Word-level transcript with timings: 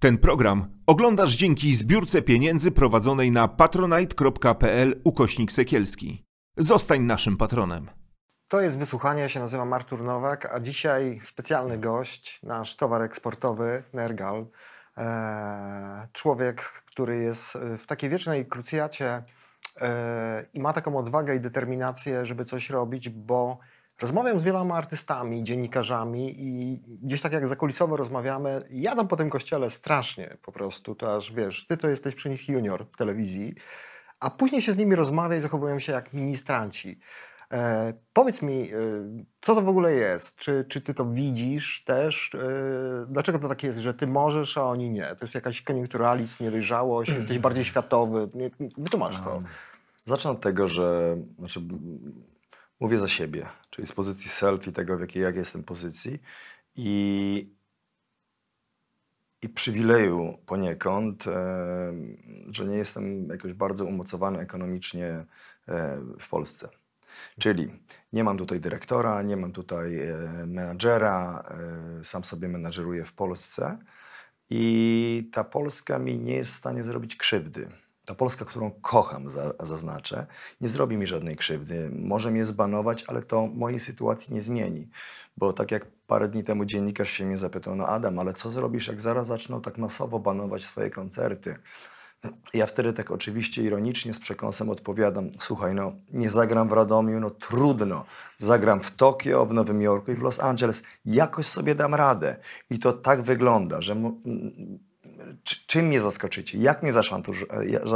Ten 0.00 0.18
program 0.18 0.82
oglądasz 0.86 1.36
dzięki 1.36 1.74
zbiórce 1.74 2.22
pieniędzy 2.22 2.70
prowadzonej 2.70 3.30
na 3.30 3.48
patronite.pl 3.48 5.00
ukośnik 5.04 5.52
sekielski. 5.52 6.24
Zostań 6.56 7.00
naszym 7.00 7.36
patronem. 7.36 7.90
To 8.48 8.60
jest 8.60 8.78
wysłuchanie, 8.78 9.22
ja 9.22 9.28
się 9.28 9.40
nazywam 9.40 9.72
Artur 9.72 10.02
Nowak, 10.04 10.46
a 10.46 10.60
dzisiaj 10.60 11.20
specjalny 11.24 11.78
gość, 11.78 12.40
nasz 12.42 12.76
towar 12.76 13.02
eksportowy 13.02 13.82
Nergal. 13.92 14.46
Eee, 14.96 15.06
człowiek, 16.12 16.62
który 16.86 17.22
jest 17.22 17.58
w 17.78 17.86
takiej 17.86 18.10
wiecznej 18.10 18.46
krucjacie 18.46 19.22
eee, 19.80 20.46
i 20.54 20.60
ma 20.60 20.72
taką 20.72 20.96
odwagę 20.96 21.36
i 21.36 21.40
determinację, 21.40 22.26
żeby 22.26 22.44
coś 22.44 22.70
robić, 22.70 23.08
bo 23.08 23.58
Rozmawiam 24.00 24.40
z 24.40 24.44
wieloma 24.44 24.74
artystami, 24.74 25.44
dziennikarzami 25.44 26.34
i 26.38 26.80
gdzieś 27.02 27.20
tak 27.20 27.32
jak 27.32 27.46
zakulisowo 27.46 27.96
rozmawiamy, 27.96 28.62
jadam 28.70 29.08
po 29.08 29.16
tym 29.16 29.30
kościele 29.30 29.70
strasznie 29.70 30.36
po 30.42 30.52
prostu, 30.52 30.94
to 30.94 31.16
aż 31.16 31.32
wiesz, 31.32 31.66
ty 31.66 31.76
to 31.76 31.88
jesteś 31.88 32.14
przy 32.14 32.30
nich 32.30 32.48
junior 32.48 32.86
w 32.92 32.96
telewizji, 32.96 33.54
a 34.20 34.30
później 34.30 34.62
się 34.62 34.72
z 34.72 34.78
nimi 34.78 34.94
rozmawia 34.94 35.36
i 35.36 35.40
zachowują 35.40 35.78
się 35.78 35.92
jak 35.92 36.12
ministranci. 36.12 36.98
E, 37.52 37.92
powiedz 38.12 38.42
mi, 38.42 38.72
e, 38.72 38.76
co 39.40 39.54
to 39.54 39.62
w 39.62 39.68
ogóle 39.68 39.92
jest? 39.92 40.36
Czy, 40.36 40.64
czy 40.68 40.80
ty 40.80 40.94
to 40.94 41.04
widzisz 41.04 41.84
też? 41.84 42.34
E, 42.34 42.38
dlaczego 43.08 43.38
to 43.38 43.48
tak 43.48 43.62
jest, 43.62 43.78
że 43.78 43.94
ty 43.94 44.06
możesz, 44.06 44.58
a 44.58 44.64
oni 44.64 44.90
nie? 44.90 45.06
To 45.06 45.18
jest 45.20 45.34
jakaś 45.34 45.62
koniunkturalizm, 45.62 46.44
niedojrzałość, 46.44 47.10
jesteś 47.10 47.38
bardziej 47.38 47.64
światowy? 47.64 48.28
Wytłumacz 48.78 49.20
to. 49.20 49.42
Zacznę 50.04 50.30
od 50.30 50.40
tego, 50.40 50.68
że 50.68 51.16
znaczy, 51.38 51.60
mówię 52.80 52.98
za 52.98 53.08
siebie, 53.08 53.46
czyli 53.70 53.86
z 53.86 53.92
pozycji 53.92 54.30
self 54.30 54.66
i 54.66 54.72
tego, 54.72 54.96
w 54.96 55.00
jakiej 55.00 55.22
jak 55.22 55.36
jestem 55.36 55.62
pozycji 55.62 56.22
i, 56.76 57.54
i 59.42 59.48
przywileju 59.48 60.38
poniekąd, 60.46 61.26
e, 61.26 61.92
że 62.50 62.64
nie 62.64 62.76
jestem 62.76 63.28
jakoś 63.28 63.52
bardzo 63.52 63.84
umocowany 63.84 64.38
ekonomicznie 64.38 65.06
e, 65.06 65.26
w 66.20 66.28
Polsce. 66.28 66.68
Czyli 67.38 67.72
nie 68.12 68.24
mam 68.24 68.38
tutaj 68.38 68.60
dyrektora, 68.60 69.22
nie 69.22 69.36
mam 69.36 69.52
tutaj 69.52 70.00
e, 70.00 70.16
menadżera, 70.46 71.44
e, 72.00 72.04
sam 72.04 72.24
sobie 72.24 72.48
menadżeruję 72.48 73.04
w 73.04 73.12
Polsce 73.12 73.78
i 74.50 75.30
ta 75.32 75.44
Polska 75.44 75.98
mi 75.98 76.18
nie 76.18 76.36
jest 76.36 76.52
w 76.52 76.56
stanie 76.56 76.84
zrobić 76.84 77.16
krzywdy 77.16 77.68
ta 78.04 78.14
Polska, 78.14 78.44
którą 78.44 78.70
kocham, 78.70 79.30
za, 79.30 79.52
zaznaczę, 79.60 80.26
nie 80.60 80.68
zrobi 80.68 80.96
mi 80.96 81.06
żadnej 81.06 81.36
krzywdy. 81.36 81.90
Może 81.92 82.30
mnie 82.30 82.44
zbanować, 82.44 83.04
ale 83.06 83.22
to 83.22 83.46
mojej 83.46 83.80
sytuacji 83.80 84.34
nie 84.34 84.42
zmieni. 84.42 84.88
Bo 85.36 85.52
tak 85.52 85.70
jak 85.70 85.86
parę 86.06 86.28
dni 86.28 86.44
temu 86.44 86.64
dziennikarz 86.64 87.10
się 87.10 87.26
mnie 87.26 87.38
zapytał, 87.38 87.76
no 87.76 87.86
Adam, 87.86 88.18
ale 88.18 88.32
co 88.32 88.50
zrobisz, 88.50 88.88
jak 88.88 89.00
zaraz 89.00 89.26
zaczną 89.26 89.60
tak 89.60 89.78
masowo 89.78 90.18
banować 90.18 90.64
swoje 90.64 90.90
koncerty? 90.90 91.56
Ja 92.54 92.66
wtedy 92.66 92.92
tak 92.92 93.10
oczywiście 93.10 93.62
ironicznie 93.62 94.14
z 94.14 94.20
przekąsem 94.20 94.70
odpowiadam, 94.70 95.30
słuchaj, 95.38 95.74
no 95.74 95.92
nie 96.12 96.30
zagram 96.30 96.68
w 96.68 96.72
Radomiu, 96.72 97.20
no 97.20 97.30
trudno. 97.30 98.04
Zagram 98.38 98.80
w 98.80 98.90
Tokio, 98.90 99.46
w 99.46 99.52
Nowym 99.52 99.82
Jorku 99.82 100.12
i 100.12 100.14
w 100.14 100.22
Los 100.22 100.40
Angeles. 100.40 100.82
Jakoś 101.04 101.46
sobie 101.46 101.74
dam 101.74 101.94
radę. 101.94 102.36
I 102.70 102.78
to 102.78 102.92
tak 102.92 103.22
wygląda, 103.22 103.82
że 103.82 103.96
czym 105.66 105.86
mnie 105.86 106.00
zaskoczycie, 106.00 106.58
jak 106.58 106.82
mnie 106.82 106.92
e, 106.92 106.94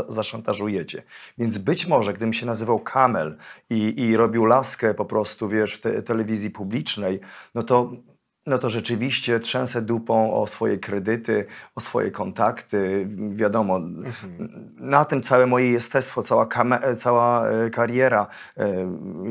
zaszantażujecie. 0.09 1.03
Więc 1.39 1.59
być 1.59 1.87
może, 1.87 2.13
gdybym 2.13 2.33
się 2.33 2.47
nazywał 2.47 2.81
Kamel 2.81 3.37
i, 3.71 4.01
i 4.01 4.17
robił 4.17 4.45
laskę 4.45 4.95
po 4.95 5.05
prostu, 5.05 5.49
wiesz, 5.49 5.75
w 5.75 5.81
te, 5.81 6.03
telewizji 6.03 6.51
publicznej, 6.51 7.21
no 7.55 7.63
to 7.63 7.93
no 8.47 8.59
to 8.59 8.71
rzeczywiście 8.71 9.41
trzęsę 9.41 9.83
dupą 9.83 10.35
o 10.35 10.47
swoje 10.47 10.79
kredyty, 10.79 11.47
o 11.75 11.81
swoje 11.81 12.11
kontakty. 12.11 13.09
Wiadomo, 13.31 13.77
mhm. 13.77 14.75
na 14.77 15.05
tym 15.05 15.23
całe 15.23 15.47
moje 15.47 15.71
jestestwo, 15.71 16.23
cała, 16.23 16.49
cała 16.97 17.49
e, 17.49 17.71
kariera 17.71 18.27
e, 18.57 18.89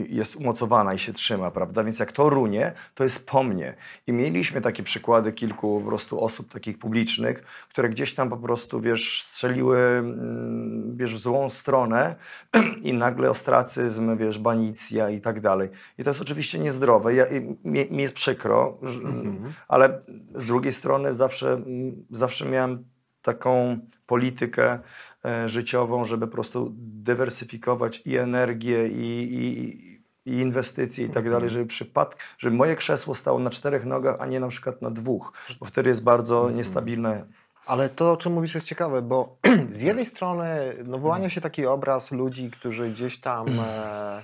jest 0.10 0.36
umocowana 0.36 0.94
i 0.94 1.00
się 1.00 1.14
trzyma, 1.14 1.52
prawda? 1.52 1.84
Więc 1.84 2.00
jak 2.00 2.12
to 2.12 2.30
runie, 2.30 2.74
to 2.96 3.04
jest 3.04 3.28
po 3.28 3.44
mnie. 3.44 3.76
I 4.08 4.14
mieliśmy 4.14 4.62
takie 4.62 4.84
przykłady 4.84 5.34
kilku 5.34 5.80
po 5.80 5.88
prostu 5.88 6.24
osób 6.24 6.54
takich 6.54 6.78
publicznych, 6.78 7.44
które 7.70 7.90
gdzieś 7.90 8.14
tam 8.14 8.30
po 8.30 8.38
prostu, 8.38 8.82
wiesz, 8.82 9.24
strzeliły, 9.24 9.78
mm, 9.78 10.98
wiesz, 10.98 11.16
w 11.16 11.18
złą 11.18 11.50
stronę 11.50 12.16
i 12.82 12.94
nagle 12.94 13.30
ostracyzm, 13.30 14.18
wiesz, 14.18 14.40
banicja 14.40 15.10
i 15.10 15.22
tak 15.22 15.40
dalej. 15.40 15.70
I 15.98 16.04
to 16.04 16.10
jest 16.10 16.22
oczywiście 16.22 16.60
niezdrowe. 16.60 17.14
Ja, 17.14 17.26
mi, 17.64 17.92
mi 17.92 18.04
jest 18.04 18.14
przykro, 18.14 18.78
Mhm. 19.10 19.54
Ale 19.68 20.00
z 20.36 20.46
drugiej 20.46 20.74
strony 20.74 21.14
zawsze, 21.14 21.62
zawsze 22.10 22.46
miałem 22.46 22.86
taką 23.22 23.80
politykę 24.06 24.80
e, 25.26 25.50
życiową, 25.50 26.06
żeby 26.06 26.28
po 26.28 26.34
prostu 26.34 26.72
dywersyfikować 26.78 28.02
i 28.06 28.18
energię, 28.18 28.88
i, 28.88 29.34
i, 29.34 29.94
i 30.26 30.40
inwestycje 30.40 31.06
i 31.06 31.10
tak 31.10 31.24
dalej, 31.24 31.34
mhm. 31.36 31.50
żeby 31.50 31.66
przypadk, 31.66 32.18
żeby 32.38 32.56
moje 32.56 32.76
krzesło 32.76 33.16
stało 33.16 33.40
na 33.40 33.50
czterech 33.50 33.86
nogach, 33.86 34.16
a 34.20 34.26
nie 34.26 34.40
na 34.40 34.48
przykład 34.48 34.82
na 34.82 34.92
dwóch, 34.92 35.34
bo 35.60 35.66
wtedy 35.66 35.90
jest 35.90 36.04
bardzo 36.04 36.38
mhm. 36.38 36.58
niestabilne. 36.58 37.26
Ale 37.66 37.90
to, 37.90 38.12
o 38.12 38.18
czym 38.18 38.34
mówisz, 38.34 38.56
jest 38.56 38.68
ciekawe, 38.68 39.02
bo 39.02 39.38
z 39.72 39.82
jednej 39.82 40.06
strony 40.06 40.76
no, 40.86 40.98
wyłania 40.98 41.30
się 41.30 41.42
taki 41.42 41.66
obraz 41.66 42.12
ludzi, 42.12 42.52
którzy 42.52 42.90
gdzieś 42.90 43.20
tam, 43.20 43.46
e, 43.60 44.24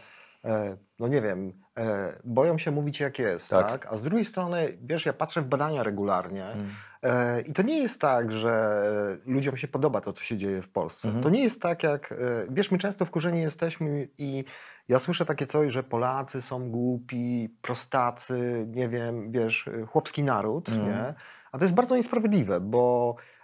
no 1.00 1.08
nie 1.08 1.22
wiem, 1.22 1.54
E, 1.80 2.14
boją 2.24 2.58
się 2.58 2.72
mówić 2.72 3.00
jak 3.00 3.20
jest, 3.20 3.50
tak. 3.50 3.72
tak. 3.72 3.88
A 3.94 3.98
z 3.98 4.04
drugiej 4.04 4.26
strony, 4.26 4.78
wiesz, 4.82 5.06
ja 5.06 5.14
patrzę 5.14 5.42
w 5.42 5.46
badania 5.46 5.84
regularnie 5.84 6.46
mm. 6.46 6.70
e, 7.04 7.42
i 7.42 7.54
to 7.54 7.62
nie 7.62 7.80
jest 7.80 8.02
tak, 8.02 8.32
że 8.32 9.18
ludziom 9.26 9.58
się 9.58 9.68
podoba 9.68 10.02
to, 10.02 10.14
co 10.14 10.24
się 10.24 10.38
dzieje 10.38 10.62
w 10.62 10.70
Polsce. 10.70 11.08
Mm 11.08 11.20
-hmm. 11.20 11.24
To 11.24 11.30
nie 11.30 11.44
jest 11.44 11.62
tak 11.62 11.84
jak, 11.84 12.12
e, 12.12 12.16
wiesz, 12.50 12.72
my 12.72 12.78
często 12.78 13.06
wkurzeni 13.06 13.42
jesteśmy 13.42 14.08
i 14.18 14.46
ja 14.88 15.00
słyszę 15.00 15.26
takie 15.26 15.46
coś, 15.46 15.72
że 15.72 15.84
Polacy 15.84 16.42
są 16.42 16.72
głupi, 16.72 17.56
prostacy, 17.62 18.66
nie 18.70 18.90
wiem, 18.90 19.32
wiesz, 19.32 19.70
chłopski 19.88 20.24
naród, 20.24 20.70
mm. 20.70 20.86
nie? 20.86 21.14
A 21.52 21.58
to 21.58 21.64
jest 21.64 21.76
bardzo 21.76 21.96
niesprawiedliwe, 21.96 22.60
bo 22.60 23.16
E, 23.16 23.39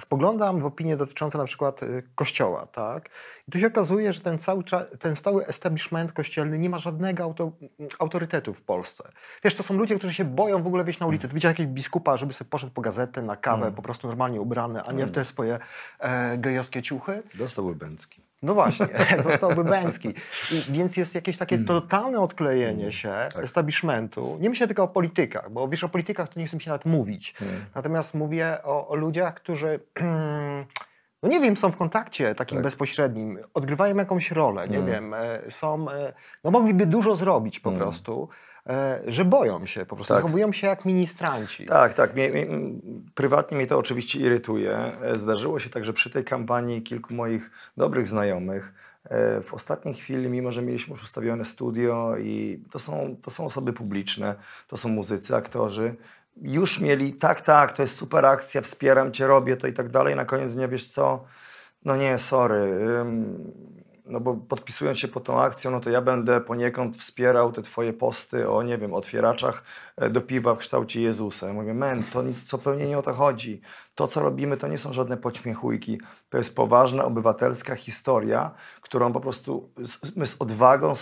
spoglądam 0.00 0.60
w 0.60 0.66
opinie 0.66 0.96
dotyczące 0.96 1.38
na 1.38 1.44
przykład 1.44 1.82
e, 1.82 1.86
kościoła, 2.14 2.66
tak? 2.66 3.10
I 3.48 3.50
tu 3.50 3.58
się 3.58 3.66
okazuje, 3.66 4.12
że 4.12 4.20
ten 4.20 4.38
cały, 4.38 4.64
ten 4.98 5.16
stały 5.16 5.46
establishment 5.46 6.12
kościelny 6.12 6.58
nie 6.58 6.70
ma 6.70 6.78
żadnego 6.78 7.24
auto, 7.24 7.52
autorytetu 7.98 8.54
w 8.54 8.62
Polsce. 8.62 9.12
Wiesz, 9.44 9.54
to 9.54 9.62
są 9.62 9.76
ludzie, 9.76 9.98
którzy 9.98 10.14
się 10.14 10.24
boją 10.24 10.62
w 10.62 10.66
ogóle 10.66 10.84
wyjść 10.84 11.00
na 11.00 11.06
ulicę. 11.06 11.28
Ty 11.28 11.34
widziałeś 11.34 11.58
jakiegoś 11.58 11.74
biskupa, 11.74 12.16
żeby 12.16 12.32
sobie 12.32 12.50
poszedł 12.50 12.72
po 12.72 12.80
gazetę, 12.80 13.22
na 13.22 13.36
kawę, 13.36 13.62
mm. 13.62 13.74
po 13.74 13.82
prostu 13.82 14.08
normalnie 14.08 14.40
ubrany, 14.40 14.82
a 14.82 14.92
nie 14.92 15.06
w 15.06 15.12
te 15.12 15.24
swoje 15.24 15.58
e, 15.98 16.38
gejowskie 16.38 16.82
ciuchy? 16.82 17.22
Dostał 17.34 17.74
Bęcki. 17.74 18.23
No 18.44 18.54
właśnie, 18.54 18.86
dostałby 19.28 19.64
Bęcki. 19.64 20.08
I, 20.52 20.72
więc 20.72 20.96
jest 20.96 21.14
jakieś 21.14 21.36
takie 21.36 21.54
mm. 21.54 21.66
totalne 21.66 22.20
odklejenie 22.20 22.80
mm. 22.80 22.92
się 22.92 23.14
tak. 23.34 23.44
establishmentu. 23.44 24.38
Nie 24.40 24.50
myślę 24.50 24.66
tylko 24.66 24.82
o 24.82 24.88
politykach, 24.88 25.50
bo 25.50 25.68
wiesz, 25.68 25.84
o 25.84 25.88
politykach 25.88 26.28
to 26.28 26.40
nie 26.40 26.46
chcę 26.46 26.56
mi 26.56 26.62
się 26.62 26.70
nawet 26.70 26.86
mówić. 26.86 27.34
Mm. 27.42 27.64
Natomiast 27.74 28.14
mówię 28.14 28.58
o, 28.64 28.88
o 28.88 28.94
ludziach, 28.94 29.34
którzy 29.34 29.80
no 31.22 31.28
nie 31.28 31.40
wiem, 31.40 31.56
są 31.56 31.70
w 31.70 31.76
kontakcie 31.76 32.34
takim 32.34 32.56
tak. 32.56 32.64
bezpośrednim, 32.64 33.38
odgrywają 33.54 33.96
jakąś 33.96 34.30
rolę, 34.30 34.68
nie 34.68 34.82
wiem, 34.82 35.14
e, 35.14 35.40
są, 35.50 35.90
e, 35.90 36.12
no 36.44 36.50
mogliby 36.50 36.86
dużo 36.86 37.16
zrobić 37.16 37.60
po 37.60 37.72
prostu. 37.72 38.28
E, 38.68 39.00
że 39.06 39.24
boją 39.24 39.66
się, 39.66 39.86
po 39.86 39.96
prostu 39.96 40.14
tak. 40.14 40.22
zachowują 40.22 40.52
się 40.52 40.66
jak 40.66 40.84
ministranci. 40.84 41.66
Tak, 41.66 41.94
tak. 41.94 42.14
Mnie, 42.14 42.30
mnie, 42.30 42.46
prywatnie 43.14 43.56
mnie 43.56 43.66
to 43.66 43.78
oczywiście 43.78 44.18
irytuje. 44.18 44.92
E, 45.02 45.18
zdarzyło 45.18 45.58
się 45.58 45.70
tak, 45.70 45.84
że 45.84 45.92
przy 45.92 46.10
tej 46.10 46.24
kampanii 46.24 46.82
kilku 46.82 47.14
moich 47.14 47.50
dobrych 47.76 48.08
znajomych 48.08 48.74
e, 49.04 49.40
w 49.40 49.54
ostatniej 49.54 49.94
chwili, 49.94 50.28
mimo 50.28 50.52
że 50.52 50.62
mieliśmy 50.62 50.92
już 50.92 51.02
ustawione 51.02 51.44
studio 51.44 52.16
i 52.16 52.62
to 52.70 52.78
są, 52.78 53.16
to 53.22 53.30
są 53.30 53.44
osoby 53.44 53.72
publiczne, 53.72 54.34
to 54.68 54.76
są 54.76 54.88
muzycy, 54.88 55.36
aktorzy, 55.36 55.94
już 56.42 56.80
mieli 56.80 57.12
tak, 57.12 57.40
tak, 57.40 57.72
to 57.72 57.82
jest 57.82 57.96
super 57.96 58.26
akcja, 58.26 58.60
wspieram 58.60 59.12
cię, 59.12 59.26
robię 59.26 59.56
to 59.56 59.66
i 59.66 59.72
tak 59.72 59.88
dalej. 59.88 60.16
Na 60.16 60.24
koniec 60.24 60.54
dnia 60.54 60.68
wiesz 60.68 60.88
co? 60.88 61.24
No 61.84 61.96
nie, 61.96 62.18
sorry 62.18 62.78
no 64.06 64.20
bo 64.20 64.34
podpisując 64.34 64.98
się 64.98 65.08
pod 65.08 65.24
tą 65.24 65.40
akcją, 65.40 65.70
no 65.70 65.80
to 65.80 65.90
ja 65.90 66.02
będę 66.02 66.40
poniekąd 66.40 66.96
wspierał 66.96 67.52
te 67.52 67.62
twoje 67.62 67.92
posty 67.92 68.48
o, 68.48 68.62
nie 68.62 68.78
wiem, 68.78 68.94
otwieraczach 68.94 69.64
e, 69.96 70.10
do 70.10 70.20
piwa 70.20 70.54
w 70.54 70.58
kształcie 70.58 71.00
Jezusa. 71.00 71.46
Ja 71.46 71.52
mówię, 71.52 71.74
men, 71.74 72.04
to 72.04 72.22
zupełnie 72.36 72.86
nie 72.86 72.98
o 72.98 73.02
to 73.02 73.12
chodzi. 73.12 73.60
To, 73.94 74.06
co 74.06 74.20
robimy, 74.20 74.56
to 74.56 74.68
nie 74.68 74.78
są 74.78 74.92
żadne 74.92 75.16
pośmiechujki. 75.16 76.00
To 76.28 76.38
jest 76.38 76.56
poważna, 76.56 77.04
obywatelska 77.04 77.74
historia, 77.76 78.50
którą 78.80 79.12
po 79.12 79.20
prostu 79.20 79.70
my 80.16 80.26
z 80.26 80.36
odwagą, 80.38 80.92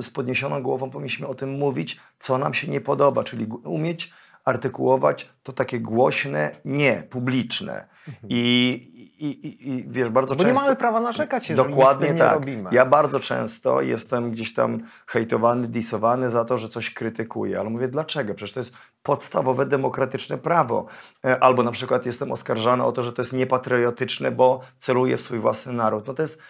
z 0.00 0.10
podniesioną 0.10 0.62
głową 0.62 0.90
powinniśmy 0.90 1.26
o 1.26 1.34
tym 1.34 1.50
mówić, 1.50 2.00
co 2.18 2.38
nam 2.38 2.54
się 2.54 2.68
nie 2.68 2.80
podoba, 2.80 3.24
czyli 3.24 3.46
umieć 3.64 4.12
artykułować 4.44 5.28
to 5.42 5.52
takie 5.52 5.80
głośne 5.80 6.50
nie, 6.64 7.02
publiczne. 7.10 7.88
I, 8.28 8.72
i, 9.18 9.26
i, 9.26 9.68
i 9.70 9.84
wiesz, 9.88 10.10
bardzo 10.10 10.34
Bo 10.34 10.42
często... 10.42 10.60
nie 10.60 10.64
mamy 10.64 10.76
prawa 10.76 11.00
narzekać, 11.00 11.50
jeżeli 11.50 11.70
Dokładnie 11.70 12.08
nic 12.08 12.18
tak. 12.18 12.28
nie 12.28 12.34
robimy. 12.34 12.70
Ja 12.72 12.86
bardzo 12.86 13.20
często 13.20 13.80
jestem 13.80 14.30
gdzieś 14.30 14.54
tam 14.54 14.80
hejtowany, 15.06 15.68
disowany 15.68 16.30
za 16.30 16.44
to, 16.44 16.58
że 16.58 16.68
coś 16.68 16.94
krytykuję, 16.94 17.60
ale 17.60 17.70
mówię, 17.70 17.88
dlaczego? 17.88 18.34
Przecież 18.34 18.52
to 18.52 18.60
jest 18.60 18.72
podstawowe 19.02 19.66
demokratyczne 19.66 20.38
prawo. 20.38 20.86
E, 21.24 21.42
Albo 21.42 21.62
na 21.62 21.72
przykład 21.72 22.06
jestem 22.06 22.32
oskarżany 22.32 22.84
o 22.84 22.92
to, 22.92 23.02
że 23.02 23.12
to 23.12 23.22
jest 23.22 23.32
niepatriotyczne, 23.32 24.30
bo 24.30 24.60
celuję 24.78 25.16
w 25.16 25.22
swój 25.22 25.38
własny 25.38 25.72
naród. 25.72 26.06
No 26.06 26.14
to 26.14 26.22
jest, 26.22 26.40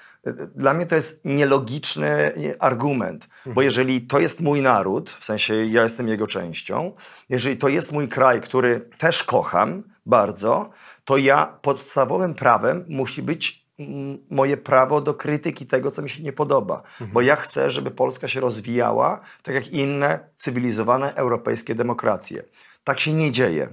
dla 0.55 0.75
mnie 0.75 0.87
to 0.87 0.95
jest 0.95 1.25
nielogiczny 1.25 2.33
argument, 2.59 3.29
bo 3.47 3.63
jeżeli 3.63 4.01
to 4.01 4.21
jest 4.21 4.41
mój 4.41 4.63
naród, 4.63 5.11
w 5.11 5.25
sensie 5.25 5.55
ja 5.67 5.83
jestem 5.83 6.09
jego 6.09 6.27
częścią, 6.27 6.93
jeżeli 7.29 7.57
to 7.57 7.69
jest 7.69 7.93
mój 7.93 8.09
kraj, 8.09 8.41
który 8.41 8.81
też 8.99 9.25
kocham 9.25 9.83
bardzo, 10.07 10.71
to 11.05 11.17
ja 11.17 11.59
podstawowym 11.63 12.35
prawem 12.35 12.85
musi 12.89 13.23
być 13.23 13.67
mm, 13.79 14.19
moje 14.31 14.57
prawo 14.57 15.01
do 15.01 15.15
krytyki 15.15 15.67
tego, 15.67 15.91
co 15.91 16.03
mi 16.03 16.11
się 16.11 16.23
nie 16.23 16.33
podoba. 16.33 16.83
Bo 17.13 17.21
ja 17.21 17.37
chcę, 17.37 17.71
żeby 17.71 17.91
Polska 17.91 18.29
się 18.29 18.41
rozwijała 18.41 19.21
tak 19.43 19.55
jak 19.55 19.69
inne 19.69 20.29
cywilizowane 20.37 21.15
europejskie 21.15 21.75
demokracje. 21.75 22.43
Tak 22.85 23.01
się 23.01 23.13
nie 23.13 23.33
dzieje. 23.33 23.69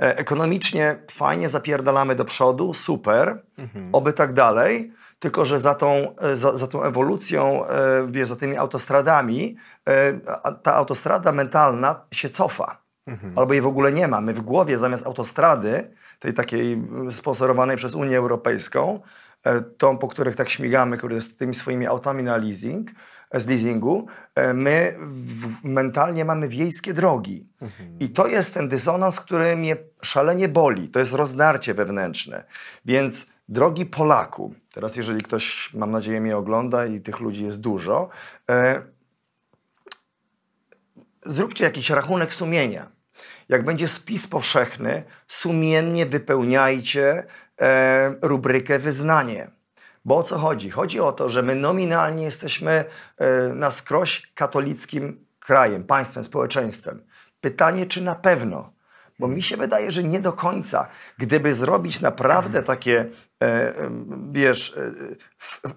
E, 0.00 0.16
Ekonomicznie 0.16 0.96
fajnie 1.10 1.48
zapierdalamy 1.48 2.14
do 2.14 2.24
przodu, 2.24 2.74
super, 2.74 3.42
oby 3.92 4.12
tak 4.12 4.32
dalej. 4.32 4.92
Tylko, 5.22 5.44
że 5.44 5.58
za 5.58 5.74
tą, 5.74 6.16
e, 6.16 6.36
za, 6.36 6.56
za 6.56 6.66
tą 6.66 6.82
ewolucją, 6.82 7.66
e, 7.66 8.06
wiesz, 8.10 8.28
za 8.28 8.36
tymi 8.36 8.56
autostradami, 8.56 9.56
e, 9.88 10.12
ta 10.62 10.74
autostrada 10.74 11.32
mentalna 11.32 12.04
się 12.14 12.28
cofa. 12.28 12.82
Albo 13.36 13.52
jej 13.52 13.62
w 13.62 13.66
ogóle 13.66 13.92
nie 13.92 14.08
ma. 14.08 14.20
My 14.20 14.34
w 14.34 14.40
głowie 14.40 14.78
zamiast 14.78 15.06
autostrady, 15.06 15.90
tej 16.18 16.34
takiej 16.34 16.82
sponsorowanej 17.10 17.76
przez 17.76 17.94
Unię 17.94 18.18
Europejską, 18.18 19.00
tą, 19.78 19.98
po 19.98 20.08
których 20.08 20.36
tak 20.36 20.48
śmigamy, 20.48 20.98
który 20.98 21.22
z 21.22 21.36
tymi 21.36 21.54
swoimi 21.54 21.86
autami 21.86 22.22
na 22.22 22.36
leasing, 22.36 22.90
z 23.34 23.46
leasingu, 23.46 24.06
my 24.54 24.96
w, 25.00 25.64
mentalnie 25.64 26.24
mamy 26.24 26.48
wiejskie 26.48 26.94
drogi. 26.94 27.48
I 28.00 28.08
to 28.08 28.26
jest 28.26 28.54
ten 28.54 28.68
dysonans, 28.68 29.20
który 29.20 29.56
mnie 29.56 29.76
szalenie 30.02 30.48
boli. 30.48 30.88
To 30.88 30.98
jest 30.98 31.12
rozdarcie 31.12 31.74
wewnętrzne. 31.74 32.44
Więc 32.84 33.26
drogi 33.52 33.86
Polaku, 33.86 34.54
teraz 34.72 34.96
jeżeli 34.96 35.22
ktoś, 35.22 35.74
mam 35.74 35.90
nadzieję, 35.90 36.20
mnie 36.20 36.36
ogląda 36.36 36.86
i 36.86 37.00
tych 37.00 37.20
ludzi 37.20 37.44
jest 37.44 37.60
dużo, 37.60 38.08
e, 38.50 38.82
zróbcie 41.26 41.64
jakiś 41.64 41.90
rachunek 41.90 42.34
sumienia. 42.34 42.88
Jak 43.48 43.64
będzie 43.64 43.88
spis 43.88 44.26
powszechny, 44.26 45.02
sumiennie 45.26 46.06
wypełniajcie 46.06 47.24
e, 47.60 48.14
rubrykę 48.22 48.78
wyznanie. 48.78 49.50
Bo 50.04 50.16
o 50.16 50.22
co 50.22 50.38
chodzi? 50.38 50.70
Chodzi 50.70 51.00
o 51.00 51.12
to, 51.12 51.28
że 51.28 51.42
my 51.42 51.54
nominalnie 51.54 52.24
jesteśmy 52.24 52.84
e, 53.18 53.48
na 53.54 53.70
skroś 53.70 54.32
katolickim 54.34 55.26
krajem, 55.40 55.84
państwem, 55.84 56.24
społeczeństwem. 56.24 57.02
Pytanie, 57.40 57.86
czy 57.86 58.00
na 58.00 58.14
pewno? 58.14 58.72
Bo 59.18 59.28
mi 59.28 59.42
się 59.42 59.56
wydaje, 59.56 59.92
że 59.92 60.02
nie 60.02 60.20
do 60.20 60.32
końca. 60.32 60.88
Gdyby 61.18 61.54
zrobić 61.54 62.00
naprawdę 62.00 62.62
takie, 62.62 63.10
wiesz, 64.32 64.76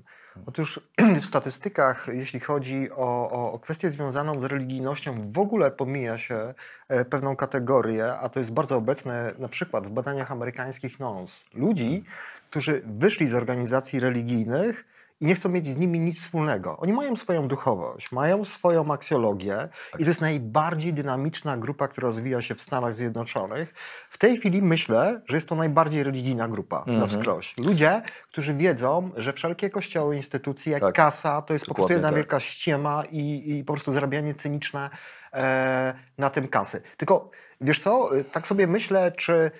Otóż 0.46 0.80
w 1.22 1.26
statystykach, 1.26 2.08
jeśli 2.14 2.40
chodzi 2.40 2.92
o, 2.92 3.32
o, 3.32 3.52
o 3.52 3.60
kwestię 3.60 3.92
związaną 3.92 4.42
z 4.42 4.44
religijnością, 4.44 5.32
w 5.32 5.40
ogóle 5.40 5.72
pomija 5.72 6.18
się 6.18 6.54
e, 6.88 7.06
pewną 7.06 7.36
kategorię, 7.36 8.14
a 8.14 8.30
to 8.30 8.40
jest 8.40 8.54
bardzo 8.54 8.76
obecne 8.76 9.34
na 9.40 9.48
przykład 9.48 9.88
w 9.88 9.92
badaniach 9.92 10.32
amerykańskich 10.32 11.00
NONS. 11.00 11.46
Ludzi, 11.54 12.04
którzy 12.50 12.82
wyszli 12.86 13.28
z 13.28 13.34
organizacji 13.34 14.00
religijnych 14.00 14.86
i 15.22 15.26
nie 15.26 15.36
chcą 15.36 15.50
mieć 15.50 15.66
z 15.66 15.78
nimi 15.78 16.00
nic 16.00 16.22
wspólnego. 16.22 16.78
Oni 16.78 16.94
mają 16.94 17.16
swoją 17.16 17.48
duchowość, 17.48 18.12
mają 18.12 18.46
swoją 18.46 18.94
aksjologię 18.94 19.70
i 20.00 20.04
to 20.04 20.10
jest 20.10 20.22
najbardziej 20.22 20.94
dynamiczna 20.94 21.58
grupa, 21.58 21.88
która 21.88 22.06
rozwija 22.08 22.42
się 22.42 22.56
w 22.56 22.62
Stanach 22.62 22.94
Zjednoczonych. 22.94 23.74
W 24.10 24.18
tej 24.18 24.38
chwili 24.38 24.62
myślę, 24.62 25.22
że 25.30 25.38
jest 25.38 25.50
to 25.50 25.56
najbardziej 25.56 26.04
religijna 26.04 26.48
grupa 26.48 26.84
na 26.88 26.94
Mhm. 26.94 27.10
wskroś. 27.10 27.58
Ludzie, 27.58 28.02
którzy 28.32 28.54
wiedzą, 28.54 29.12
że 29.16 29.34
wszelkie 29.34 29.70
kościoły, 29.70 30.16
instytucje, 30.18 30.72
jak 30.72 30.82
Tak. 30.82 30.96
kasa, 30.96 31.42
to 31.42 31.54
jest 31.54 31.66
po 31.66 31.74
prostu 31.74 31.82
Dokładnie 31.82 31.96
jedna 31.96 32.08
tak. 32.08 32.16
wielka 32.16 32.40
ściema 32.40 33.04
i, 33.12 33.44
i 33.58 33.64
po 33.64 33.74
prostu 33.74 33.94
zarabianie 33.94 34.34
cyniczne 34.34 34.90
e, 35.34 35.94
na 36.18 36.30
tym 36.30 36.48
kasy. 36.48 36.82
Tylko 36.98 37.30
wiesz 37.62 37.80
co, 37.80 38.10
tak 38.32 38.48
sobie 38.48 38.68
myślę, 38.68 39.12
czy 39.12 39.52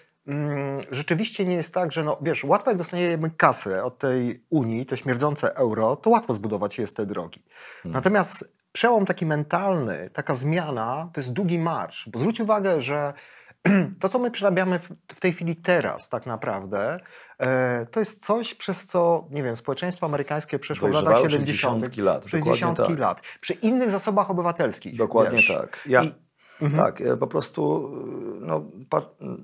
rzeczywiście 0.92 1.46
nie 1.46 1.56
jest 1.56 1.74
tak, 1.74 1.92
że 1.92 2.04
no, 2.04 2.18
wiesz, 2.22 2.44
łatwo 2.44 2.70
jak 2.70 2.78
dostaniemy 2.78 3.30
kasę 3.38 3.84
od 3.84 3.98
tej 3.98 4.44
Unii, 4.50 4.86
te 4.86 4.98
śmierdzące 4.98 5.56
euro, 5.56 5.96
to 5.96 6.10
łatwo 6.10 6.34
zbudować 6.34 6.80
jest 6.80 6.98
te 6.98 7.06
drogi. 7.06 7.44
Hmm. 7.84 7.94
Natomiast 7.94 8.54
przełom 8.72 9.06
taki 9.06 9.26
mentalny, 9.26 10.10
taka 10.14 10.36
zmiana, 10.36 11.10
to 11.14 11.20
jest 11.20 11.34
długi 11.34 11.60
marsz. 11.60 12.10
Bo 12.10 12.20
zwróć 12.20 12.40
uwagę, 12.40 12.82
że 12.82 13.14
to, 14.00 14.10
co 14.10 14.20
my 14.20 14.32
przerabiamy 14.32 14.80
w, 15.08 15.20
tej 15.20 15.34
chwili 15.34 15.56
teraz 15.56 16.10
tak 16.10 16.26
naprawdę, 16.26 17.00
e, 17.40 17.86
to 17.92 18.00
jest 18.00 18.26
coś, 18.26 18.54
przez 18.54 18.86
co, 18.86 19.28
nie 19.32 19.44
wiem, 19.44 19.56
społeczeństwo 19.56 20.06
amerykańskie 20.06 20.60
przeszło 20.60 20.88
w 20.88 20.92
latach 20.92 21.04
Dojrzewało 21.04 21.30
70. 21.30 21.86
60 21.86 21.98
lat, 21.98 22.24
dokładnie 22.24 22.60
60 22.60 22.78
tak. 22.78 23.00
lat. 23.00 23.22
Przy 23.42 23.54
innych 23.54 23.92
zasobach 23.92 24.32
obywatelskich. 24.32 24.98
Dokładnie 24.98 25.38
wiesz. 25.38 25.48
tak. 25.48 25.80
Ja, 25.86 26.04
I, 26.04 26.14
mhm. 26.62 26.84
Tak, 26.84 27.02
e, 27.02 27.18
po 27.18 27.28
prostu 27.28 27.92
e, 28.42 28.46
no, 28.46 28.66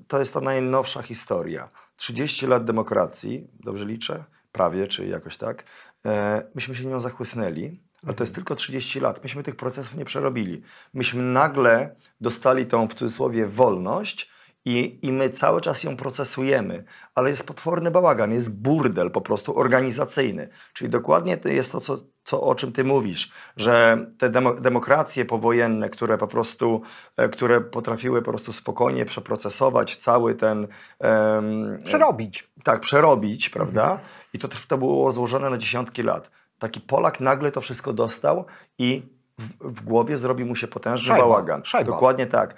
to 0.08 0.18
jest 0.18 0.34
ta 0.34 0.40
najnowsza 0.40 1.02
historia. 1.02 1.68
30 1.96 2.46
lat 2.46 2.64
demokracji, 2.64 3.48
dobrze 3.60 3.86
liczę? 3.86 4.24
Prawie, 4.52 4.86
czy 4.86 5.06
jakoś 5.06 5.36
tak. 5.36 5.64
E, 6.06 6.42
myśmy 6.54 6.74
się 6.74 6.86
nią 6.86 7.00
zachłysnęli, 7.00 7.80
ale 8.04 8.14
to 8.14 8.22
jest 8.22 8.34
tylko 8.34 8.54
30 8.54 9.00
lat. 9.00 9.22
Myśmy 9.22 9.42
tych 9.42 9.56
procesów 9.56 9.96
nie 9.96 10.04
przerobili. 10.04 10.62
Myśmy 10.94 11.22
nagle 11.22 11.94
dostali 12.20 12.66
tą 12.66 12.88
w 12.88 12.94
cudzysłowie 12.94 13.46
wolność 13.46 14.33
i, 14.64 14.98
i 15.02 15.12
my 15.12 15.30
cały 15.30 15.60
czas 15.60 15.82
ją 15.84 15.96
procesujemy, 15.96 16.84
ale 17.14 17.30
jest 17.30 17.46
potworny 17.46 17.90
bałagan, 17.90 18.32
jest 18.32 18.62
burdel 18.62 19.10
po 19.10 19.20
prostu 19.20 19.58
organizacyjny. 19.58 20.48
Czyli 20.72 20.90
dokładnie 20.90 21.36
to 21.36 21.48
jest 21.48 21.72
to, 21.72 21.80
co, 21.80 21.98
co, 22.24 22.42
o 22.42 22.54
czym 22.54 22.72
ty 22.72 22.84
mówisz, 22.84 23.32
że 23.56 24.06
te 24.18 24.30
demo, 24.30 24.54
demokracje 24.54 25.24
powojenne, 25.24 25.90
które 25.90 26.18
po 26.18 26.26
prostu, 26.26 26.82
e, 27.16 27.28
które 27.28 27.60
potrafiły 27.60 28.22
po 28.22 28.30
prostu 28.30 28.52
spokojnie 28.52 29.04
przeprocesować 29.04 29.96
cały 29.96 30.34
ten... 30.34 30.68
em, 31.00 31.78
Przerobić. 31.84 32.50
tak, 32.64 32.80
przerobić, 32.80 33.50
prawda? 33.50 34.00
I 34.32 34.38
to, 34.38 34.48
to 34.68 34.78
było 34.78 35.12
złożone 35.12 35.50
na 35.50 35.58
dziesiątki 35.58 36.02
lat. 36.02 36.30
Taki 36.58 36.80
Polak 36.80 37.20
nagle 37.20 37.50
to 37.50 37.60
wszystko 37.60 37.92
dostał 37.92 38.44
i 38.78 39.02
w, 39.38 39.68
w 39.78 39.82
głowie 39.82 40.16
zrobi 40.16 40.44
mu 40.44 40.56
się 40.56 40.68
potężny 40.68 41.06
Szajba, 41.08 41.22
bałagan. 41.24 41.64
szajba. 41.64 41.92
Dokładnie 41.92 42.26
tak. 42.26 42.54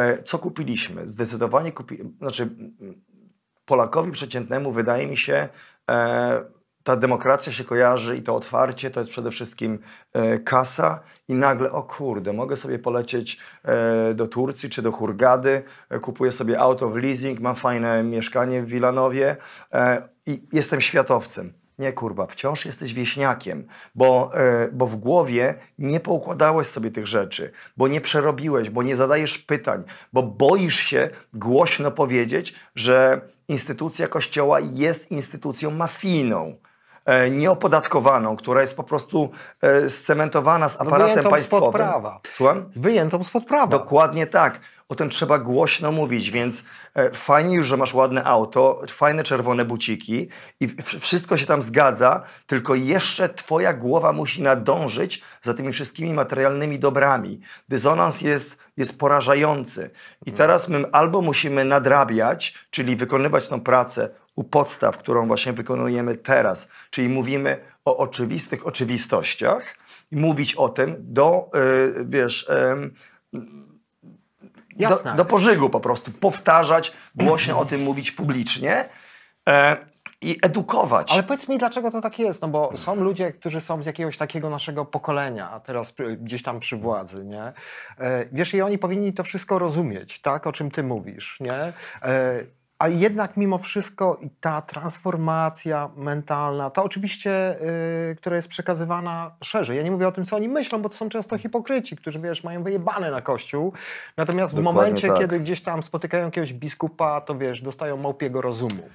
E, 0.00 0.22
co 0.22 0.38
kupiliśmy? 0.38 1.08
Zdecydowanie 1.08 1.72
kupi... 1.72 1.98
Znaczy, 2.18 2.48
Polakowi 3.64 4.12
przeciętnemu 4.12 4.72
wydaje 4.72 5.06
mi 5.06 5.16
się, 5.16 5.48
e, 5.90 6.44
ta 6.82 6.96
demokracja 6.96 7.52
się 7.52 7.64
kojarzy 7.64 8.16
i 8.16 8.22
to 8.22 8.36
otwarcie 8.36 8.90
to 8.90 9.00
jest 9.00 9.10
przede 9.10 9.30
wszystkim 9.30 9.78
e, 10.12 10.38
kasa 10.38 11.00
i 11.28 11.34
nagle, 11.34 11.72
o 11.72 11.82
kurde, 11.82 12.32
mogę 12.32 12.56
sobie 12.56 12.78
polecieć 12.78 13.38
do 14.14 14.26
Turcji 14.26 14.68
czy 14.68 14.82
do 14.82 14.92
Hurgady, 14.92 15.62
kupuję 16.00 16.32
sobie 16.32 16.58
auto 16.58 16.90
w 16.90 16.96
leasing, 16.96 17.40
mam 17.40 17.56
fajne 17.56 18.02
mieszkanie 18.02 18.62
w 18.62 18.66
Wilanowie 18.66 19.36
i 20.26 20.42
jestem 20.52 20.80
światowcem. 20.80 21.59
Nie 21.80 21.92
kurwa, 21.92 22.26
wciąż 22.26 22.66
jesteś 22.66 22.94
wieśniakiem, 22.94 23.66
bo, 23.94 24.30
e, 24.34 24.68
bo 24.72 24.86
w 24.86 24.96
głowie 24.96 25.54
nie 25.78 26.00
poukładałeś 26.00 26.66
sobie 26.66 26.90
tych 26.90 27.06
rzeczy, 27.06 27.52
bo 27.76 27.88
nie 27.88 28.00
przerobiłeś, 28.00 28.70
bo 28.70 28.82
nie 28.82 28.96
zadajesz 28.96 29.38
pytań, 29.38 29.82
bo 30.12 30.22
boisz 30.22 30.76
się 30.78 31.10
głośno 31.34 31.90
powiedzieć, 31.90 32.54
że 32.74 33.20
instytucja 33.48 34.06
kościoła 34.06 34.58
jest 34.60 35.10
instytucją 35.10 35.70
mafijną. 35.70 36.54
e, 37.04 37.30
nieopodatkowaną, 37.30 38.36
która 38.36 38.60
jest 38.60 38.76
po 38.76 38.84
prostu 38.84 39.30
e, 39.62 39.88
scementowana 39.88 40.68
z 40.68 40.78
No 40.78 40.86
aparatem 40.86 41.06
wyjętą 41.06 41.22
spod 41.22 41.30
państwowym. 41.32 41.72
prawa. 41.72 42.20
Słucham? 42.30 42.64
Wyjętą 42.76 43.24
spod 43.24 43.44
prawa. 43.46 43.66
Dokładnie 43.66 44.26
tak. 44.26 44.60
O 44.90 44.94
tym 44.94 45.10
trzeba 45.10 45.38
głośno 45.38 45.92
mówić, 45.92 46.30
więc 46.30 46.64
e, 46.94 47.10
fajnie 47.10 47.56
już, 47.56 47.66
że 47.66 47.76
masz 47.76 47.94
ładne 47.94 48.24
auto, 48.24 48.82
fajne 48.88 49.22
czerwone 49.22 49.64
buciki 49.64 50.28
i 50.60 50.68
wszystko 51.00 51.36
się 51.36 51.46
tam 51.46 51.62
zgadza, 51.62 52.22
tylko 52.46 52.74
jeszcze 52.74 53.28
twoja 53.28 53.74
głowa 53.74 54.12
musi 54.12 54.42
nadążyć 54.42 55.22
za 55.42 55.54
tymi 55.54 55.72
wszystkimi 55.72 56.14
materialnymi 56.14 56.78
dobrami. 56.78 57.40
Dysonans 57.68 58.20
jest, 58.20 58.58
jest 58.76 58.98
porażający. 58.98 59.90
I 60.26 60.32
teraz 60.32 60.68
my 60.68 60.84
albo 60.92 61.20
musimy 61.20 61.64
nadrabiać, 61.64 62.54
czyli 62.70 62.96
wykonywać 62.96 63.48
tą 63.48 63.60
pracę 63.60 64.10
u 64.36 64.44
podstaw, 64.44 64.98
którą 64.98 65.26
właśnie 65.26 65.52
wykonujemy 65.52 66.14
teraz, 66.14 66.68
czyli 66.90 67.08
mówimy 67.08 67.60
o 67.84 67.96
oczywistych 67.96 68.66
oczywistościach 68.66 69.76
i 70.12 70.16
mówić 70.16 70.54
o 70.54 70.68
tym 70.68 70.96
do, 70.98 71.50
y, 71.54 72.04
wiesz... 72.04 72.50
em, 72.50 72.94
Jasne. 74.76 75.10
do, 75.10 75.16
do 75.16 75.24
pożygu 75.24 75.70
po 75.70 75.80
prostu. 75.80 76.12
Powtarzać, 76.12 76.92
głośno 77.14 77.58
o 77.58 77.64
tym 77.64 77.82
mówić 77.82 78.12
publicznie 78.12 78.88
e, 79.48 79.76
i 80.22 80.38
edukować. 80.42 81.12
Ale 81.12 81.22
powiedz 81.22 81.48
mi, 81.48 81.58
dlaczego 81.58 81.90
to 81.90 82.00
tak 82.00 82.18
jest? 82.18 82.42
No 82.42 82.48
bo 82.48 82.76
są 82.76 82.94
ludzie, 82.94 83.32
którzy 83.32 83.60
są 83.60 83.82
z 83.82 83.86
jakiegoś 83.86 84.16
takiego 84.16 84.50
naszego 84.50 84.84
pokolenia, 84.84 85.50
a 85.50 85.60
teraz 85.60 85.94
gdzieś 86.18 86.42
tam 86.42 86.60
przy 86.60 86.76
władzy, 86.76 87.24
nie? 87.24 87.42
E, 87.98 88.26
Wiesz, 88.32 88.54
i 88.54 88.62
oni 88.62 88.78
powinni 88.78 89.12
to 89.12 89.24
wszystko 89.24 89.58
rozumieć, 89.58 90.20
tak? 90.20 90.46
O 90.46 90.52
czym 90.52 90.70
ty 90.70 90.82
mówisz, 90.82 91.36
nie? 91.40 91.72
A 92.80 92.88
jednak 92.88 93.36
mimo 93.36 93.58
wszystko 93.58 94.18
i 94.20 94.30
ta 94.40 94.62
transformacja 94.62 95.90
mentalna, 95.96 96.70
ta 96.70 96.82
oczywiście, 96.82 97.56
y, 98.10 98.16
która 98.16 98.36
jest 98.36 98.48
przekazywana 98.48 99.30
szerzej. 99.44 99.76
Ja 99.76 99.82
nie 99.82 99.90
mówię 99.90 100.08
o 100.08 100.12
tym, 100.12 100.24
co 100.24 100.36
oni 100.36 100.48
myślą, 100.48 100.82
bo 100.82 100.88
to 100.88 100.96
są 100.96 101.08
często 101.08 101.38
hipokryci, 101.38 101.96
którzy, 101.96 102.20
wiesz, 102.20 102.44
mają 102.44 102.62
wyjebane 102.62 103.10
na 103.10 103.22
kościół. 103.22 103.72
Natomiast 104.16 104.52
w 104.52 104.56
Dokładnie 104.56 104.80
momencie, 104.80 105.08
tak. 105.08 105.18
kiedy 105.18 105.40
gdzieś 105.40 105.60
tam 105.62 105.82
spotykają 105.82 106.24
jakiegoś 106.24 106.52
biskupa, 106.52 107.20
to 107.20 107.34
wiesz, 107.34 107.62
dostają 107.62 107.96
małpiego 107.96 108.40
rozumu. 108.40 108.88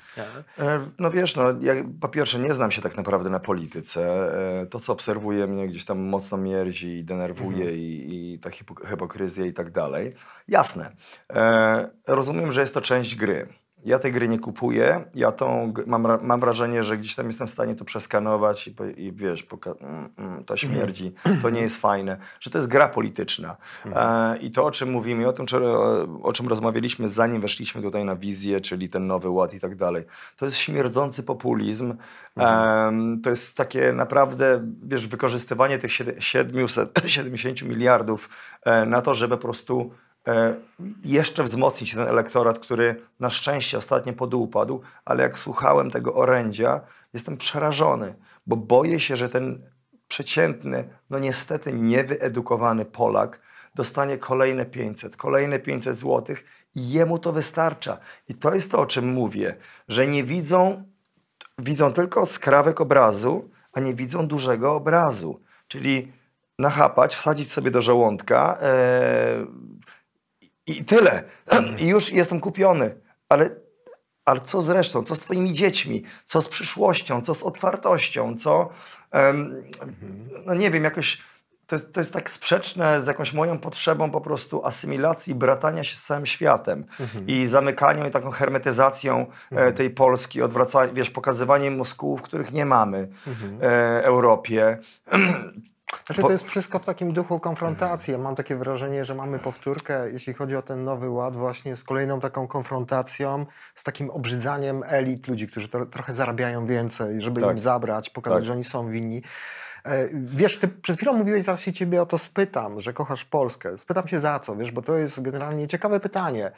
E, 0.59 0.79
No 0.99 1.11
wiesz, 1.11 1.35
no, 1.35 1.43
ja 1.61 1.73
po 2.01 2.07
pierwsze 2.09 2.39
nie 2.39 2.53
znam 2.53 2.71
się 2.71 2.81
tak 2.81 2.97
naprawdę 2.97 3.29
na 3.29 3.39
polityce. 3.39 4.01
E, 4.61 4.65
To, 4.65 4.79
co 4.79 4.93
obserwuję, 4.93 5.47
mnie 5.47 5.67
gdzieś 5.67 5.85
tam 5.85 5.99
mocno 5.99 6.37
mierzi 6.37 6.97
i 6.97 7.03
denerwuje 7.03 7.71
i, 7.71 8.39
ta 8.41 8.49
hipo- 8.49 8.89
hipokryzja 8.89 9.45
i 9.45 9.53
tak 9.53 9.71
dalej. 9.71 10.13
Jasne. 10.47 10.91
E, 11.33 11.89
rozumiem, 12.07 12.51
że 12.51 12.61
jest 12.61 12.73
to 12.73 12.81
część 12.81 13.15
gry. 13.15 13.47
Ja 13.85 13.99
tej 13.99 14.11
gry 14.11 14.27
nie 14.27 14.39
kupuję. 14.39 15.03
Ja 15.15 15.31
tą, 15.31 15.73
mam, 15.87 16.07
mam 16.21 16.39
wrażenie, 16.39 16.83
że 16.83 16.97
gdzieś 16.97 17.15
tam 17.15 17.27
jestem 17.27 17.47
w 17.47 17.51
stanie 17.51 17.75
to 17.75 17.85
przeskanować 17.85 18.67
i, 18.67 18.75
i 18.97 19.11
wiesz, 19.11 19.43
poka- 19.43 19.75
mm, 19.81 20.09
mm, 20.17 20.43
to 20.43 20.57
śmierdzi, 20.57 21.13
to 21.41 21.49
nie 21.49 21.61
jest 21.61 21.77
fajne, 21.81 22.17
że 22.39 22.49
to 22.51 22.57
jest 22.57 22.67
gra 22.67 22.87
polityczna. 22.89 23.57
E, 23.95 24.37
I 24.37 24.51
to, 24.51 24.65
o 24.65 24.71
czym 24.71 24.91
mówimy, 24.91 25.27
o 25.27 25.31
tym, 25.33 25.45
czy, 25.45 25.57
o, 25.67 26.07
o 26.23 26.33
czym 26.33 26.47
rozmawialiśmy, 26.47 27.09
zanim 27.09 27.41
weszliśmy 27.41 27.81
tutaj 27.81 28.05
na 28.05 28.15
wizję, 28.15 28.61
czyli 28.61 28.89
ten 28.89 29.07
nowy 29.07 29.29
ład 29.29 29.53
i 29.53 29.59
tak 29.59 29.75
dalej, 29.75 30.03
to 30.37 30.45
jest 30.45 30.57
śmierdzący 30.57 31.23
populizm. 31.23 31.93
Em, 32.37 33.21
to 33.23 33.29
jest 33.29 33.57
takie 33.57 33.93
naprawdę, 33.93 34.71
wiesz, 34.83 35.07
wykorzystywanie 35.07 35.77
tych 35.77 35.91
siedem- 35.91 36.19
770 36.19 37.61
miliardów 37.71 38.29
e, 38.65 38.85
na 38.85 39.01
to, 39.01 39.13
żeby 39.13 39.37
po 39.37 39.41
prostu 39.41 39.91
e, 39.91 40.04
jeszcze 41.03 41.43
wzmocnić 41.43 41.93
ten 41.93 42.07
elektorat, 42.07 42.59
który 42.59 43.01
na 43.19 43.29
szczęście 43.29 43.77
ostatnio 43.77 44.13
podupadł, 44.13 44.81
ale 45.05 45.23
jak 45.23 45.37
słuchałem 45.37 45.91
tego 45.91 46.13
orędzia, 46.13 46.81
jestem 47.13 47.37
przerażony, 47.37 48.15
bo 48.47 48.55
boję 48.55 48.99
się, 48.99 49.17
że 49.17 49.29
ten 49.29 49.61
przeciętny, 50.07 50.89
no 51.09 51.19
niestety 51.19 51.73
niewyedukowany 51.73 52.85
Polak 52.85 53.39
dostanie 53.75 54.17
kolejne 54.17 54.65
500, 54.65 55.17
kolejne 55.17 55.59
500 55.59 55.97
złotych 55.97 56.43
i 56.75 56.89
jemu 56.89 57.19
to 57.19 57.31
wystarcza. 57.31 57.97
I 58.29 58.33
to 58.33 58.55
jest 58.55 58.71
to, 58.71 58.79
o 58.79 58.85
czym 58.85 59.13
mówię, 59.13 59.55
że 59.87 60.07
nie 60.07 60.23
widzą, 60.23 60.83
widzą 61.59 61.91
tylko 61.91 62.25
skrawek 62.25 62.81
obrazu, 62.81 63.49
a 63.73 63.79
nie 63.79 63.93
widzą 63.93 64.27
dużego 64.27 64.73
obrazu. 64.73 65.41
Czyli 65.67 66.11
nachapać, 66.59 67.15
wsadzić 67.15 67.51
sobie 67.51 67.71
do 67.71 67.81
żołądka, 67.81 68.57
e, 68.61 69.45
i 70.67 70.85
tyle. 70.85 71.23
I 71.77 71.87
już 71.87 72.11
jestem 72.11 72.39
kupiony. 72.39 72.95
Ale, 73.29 73.49
ale 74.25 74.39
co 74.39 74.61
z 74.61 74.69
resztą? 74.69 75.03
Co 75.03 75.15
z 75.15 75.19
twoimi 75.19 75.53
dziećmi? 75.53 76.03
Co 76.23 76.41
z 76.41 76.47
przyszłością? 76.47 77.21
Co 77.21 77.35
z 77.35 77.43
otwartością? 77.43 78.37
Co... 78.37 78.69
em, 79.11 79.63
no 80.45 80.53
nie 80.53 80.71
wiem, 80.71 80.83
jakoś... 80.83 81.21
To 81.67 81.75
jest, 81.75 81.93
to 81.93 81.99
jest 81.99 82.13
tak 82.13 82.29
sprzeczne 82.29 83.01
z 83.01 83.07
jakąś 83.07 83.33
moją 83.33 83.57
potrzebą 83.59 84.11
po 84.11 84.21
prostu 84.21 84.65
asymilacji, 84.65 85.35
bratania 85.35 85.83
się 85.83 85.95
z 85.95 86.03
całym 86.03 86.25
światem 86.25 86.85
i 87.27 87.45
zamykaniu 87.45 88.07
i 88.07 88.11
taką 88.11 88.31
hermetyzacją 88.31 89.25
e, 89.51 89.71
tej 89.73 89.89
Polski, 89.89 90.41
odwracanie, 90.41 90.93
wiesz, 90.93 91.09
pokazywaniem 91.09 91.77
mózgów, 91.77 92.21
których 92.21 92.51
nie 92.51 92.65
mamy 92.65 93.07
e, 93.61 94.03
Europie. 94.03 94.77
Znaczy 96.05 96.21
to 96.21 96.31
jest 96.31 96.47
wszystko 96.47 96.79
w 96.79 96.85
takim 96.85 97.13
duchu 97.13 97.39
konfrontacji. 97.39 98.11
Ja 98.11 98.17
mam 98.17 98.35
takie 98.35 98.55
wrażenie, 98.55 99.05
że 99.05 99.15
mamy 99.15 99.39
powtórkę, 99.39 100.11
jeśli 100.11 100.33
chodzi 100.33 100.55
o 100.55 100.61
ten 100.61 100.83
nowy 100.83 101.09
ład, 101.09 101.35
właśnie 101.35 101.75
z 101.75 101.83
kolejną 101.83 102.19
taką 102.19 102.47
konfrontacją, 102.47 103.45
z 103.75 103.83
takim 103.83 104.09
obrzydzaniem 104.09 104.83
elit, 104.87 105.27
ludzi, 105.27 105.47
którzy 105.47 105.69
to, 105.69 105.85
trochę 105.85 106.13
zarabiają 106.13 106.65
więcej, 106.65 107.21
żeby 107.21 107.41
Tak. 107.41 107.51
im 107.51 107.59
zabrać, 107.59 108.09
pokazać, 108.09 108.37
Tak. 108.37 108.45
że 108.45 108.53
oni 108.53 108.63
są 108.63 108.89
winni. 108.89 109.21
E, 109.85 110.07
Wiesz, 110.13 110.59
ty 110.59 110.67
przed 110.67 110.97
chwilą 110.97 111.13
mówiłeś, 111.13 111.43
zaraz 111.43 111.61
się 111.61 111.73
ciebie 111.73 112.01
o 112.01 112.05
to 112.05 112.17
spytam, 112.17 112.81
że 112.81 112.93
kochasz 112.93 113.25
Polskę. 113.25 113.77
Spytam 113.77 114.07
się 114.07 114.19
za 114.19 114.39
co, 114.39 114.55
wiesz, 114.55 114.71
bo 114.71 114.81
to 114.81 114.95
jest 114.95 115.21
generalnie 115.21 115.67
ciekawe 115.67 115.99
pytanie. 115.99 116.51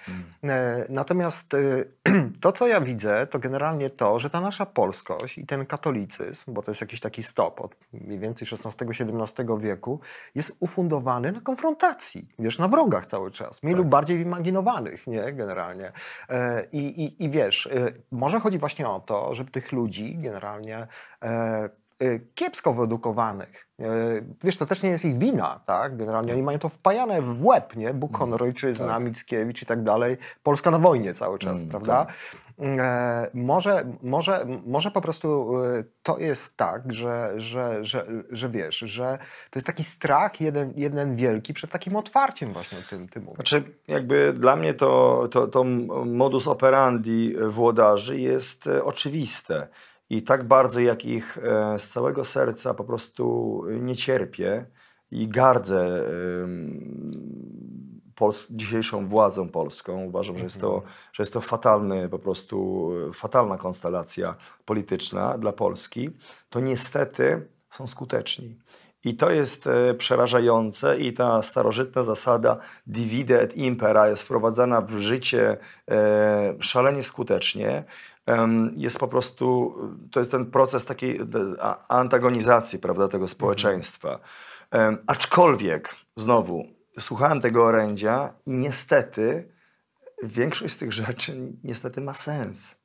E, 0.43 0.85
Natomiast 0.89 1.53
e, 1.53 1.57
to, 2.41 2.51
co 2.51 2.67
ja 2.67 2.81
widzę, 2.81 3.27
to 3.27 3.39
generalnie 3.39 3.89
to, 3.89 4.19
że 4.19 4.29
ta 4.29 4.41
nasza 4.41 4.65
polskość 4.65 5.37
i 5.37 5.45
ten 5.45 5.65
katolicyzm, 5.65 6.53
bo 6.53 6.61
to 6.61 6.71
jest 6.71 6.81
jakiś 6.81 6.99
taki 6.99 7.23
stop 7.23 7.61
od 7.61 7.75
mniej 7.93 8.19
więcej 8.19 8.47
XVI-XVII 8.51 9.45
wieku, 9.59 9.99
jest 10.35 10.57
ufundowany 10.59 11.31
na 11.31 11.41
konfrontacji, 11.41 12.27
wiesz, 12.39 12.59
na 12.59 12.67
wrogach 12.67 13.05
cały 13.05 13.31
czas, 13.31 13.63
mniej 13.63 13.75
lub 13.75 13.87
bardziej 13.87 14.21
imaginowanych, 14.21 15.07
nie, 15.07 15.33
generalnie. 15.33 15.91
I, 16.71 16.77
i, 16.79 17.23
i 17.23 17.29
wiesz, 17.29 17.69
może 18.11 18.39
chodzi 18.39 18.59
właśnie 18.59 18.89
o 18.89 18.99
to, 18.99 19.35
żeby 19.35 19.51
tych 19.51 19.71
ludzi 19.71 20.17
generalnie 20.17 20.87
kiepsko 22.35 22.73
wyedukowanych. 22.73 23.67
E, 23.79 23.85
Wiesz, 24.43 24.57
to 24.57 24.65
też 24.65 24.83
nie 24.83 24.89
jest 24.89 25.05
ich 25.05 25.17
wina, 25.17 25.59
tak? 25.65 25.97
Generalnie 25.97 26.33
oni 26.33 26.43
mają 26.43 26.59
to 26.59 26.69
wpajane 26.69 27.21
w 27.21 27.45
łeb, 27.45 27.75
nie? 27.75 27.93
Bóg, 27.93 28.17
honor, 28.17 28.43
ojczyzna, 28.43 28.99
Mickiewicz 28.99 29.61
i 29.61 29.65
tak 29.65 29.83
dalej. 29.83 30.17
Polska 30.43 30.71
na 30.71 30.79
wojnie 30.79 31.13
cały 31.13 31.39
czas, 31.39 31.57
Mm, 31.57 31.69
prawda? 31.69 32.05
E, 32.59 33.29
może, 33.33 33.85
może, 34.03 34.45
może 34.65 34.91
po 34.91 35.01
prostu 35.01 35.53
e, 35.63 35.83
to 36.03 36.17
jest 36.17 36.57
tak, 36.57 36.93
że, 36.93 37.33
że, 37.37 37.85
że, 37.85 38.05
że 38.31 38.49
wiesz, 38.49 38.77
że 38.77 39.17
to 39.49 39.59
jest 39.59 39.67
taki 39.67 39.83
strach 39.83 40.41
jeden, 40.41 40.73
jeden 40.75 41.15
wielki 41.15 41.53
przed 41.53 41.71
takim 41.71 41.95
otwarciem 41.95 42.53
właśnie 42.53 42.77
tym, 42.89 43.09
tym 43.09 43.23
mówię. 43.23 43.35
Znaczy, 43.35 43.63
jakby 43.87 44.33
dla 44.33 44.55
mnie 44.55 44.73
to, 44.73 45.27
to, 45.31 45.47
to 45.47 45.63
modus 46.05 46.47
operandi 46.47 47.35
włodarzy 47.47 48.19
jest 48.19 48.69
oczywiste. 48.83 49.67
I 50.09 50.23
tak 50.23 50.47
bardzo, 50.47 50.79
jak 50.79 51.05
ich 51.05 51.37
e, 51.37 51.79
z 51.79 51.89
całego 51.89 52.25
serca 52.25 52.73
po 52.73 52.83
prostu 52.83 53.63
nie 53.69 53.95
cierpię 53.95 54.65
i 55.11 55.27
gardzę 55.27 56.03
pols- 58.15 58.45
dzisiejszą 58.49 59.07
władzą 59.07 59.49
polską. 59.49 60.03
Uważam, 60.03 60.37
że 60.37 60.43
jest, 60.43 60.61
to, 60.61 60.83
że 61.13 61.23
jest 61.23 61.33
to 61.33 61.41
fatalny, 61.41 62.09
po 62.09 62.19
prostu 62.19 62.89
fatalna 63.13 63.57
konstelacja 63.57 64.35
polityczna 64.65 65.37
dla 65.37 65.53
Polski. 65.53 66.09
To 66.49 66.59
niestety 66.59 67.47
są 67.69 67.87
skuteczni. 67.87 68.57
I 69.03 69.15
to 69.15 69.31
jest 69.31 69.67
e, 69.67 69.93
przerażające 69.93 70.97
i 70.97 71.13
ta 71.13 71.41
starożytna 71.41 72.03
zasada 72.03 72.57
divide 72.87 73.41
et 73.41 73.57
impera 73.57 74.09
jest 74.09 74.23
wprowadzana 74.23 74.81
w 74.81 74.97
życie 74.97 75.57
e, 75.91 76.55
szalenie 76.59 77.03
skutecznie. 77.03 77.83
Jest 78.75 78.99
po 78.99 79.07
prostu, 79.07 79.75
to 80.11 80.19
jest 80.19 80.31
ten 80.31 80.45
proces 80.45 80.85
takiej 80.85 81.19
antagonizacji 81.87 82.79
prawda, 82.79 83.07
tego 83.07 83.27
społeczeństwa. 83.27 84.19
Em, 84.71 84.97
Aczkolwiek, 85.07 85.95
znowu, 86.15 86.65
słuchałem 86.99 87.39
tego 87.41 87.65
orędzia 87.65 88.33
i 88.45 88.51
niestety 88.51 89.51
większość 90.23 90.73
z 90.73 90.77
tych 90.77 90.93
rzeczy 90.93 91.53
niestety 91.63 92.01
ma 92.01 92.13
sens. 92.13 92.75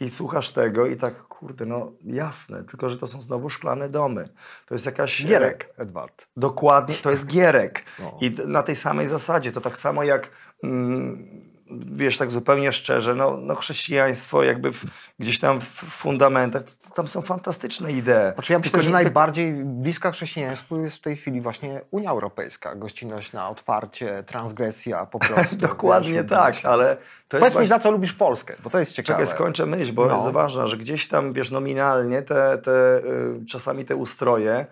I 0.00 0.10
słuchasz 0.10 0.50
tego 0.52 0.86
i 0.86 0.96
tak, 0.96 1.22
kurde, 1.22 1.66
no 1.66 1.92
jasne, 2.04 2.64
tylko 2.64 2.88
że 2.88 2.96
to 2.96 3.06
są 3.06 3.20
znowu 3.20 3.50
szklane 3.50 3.88
domy. 3.88 4.28
To 4.66 4.74
jest 4.74 4.86
jakaś... 4.86 5.20
e, 5.20 5.24
Gierek, 5.24 5.74
Edward. 5.76 6.26
Dokładnie, 6.36 6.94
to 6.94 7.10
jest 7.10 7.26
gierek. 7.26 7.84
No. 7.98 8.18
I 8.20 8.30
na 8.46 8.62
tej 8.62 8.76
samej 8.76 9.08
zasadzie, 9.08 9.52
to 9.52 9.60
tak 9.60 9.78
samo 9.78 10.04
jak 10.04 10.30
mm, 10.62 11.50
wiesz, 11.70 12.18
tak 12.18 12.30
zupełnie 12.30 12.72
szczerze, 12.72 13.14
no, 13.14 13.36
no 13.36 13.54
chrześcijaństwo 13.54 14.42
jakby 14.42 14.72
w, 14.72 14.84
gdzieś 15.18 15.40
tam 15.40 15.60
w 15.60 15.64
fundamentach, 15.74 16.62
to, 16.62 16.94
tam 16.94 17.08
są 17.08 17.22
fantastyczne 17.22 17.92
idee. 17.92 18.34
Znaczy 18.34 18.52
ja 18.52 18.58
myślę, 18.58 18.70
Tylko 18.70 18.82
że 18.84 18.90
najbardziej 18.90 19.52
bliska 19.64 20.10
chrześcijaństwu 20.10 20.80
jest 20.80 20.96
w 20.96 21.00
tej 21.00 21.16
chwili 21.16 21.40
właśnie 21.40 21.80
Unia 21.90 22.10
Europejska. 22.10 22.74
Gościnność 22.74 23.32
na 23.32 23.48
otwarcie, 23.48 24.24
transgresja 24.26 25.06
po 25.06 25.18
prostu. 25.28 25.56
Dokładnie 25.56 26.12
wiesz, 26.12 26.30
tak, 26.30 26.56
ale 26.64 26.96
Powiedz 27.38 27.46
mi, 27.46 27.52
właśnie- 27.52 27.68
za 27.68 27.78
co 27.78 27.90
lubisz 27.90 28.12
Polskę, 28.12 28.54
bo 28.64 28.70
to 28.70 28.78
jest 28.78 28.92
ciekawe. 28.92 29.18
Czekaj, 29.18 29.34
skończę 29.34 29.66
myśl, 29.66 29.92
bo 29.92 30.06
No. 30.06 30.14
jest 30.14 30.28
ważna, 30.28 30.66
że 30.66 30.76
gdzieś 30.76 31.08
tam, 31.08 31.32
wiesz, 31.32 31.50
nominalnie 31.50 32.22
te, 32.22 32.58
te 32.58 32.98
y, 32.98 33.44
czasami 33.48 33.84
te 33.84 33.96
ustroje, 33.96 34.66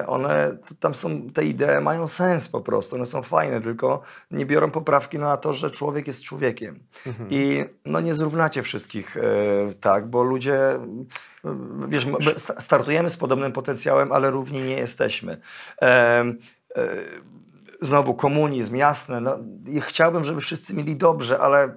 y, 0.00 0.06
one, 0.06 0.56
tam 0.80 0.94
są, 0.94 1.22
te 1.30 1.44
idee 1.44 1.80
mają 1.82 2.08
sens 2.08 2.48
po 2.48 2.60
prostu, 2.60 2.96
one 2.96 3.06
są 3.06 3.22
fajne, 3.22 3.60
tylko 3.60 4.02
nie 4.30 4.46
biorą 4.46 4.70
poprawki 4.70 5.18
na 5.18 5.36
to, 5.36 5.52
że 5.52 5.70
człowiek 5.70 6.06
jest 6.06 6.22
człowiekiem. 6.22 6.78
Mhm. 7.06 7.28
I 7.30 7.64
no 7.86 8.00
nie 8.00 8.14
zrównacie 8.14 8.62
wszystkich 8.62 9.16
y, 9.16 9.20
tak, 9.80 10.06
bo 10.06 10.22
ludzie, 10.22 10.58
wiesz, 11.88 12.06
startujemy 12.58 13.10
z 13.10 13.16
podobnym 13.16 13.52
potencjałem, 13.52 14.12
ale 14.12 14.30
równi 14.30 14.60
nie 14.62 14.76
jesteśmy. 14.76 15.36
Znowu 17.80 18.14
komunizm, 18.14 18.76
jasne. 18.76 19.20
No, 19.20 19.38
chciałbym, 19.80 20.24
żeby 20.24 20.40
wszyscy 20.40 20.74
mieli 20.74 20.96
dobrze, 20.96 21.38
ale 21.38 21.74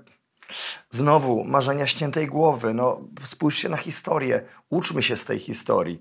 Znowu 0.89 1.43
marzenia 1.43 1.87
ściętej 1.87 2.27
głowy. 2.27 2.73
No, 2.73 3.01
spójrzcie 3.23 3.69
na 3.69 3.77
historię, 3.77 4.41
uczmy 4.69 5.01
się 5.01 5.15
z 5.15 5.25
tej 5.25 5.39
historii. 5.39 5.99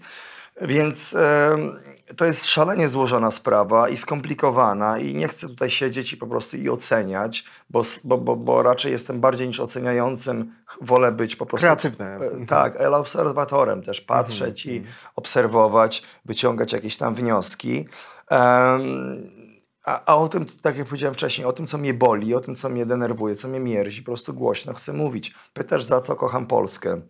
Więc 0.60 1.14
em, 1.14 1.78
to 2.16 2.24
jest 2.24 2.46
szalenie 2.46 2.88
złożona 2.88 3.30
sprawa 3.30 3.88
i 3.88 3.96
skomplikowana, 3.96 4.98
i 4.98 5.14
nie 5.14 5.28
chcę 5.28 5.48
tutaj 5.48 5.70
siedzieć 5.70 6.12
i 6.12 6.16
po 6.16 6.26
prostu 6.26 6.56
i 6.56 6.68
oceniać, 6.70 7.44
bo, 7.70 7.82
bo, 8.04 8.36
bo, 8.36 8.62
raczej 8.62 8.92
jestem 8.92 9.20
bardziej 9.20 9.48
niż 9.48 9.60
oceniającym, 9.60 10.54
wolę 10.80 11.12
być 11.12 11.36
po 11.36 11.46
prostu. 11.46 11.66
Kreatywny. 11.66 12.06
e, 12.06 12.14
Mhm. 12.14 12.46
Tak, 12.46 12.80
ale 12.80 12.96
obserwatorem 12.96 13.82
też, 13.82 14.00
patrzeć 14.00 14.66
i 14.66 14.82
obserwować, 15.16 16.02
wyciągać 16.24 16.72
jakieś 16.72 16.96
tam 16.96 17.14
wnioski. 17.14 17.86
A, 19.88 20.04
a 20.04 20.16
o 20.16 20.28
tym, 20.28 20.46
tak 20.62 20.78
jak 20.78 20.86
powiedziałem 20.86 21.14
wcześniej, 21.14 21.46
o 21.46 21.52
tym, 21.52 21.66
co 21.66 21.78
mnie 21.78 21.94
boli, 21.94 22.34
o 22.34 22.40
tym, 22.40 22.56
co 22.56 22.68
mnie 22.68 22.86
denerwuje, 22.86 23.36
co 23.36 23.48
mnie 23.48 23.60
mierzi, 23.60 24.02
po 24.02 24.06
prostu 24.06 24.34
głośno 24.34 24.74
chcę 24.74 24.92
mówić. 24.92 25.34
Pytasz, 25.52 25.84
za 25.84 26.00
co 26.00 26.16
kocham 26.16 26.46
Polskę? 26.46 27.00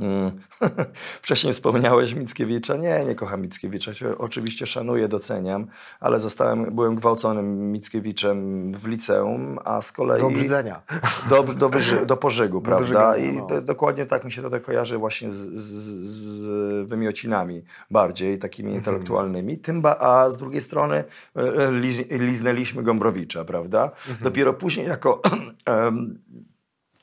Mm. 0.00 0.40
Wcześniej 1.22 1.52
wspomniałeś 1.52 2.14
Mickiewicza. 2.14 2.76
Nie, 2.76 3.04
nie 3.04 3.14
kocham 3.14 3.42
Mickiewicza. 3.42 3.92
Oczywiście 4.18 4.66
szanuję, 4.66 5.08
doceniam, 5.08 5.66
ale 6.00 6.20
zostałem, 6.20 6.74
byłem 6.74 6.94
gwałconym 6.94 7.72
Mickiewiczem 7.72 8.72
w 8.74 8.86
liceum, 8.86 9.58
a 9.64 9.82
z 9.82 9.92
kolei... 9.92 10.20
Do 10.20 10.26
obrzydzenia. 10.26 10.82
Do, 11.30 11.42
do, 11.42 11.68
wyży, 11.68 12.06
do 12.06 12.16
pożygu, 12.16 12.60
prawda? 12.60 12.82
wyżygania, 12.82 13.16
I 13.16 13.36
no. 13.36 13.46
do, 13.46 13.62
dokładnie 13.62 14.06
tak 14.06 14.24
mi 14.24 14.32
się 14.32 14.42
to 14.42 14.60
kojarzy 14.60 14.98
właśnie 14.98 15.30
z, 15.30 15.36
z, 15.36 16.06
z 16.06 16.46
wymiocinami 16.88 17.62
bardziej 17.90 18.38
takimi 18.38 18.66
Mhm. 18.68 18.80
intelektualnymi. 18.80 19.58
Tym 19.58 19.82
ba, 19.82 19.96
a 20.00 20.30
z 20.30 20.38
drugiej 20.38 20.60
strony 20.62 21.04
e, 21.36 21.72
liz, 21.72 22.10
liznęliśmy 22.10 22.82
Gombrowicza, 22.82 23.44
prawda? 23.44 23.84
Mhm. 23.84 24.16
Dopiero 24.22 24.54
później 24.54 24.86
jako 24.86 25.22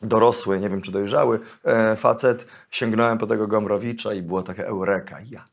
dorosły, 0.03 0.59
nie 0.59 0.69
wiem 0.69 0.81
czy 0.81 0.91
dojrzały 0.91 1.39
e, 1.63 1.95
facet, 1.95 2.47
sięgnąłem 2.71 3.17
po 3.17 3.27
tego 3.27 3.47
Gombrowicza 3.47 4.13
i 4.13 4.21
była 4.21 4.43
taka 4.43 4.63
eureka. 4.63 5.17
Ja 5.29 5.45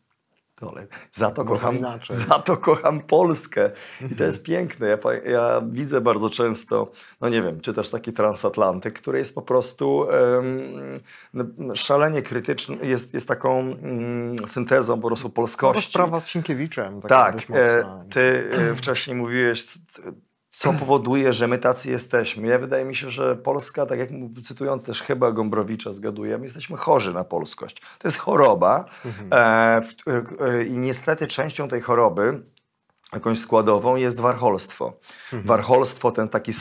dole. 0.60 0.86
Za 1.12 1.30
to, 1.30 1.44
kocham, 1.44 1.78
inaczej. 1.78 2.16
za 2.16 2.38
to 2.38 2.56
kocham 2.56 3.00
Polskę. 3.00 3.70
I 4.10 4.14
to 4.14 4.24
jest 4.24 4.42
piękne. 4.42 4.88
Ja, 4.88 4.98
ja 5.24 5.62
widzę 5.70 6.00
bardzo 6.00 6.30
często, 6.30 6.90
no 7.20 7.28
nie 7.28 7.42
wiem, 7.42 7.60
czy 7.60 7.74
też 7.74 7.90
taki 7.90 8.12
transatlantyk, 8.12 8.94
który 9.00 9.18
jest 9.18 9.34
po 9.34 9.42
prostu 9.42 10.06
no, 11.34 11.44
szalenie 11.74 12.22
krytyczny, 12.22 12.76
jest, 12.82 13.14
jest 13.14 13.28
taką 13.28 13.60
mm, 13.60 14.36
syntezą 14.46 15.00
po 15.00 15.06
prostu 15.06 15.28
To 15.28 15.34
polskości. 15.34 15.90
sprawa 15.90 16.20
z 16.20 16.28
Sienkiewiczem. 16.28 17.02
Tak, 17.02 17.34
dość 17.34 17.46
e, 17.50 17.84
ty 18.10 18.50
e, 18.70 18.74
wcześniej 18.74 19.16
mówiłeś, 19.16 19.64
co 20.50 20.72
powoduje, 20.72 21.32
że 21.32 21.48
my 21.48 21.58
tacy 21.58 21.90
jesteśmy. 21.90 22.48
Ja 22.48 22.58
wydaje 22.58 22.84
mi 22.84 22.94
się, 22.94 23.10
że 23.10 23.36
Polska, 23.36 23.86
tak 23.86 23.98
jak 23.98 24.08
cytując 24.44 24.84
też 24.84 25.02
chyba 25.02 25.32
Gombrowicza, 25.32 25.92
zgaduję, 25.92 26.38
my 26.38 26.44
jesteśmy 26.44 26.76
chorzy 26.76 27.14
na 27.14 27.24
polskość. 27.24 27.80
To 27.98 28.08
jest 28.08 28.18
choroba 28.18 28.84
e, 29.32 29.80
w, 29.82 29.94
e, 30.42 30.64
i 30.64 30.78
niestety 30.78 31.26
częścią 31.26 31.68
tej 31.68 31.80
choroby 31.80 32.42
jakąś 33.12 33.38
składową 33.38 33.96
jest 33.96 34.20
warcholstwo. 34.20 34.92
Warcholstwo, 35.32 36.12
ten 36.12 36.28
taki 36.28 36.52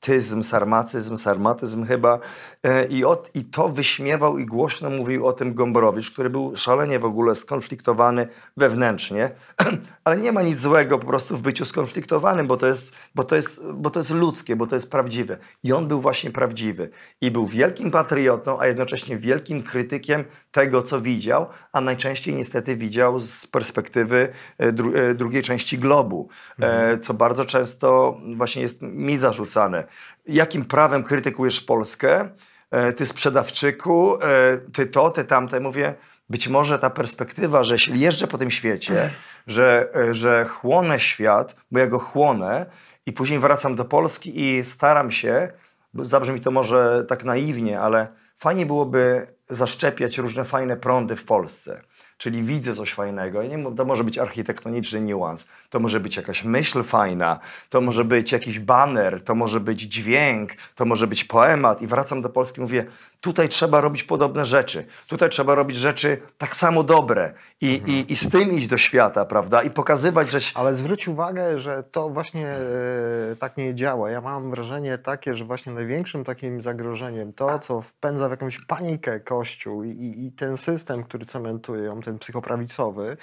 sarmatyzm, 0.00 0.42
sarmacyzm, 0.42 1.16
sarmatyzm 1.16 1.86
chyba. 1.86 2.18
E, 2.62 2.86
I, 2.86 3.04
od, 3.04 3.30
I 3.34 3.44
to 3.44 3.68
wyśmiewał 3.68 4.38
i 4.38 4.46
głośno 4.46 4.90
mówił 4.90 5.26
o 5.26 5.32
tym 5.32 5.54
Gombrowicz, 5.54 6.10
który 6.10 6.30
był 6.30 6.56
szalenie 6.56 6.98
w 6.98 7.04
ogóle 7.04 7.34
skonfliktowany 7.34 8.26
wewnętrznie, 8.56 9.30
ale 10.04 10.16
nie 10.16 10.32
ma 10.32 10.42
nic 10.42 10.60
złego 10.60 10.98
po 10.98 11.06
prostu 11.06 11.36
w 11.36 11.40
byciu 11.40 11.64
skonfliktowanym, 11.64 12.46
bo 12.46 12.56
to, 12.56 12.66
jest, 12.66 12.94
bo, 13.14 13.24
to 13.24 13.36
jest, 13.36 13.60
bo 13.72 13.90
to 13.90 14.00
jest 14.00 14.10
ludzkie, 14.10 14.56
bo 14.56 14.66
to 14.66 14.76
jest 14.76 14.90
prawdziwe. 14.90 15.38
I 15.62 15.72
on 15.72 15.88
był 15.88 16.00
właśnie 16.00 16.30
prawdziwy. 16.30 16.90
I 17.20 17.30
był 17.30 17.46
wielkim 17.46 17.90
patriotą, 17.90 18.60
a 18.60 18.66
jednocześnie 18.66 19.16
wielkim 19.16 19.62
krytykiem 19.62 20.24
tego, 20.52 20.82
co 20.82 21.00
widział, 21.00 21.46
a 21.72 21.80
najczęściej 21.80 22.34
niestety 22.34 22.76
widział 22.76 23.20
z 23.20 23.46
perspektywy 23.46 24.32
e, 24.58 24.72
dru, 24.72 24.96
e, 24.96 25.14
drugiej 25.14 25.42
części 25.42 25.78
globu, 25.78 26.28
e, 26.58 26.98
co 26.98 27.14
bardzo 27.14 27.44
często 27.44 28.16
właśnie 28.36 28.62
jest 28.62 28.82
mi 28.82 29.18
zarzucane. 29.18 29.89
Jakim 30.26 30.64
prawem 30.64 31.02
krytykujesz 31.02 31.60
Polskę? 31.60 32.28
E, 32.70 32.92
ty 32.92 33.06
sprzedawczyku, 33.06 34.22
e, 34.22 34.58
ty 34.72 34.86
to, 34.86 35.10
ty 35.10 35.24
tamte. 35.24 35.60
Mówię, 35.60 35.94
być 36.30 36.48
może 36.48 36.78
ta 36.78 36.90
perspektywa, 36.90 37.64
że 37.64 37.74
jeśli 37.74 38.00
jeżdżę 38.00 38.26
po 38.26 38.38
tym 38.38 38.50
świecie, 38.50 39.10
że, 39.46 39.88
e, 39.94 40.14
że 40.14 40.44
chłonę 40.44 41.00
świat, 41.00 41.56
bo 41.70 41.78
ja 41.78 41.86
go 41.86 41.98
chłonę 41.98 42.66
i 43.06 43.12
później 43.12 43.40
wracam 43.40 43.76
do 43.76 43.84
Polski 43.84 44.40
i 44.44 44.64
staram 44.64 45.10
się, 45.10 45.52
bo 45.94 46.04
zabrzmi 46.04 46.40
to 46.40 46.50
może 46.50 47.04
tak 47.08 47.24
naiwnie, 47.24 47.80
ale 47.80 48.08
fajnie 48.36 48.66
byłoby 48.66 49.26
zaszczepiać 49.48 50.18
różne 50.18 50.44
fajne 50.44 50.76
prądy 50.76 51.16
w 51.16 51.24
Polsce. 51.24 51.82
Czyli 52.16 52.42
widzę 52.42 52.74
coś 52.74 52.94
fajnego. 52.94 53.42
I 53.42 53.48
nie, 53.48 53.74
to 53.74 53.84
może 53.84 54.04
być 54.04 54.18
architektoniczny 54.18 55.00
niuans, 55.00 55.48
to 55.70 55.80
może 55.80 56.00
być 56.00 56.16
jakaś 56.16 56.44
myśl 56.44 56.82
fajna, 56.82 57.38
to 57.68 57.80
może 57.80 58.04
być 58.04 58.32
jakiś 58.32 58.58
baner, 58.58 59.24
to 59.24 59.34
może 59.34 59.60
być 59.60 59.80
dźwięk, 59.80 60.50
to 60.74 60.84
może 60.84 61.06
być 61.06 61.24
poemat. 61.24 61.82
I 61.82 61.86
wracam 61.86 62.22
do 62.22 62.28
Polski 62.28 62.60
i 62.60 62.62
mówię, 62.62 62.84
tutaj 63.20 63.48
trzeba 63.48 63.80
robić 63.80 64.04
podobne 64.04 64.44
rzeczy. 64.44 64.86
Tutaj 65.08 65.28
trzeba 65.28 65.54
robić 65.54 65.76
rzeczy 65.76 66.18
tak 66.38 66.56
samo 66.56 66.82
dobre. 66.82 67.32
I, 67.60 67.82
i, 67.86 68.12
i 68.12 68.16
z 68.16 68.28
tym 68.28 68.50
iść 68.50 68.66
do 68.66 68.78
świata, 68.78 69.24
prawda? 69.24 69.62
I 69.62 69.70
pokazywać, 69.70 70.30
że... 70.30 70.38
Ale 70.54 70.74
zwróć 70.74 71.08
uwagę, 71.08 71.58
że 71.58 71.82
to 71.82 72.08
właśnie 72.08 72.48
e, 72.48 73.36
tak 73.38 73.56
nie 73.56 73.74
działa. 73.74 74.10
Ja 74.10 74.20
mam 74.20 74.50
wrażenie 74.50 74.98
takie, 74.98 75.34
że 75.34 75.44
właśnie 75.44 75.72
największym 75.72 76.24
takim 76.24 76.62
zagrożeniem, 76.62 77.32
to 77.32 77.58
co 77.58 77.80
wpędza 77.80 78.28
w 78.28 78.30
jakąś 78.30 78.58
panikę 78.66 79.20
Kościół 79.20 79.84
i, 79.84 80.24
i, 80.26 80.32
ten 80.32 80.56
system, 80.56 81.04
który 81.04 81.26
cementuje 81.26 81.84
ją, 81.84 82.00
ten 82.00 82.18
psychoprawicowy, 82.18 83.16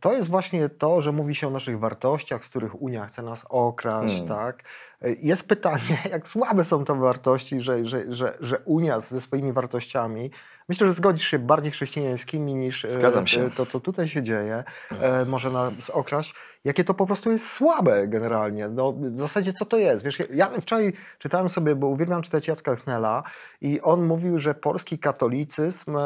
to 0.00 0.12
jest 0.12 0.28
właśnie 0.28 0.68
to, 0.68 1.02
że 1.02 1.12
mówi 1.12 1.34
się 1.34 1.46
o 1.46 1.50
naszych 1.50 1.78
wartościach, 1.78 2.44
z 2.44 2.48
których 2.50 2.82
Unia 2.82 3.06
chce 3.06 3.22
nas 3.22 3.46
okraść, 3.48 4.14
Hmm. 4.14 4.28
tak? 4.28 4.62
E, 5.02 5.12
Jest 5.12 5.48
pytanie, 5.48 5.98
jak 6.12 6.28
słabe 6.28 6.64
są 6.64 6.84
te 6.84 6.94
wartości, 7.00 7.60
że, 7.60 7.84
że, 7.84 8.04
że, 8.08 8.34
że 8.40 8.58
Unia 8.64 9.00
ze 9.00 9.20
swoimi 9.20 9.52
wartościami, 9.52 10.30
myślę, 10.68 10.86
że 10.86 10.92
zgodzisz 10.92 11.28
się, 11.28 11.38
bardziej 11.38 11.72
chrześcijańskimi 11.72 12.54
niż 12.54 12.84
e, 12.84 12.90
Zgadzam 12.90 13.26
się. 13.26 13.44
e, 13.44 13.50
to, 13.50 13.66
co 13.66 13.80
tutaj 13.80 14.08
się 14.08 14.22
dzieje, 14.22 14.64
e, 15.02 15.24
może 15.24 15.50
nas 15.50 15.90
okraść, 15.90 16.34
jakie 16.64 16.84
to 16.84 16.94
po 16.94 17.06
prostu 17.06 17.30
jest 17.32 17.50
słabe 17.50 18.08
generalnie. 18.08 18.68
No, 18.68 18.92
w 18.92 19.20
zasadzie 19.20 19.52
co 19.52 19.64
to 19.64 19.76
jest? 19.76 20.04
Wiesz, 20.04 20.18
ja 20.34 20.46
wczoraj 20.60 20.92
czytałem 21.18 21.48
sobie, 21.48 21.74
bo 21.74 21.86
uwielbiam 21.86 22.22
czytać 22.22 22.48
Jacka 22.48 22.76
Knela 22.76 23.22
i 23.60 23.80
on 23.80 24.06
mówił, 24.06 24.40
że 24.40 24.54
polski 24.54 24.98
katolicyzm 24.98 25.96
e, 25.96 26.02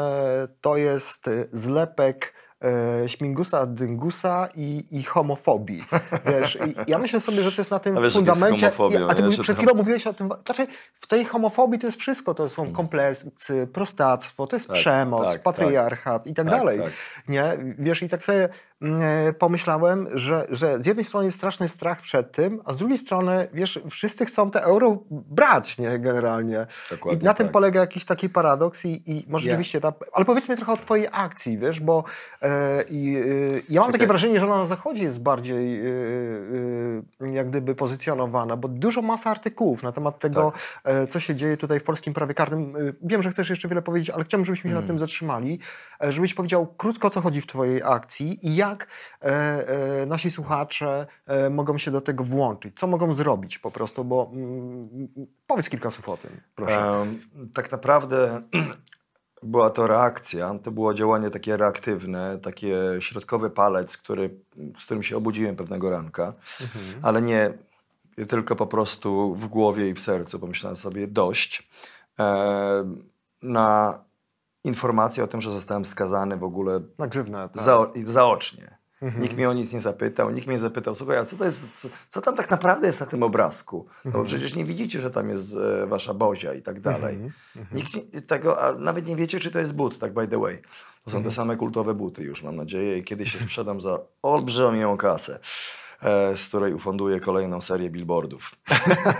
to 0.61 0.77
jest 0.77 1.27
e, 1.27 1.31
zlepek 1.51 2.33
e, 2.63 3.09
śmigusa, 3.09 3.65
dyngusa 3.65 4.49
i, 4.55 4.85
i 4.91 5.03
homofobii. 5.03 5.83
Wiesz, 6.31 6.55
i 6.67 6.91
ja 6.91 6.97
myślę 6.97 7.19
sobie, 7.19 7.41
że 7.41 7.51
to 7.51 7.61
jest 7.61 7.71
na 7.71 7.79
tym 7.79 7.97
A 7.97 8.01
wiesz, 8.01 8.13
fundamencie. 8.13 8.71
a 9.09 9.13
ty 9.15 9.23
nie? 9.23 9.29
przed 9.29 9.45
tam- 9.47 9.55
chwilą 9.55 9.73
mówiłeś 9.73 10.07
o 10.07 10.13
tym. 10.13 10.29
Znaczy, 10.45 10.67
w 10.95 11.07
tej 11.07 11.25
homofobii 11.25 11.79
to 11.79 11.87
jest 11.87 11.99
wszystko. 11.99 12.33
To 12.33 12.49
są 12.49 12.71
kompleksy, 12.71 13.67
prostactwo, 13.73 14.47
to 14.47 14.55
jest. 14.55 14.67
Tak, 14.67 14.75
przemoc, 14.77 15.23
tak, 15.23 15.33
tak. 15.33 15.41
patriarchat 15.43 16.27
i 16.27 16.33
tak, 16.33 16.45
Tak, 16.45 16.55
dalej. 16.59 16.79
tak. 16.79 16.91
Nie? 17.27 17.57
Wiesz, 17.79 18.03
i 18.03 18.09
tak 18.09 18.23
sobie 18.23 18.43
mm, 18.43 18.51
pomyślałem, 19.39 20.07
że, 20.13 20.47
że 20.49 20.81
z 20.81 20.85
jednej 20.85 21.05
strony 21.05 21.25
jest 21.25 21.37
straszny 21.37 21.69
strach 21.69 22.01
przed 22.01 22.31
tym, 22.31 22.61
a 22.65 22.73
z 22.73 22.77
drugiej 22.77 22.97
strony, 22.97 23.47
wiesz, 23.53 23.79
wszyscy 23.89 24.25
chcą 24.25 24.51
te 24.51 24.63
euro 24.63 24.97
brać, 25.09 25.77
nie, 25.77 25.99
generalnie. 25.99 26.67
Dokładnie 26.91 27.21
I 27.21 27.25
na 27.25 27.33
tym 27.33 27.45
tak. 27.47 27.53
polega 27.53 27.79
jakiś 27.79 28.05
taki 28.05 28.29
paradoks 28.29 28.85
i, 28.85 29.11
i 29.11 29.25
może 29.29 29.47
Ja- 29.47 29.51
rzeczywiście, 29.51 29.81
ta, 29.81 29.93
ale 30.13 30.25
powiedzmy 30.25 30.57
trochę 30.57 30.73
o 30.73 30.77
twojej 30.77 31.07
akcji, 31.11 31.57
wiesz, 31.57 31.79
bo 31.79 32.03
e, 32.41 32.53
E, 32.53 32.83
I 32.89 33.17
e, 33.17 33.21
ja 33.69 33.81
mam 33.81 33.91
takie 33.91 34.07
wrażenie, 34.07 34.39
że 34.39 34.47
na 34.47 34.65
zachodzie 34.65 35.03
jest 35.03 35.23
bardziej 35.23 35.79
e, 35.81 35.89
e, 37.21 37.31
jak 37.33 37.49
gdyby 37.49 37.75
pozycjonowana, 37.75 38.57
bo 38.57 38.67
dużo 38.67 39.01
masa 39.01 39.31
artykułów 39.31 39.83
na 39.83 39.91
temat 39.91 40.19
tego, 40.19 40.53
e, 40.83 41.07
co 41.07 41.19
się 41.19 41.35
dzieje 41.35 41.57
tutaj 41.57 41.79
w 41.79 41.83
polskim 41.83 42.13
prawie 42.13 42.33
karnym. 42.33 42.75
E, 42.75 42.79
Wiem, 43.01 43.23
że 43.23 43.29
chcesz 43.31 43.49
jeszcze 43.49 43.67
wiele 43.67 43.81
powiedzieć, 43.81 44.09
ale 44.09 44.23
chciałbym, 44.23 44.45
żebyśmy 44.45 44.69
się 44.69 44.73
Mm. 44.75 44.83
na 44.83 44.87
tym 44.87 44.99
zatrzymali, 44.99 45.59
e, 46.03 46.11
żebyś 46.11 46.33
powiedział 46.33 46.67
krótko, 46.77 47.09
co 47.09 47.21
chodzi 47.21 47.41
w 47.41 47.47
twojej 47.47 47.81
akcji 47.83 48.47
i 48.47 48.55
jak 48.73 48.87
e, 49.21 49.27
e, 50.01 50.05
nasi 50.05 50.31
słuchacze 50.31 51.07
e, 51.25 51.49
mogą 51.49 51.77
się 51.77 51.91
do 51.91 52.01
tego 52.01 52.23
włączyć, 52.23 52.79
co 52.79 52.87
mogą 52.87 53.13
zrobić 53.13 53.59
po 53.59 53.71
prostu, 53.71 54.03
bo 54.03 54.29
mm, 54.33 55.07
powiedz 55.47 55.69
kilka 55.69 55.91
słów 55.91 56.09
o 56.09 56.17
tym, 56.17 56.41
proszę. 56.55 57.05
Tak 57.53 57.71
naprawdę 57.71 58.41
była 59.43 59.69
to 59.69 59.87
reakcja, 59.87 60.59
to 60.63 60.71
było 60.71 60.93
działanie 60.93 61.29
takie 61.29 61.57
reaktywne, 61.57 62.39
takie 62.41 62.77
środkowy 62.99 63.49
palec, 63.49 63.97
który, 63.97 64.29
z 64.79 64.85
którym 64.85 65.03
się 65.03 65.17
obudziłem 65.17 65.55
pewnego 65.55 65.89
ranka, 65.89 66.33
Mhm. 66.61 66.99
ale 67.01 67.21
nie 67.21 67.53
tylko 68.27 68.55
po 68.55 68.67
prostu 68.67 69.35
w 69.35 69.47
głowie 69.47 69.89
i 69.89 69.93
w 69.93 69.99
sercu. 69.99 70.39
Pomyślałem 70.39 70.77
sobie 70.77 71.07
dość 71.07 71.69
em, 72.17 73.09
na 73.41 73.99
informację 74.63 75.23
o 75.23 75.27
tym, 75.27 75.41
że 75.41 75.51
zostałem 75.51 75.85
skazany 75.85 76.37
w 76.37 76.43
ogóle 76.43 76.81
Na 76.97 77.07
grzywnę. 77.07 77.49
tak. 77.53 77.63
Zao, 77.63 77.93
zaocznie. 78.05 78.77
Mhm. 79.01 79.21
Nikt 79.23 79.35
mnie 79.35 79.49
o 79.49 79.53
nic 79.53 79.73
nie 79.73 79.81
zapytał, 79.81 80.31
nikt 80.31 80.47
mnie 80.47 80.53
nie 80.55 80.59
zapytał, 80.59 80.95
słuchaj, 80.95 81.17
a 81.17 81.25
co 81.25 81.35
to 81.35 81.45
jest, 81.45 81.65
co, 81.73 81.87
co 82.09 82.21
tam 82.21 82.35
tak 82.35 82.49
naprawdę 82.51 82.87
jest 82.87 82.99
na 82.99 83.05
tym 83.05 83.23
obrazku? 83.23 83.85
No 83.87 84.09
Mhm. 84.09 84.23
bo 84.23 84.27
przecież 84.27 84.55
nie 84.55 84.65
widzicie, 84.65 85.01
że 85.01 85.11
tam 85.11 85.29
jest 85.29 85.55
e, 85.83 85.87
wasza 85.87 86.13
bozia 86.13 86.53
i 86.53 86.61
tak 86.61 86.79
dalej. 86.81 87.15
Mhm. 87.15 87.33
Nikt 87.71 88.13
nie- 88.13 88.21
tego, 88.21 88.61
a 88.61 88.73
nawet 88.73 89.07
nie 89.07 89.15
wiecie, 89.15 89.39
czy 89.39 89.51
to 89.51 89.59
jest 89.59 89.75
but, 89.75 89.99
tak 89.99 90.13
by 90.13 90.27
the 90.27 90.39
way. 90.39 90.61
To 91.05 91.11
są 91.11 91.17
Mhm. 91.17 91.23
te 91.23 91.31
same 91.31 91.55
kultowe 91.57 91.93
buty 91.93 92.23
już, 92.23 92.43
mam 92.43 92.55
nadzieję, 92.55 92.97
i 92.97 93.03
kiedyś 93.03 93.31
się 93.31 93.39
sprzedam 93.39 93.81
za 93.81 93.99
olbrzymią 94.21 94.97
kasę, 94.97 95.39
z 96.35 96.47
której 96.47 96.73
ufunduję 96.73 97.19
kolejną 97.19 97.61
serię 97.61 97.89
billboardów. 97.89 98.51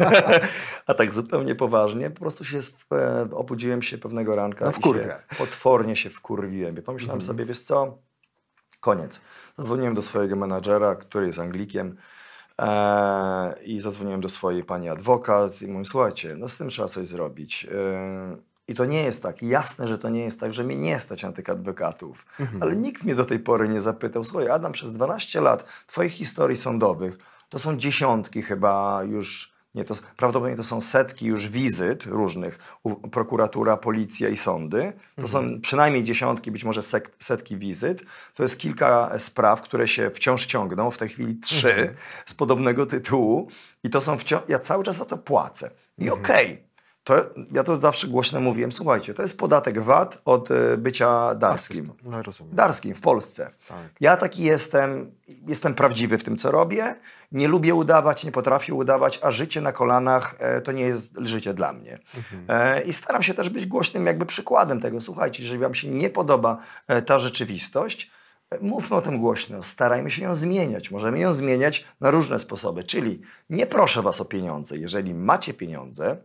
a 0.87 0.93
tak 0.93 1.13
zupełnie 1.13 1.55
poważnie, 1.55 2.09
po 2.09 2.19
prostu 2.19 2.43
się 2.43 2.59
e, 2.91 3.27
obudziłem 3.31 3.81
się 3.81 3.97
pewnego 3.97 4.35
ranka 4.35 4.65
No 4.65 4.71
w 4.71 4.79
kurwie. 4.79 5.15
potwornie 5.37 5.95
się 5.95 6.09
wkurwiłem. 6.09 6.75
Pomyślałem 6.75 7.15
Mhm. 7.19 7.21
sobie, 7.21 7.45
wiesz 7.45 7.61
co, 7.63 7.97
koniec. 8.79 9.21
Zadzwoniłem 9.57 9.93
do 9.93 10.01
swojego 10.01 10.35
menadżera, 10.35 10.95
który 10.95 11.27
jest 11.27 11.39
Anglikiem, 11.39 11.97
e, 12.61 13.55
i 13.63 13.79
zadzwoniłem 13.79 14.21
do 14.21 14.29
swojej 14.29 14.63
pani 14.63 14.89
adwokat 14.89 15.61
i 15.61 15.67
mówię, 15.67 15.85
słuchajcie, 15.85 16.35
no 16.37 16.49
z 16.49 16.57
tym 16.57 16.69
trzeba 16.69 16.87
coś 16.87 17.07
zrobić. 17.07 17.65
E, 17.71 18.37
I 18.67 18.73
to 18.75 18.85
nie 18.85 19.03
jest 19.03 19.23
tak, 19.23 19.41
jasne, 19.41 19.87
że 19.87 19.97
to 19.97 20.09
nie 20.09 20.23
jest 20.23 20.39
tak, 20.39 20.53
że 20.53 20.63
mnie 20.63 20.75
nie 20.75 20.99
stać 20.99 21.23
na 21.23 21.31
tych 21.31 21.49
adwokatów, 21.49 22.25
Mhm. 22.39 22.63
ale 22.63 22.75
nikt 22.75 23.03
mnie 23.03 23.15
do 23.15 23.25
tej 23.25 23.39
pory 23.39 23.69
nie 23.69 23.81
zapytał, 23.81 24.23
słuchaj 24.23 24.49
Adam, 24.49 24.71
przez 24.71 24.91
12 24.91 25.41
lat 25.41 25.85
twoich 25.87 26.11
historii 26.11 26.57
sądowych, 26.57 27.17
to 27.49 27.59
są 27.59 27.77
dziesiątki 27.77 28.41
chyba 28.41 29.03
już, 29.03 29.53
nie, 29.75 29.83
to, 29.85 29.95
prawdopodobnie 30.17 30.57
to 30.57 30.63
są 30.63 30.81
setki 30.81 31.25
już 31.25 31.47
wizyt 31.47 32.05
różnych, 32.05 32.59
u, 32.83 32.95
prokuratura, 33.09 33.77
policja 33.77 34.29
i 34.29 34.37
sądy, 34.37 34.93
to 35.21 35.27
są 35.27 35.61
przynajmniej 35.61 36.03
dziesiątki, 36.03 36.51
być 36.51 36.63
może 36.63 36.81
sek, 36.81 37.11
setki 37.17 37.57
wizyt, 37.57 38.03
to 38.33 38.43
jest 38.43 38.57
kilka 38.57 39.19
spraw, 39.19 39.61
które 39.61 39.87
się 39.87 40.09
wciąż 40.09 40.45
ciągną, 40.45 40.91
w 40.91 40.97
tej 40.97 41.09
chwili 41.09 41.35
trzy 41.35 41.95
z 42.25 42.33
podobnego 42.33 42.85
tytułu. 42.85 43.47
I 43.83 43.89
to 43.89 44.01
są 44.01 44.17
wciąż, 44.17 44.41
ja 44.47 44.59
cały 44.59 44.83
czas 44.83 44.95
za 44.97 45.05
to 45.05 45.17
płacę. 45.17 45.71
I 45.97 46.09
okej, 46.09 46.63
to 47.03 47.15
ja 47.51 47.63
to 47.63 47.77
zawsze 47.77 48.07
głośno 48.07 48.41
mówiłem, 48.41 48.71
słuchajcie, 48.71 49.13
to 49.13 49.21
jest 49.21 49.37
podatek 49.37 49.79
VAT 49.79 50.21
od 50.25 50.51
e, 50.51 50.77
bycia 50.77 51.35
darskim. 51.35 51.93
No 52.03 52.23
rozumiem. 52.23 52.55
Darskim 52.55 52.95
w 52.95 53.01
Polsce. 53.01 53.49
Tak. 53.67 53.77
Ja 54.01 54.17
taki 54.17 54.43
jestem, 54.43 55.11
jestem 55.47 55.75
prawdziwy 55.75 56.17
w 56.17 56.23
tym, 56.23 56.37
co 56.37 56.51
robię. 56.51 56.95
Nie 57.31 57.47
lubię 57.47 57.75
udawać, 57.75 58.23
nie 58.23 58.31
potrafię 58.31 58.73
udawać, 58.73 59.19
a 59.21 59.31
życie 59.31 59.61
na 59.61 59.71
kolanach 59.71 60.35
e, 60.39 60.61
to 60.61 60.71
nie 60.71 60.83
jest 60.83 61.17
życie 61.21 61.53
dla 61.53 61.73
mnie. 61.73 61.99
E, 62.47 62.81
I 62.81 62.93
staram 62.93 63.23
się 63.23 63.33
też 63.33 63.49
być 63.49 63.65
głośnym 63.65 64.05
jakby 64.05 64.25
przykładem 64.25 64.79
tego. 64.79 65.01
Słuchajcie, 65.01 65.43
jeżeli 65.43 65.59
wam 65.59 65.75
się 65.75 65.87
nie 65.87 66.09
podoba 66.09 66.57
e, 66.87 67.01
ta 67.01 67.19
rzeczywistość, 67.19 68.11
e, 68.51 68.59
mówmy 68.61 68.95
o 68.95 69.01
tym 69.01 69.19
głośno, 69.19 69.63
starajmy 69.63 70.11
się 70.11 70.23
ją 70.23 70.35
zmieniać. 70.35 70.91
Możemy 70.91 71.19
ją 71.19 71.33
zmieniać 71.33 71.85
na 72.01 72.11
różne 72.11 72.39
sposoby, 72.39 72.83
czyli 72.83 73.21
nie 73.49 73.65
proszę 73.65 74.01
was 74.01 74.21
o 74.21 74.25
pieniądze. 74.25 74.77
Jeżeli 74.77 75.13
macie 75.13 75.53
pieniądze, 75.53 76.17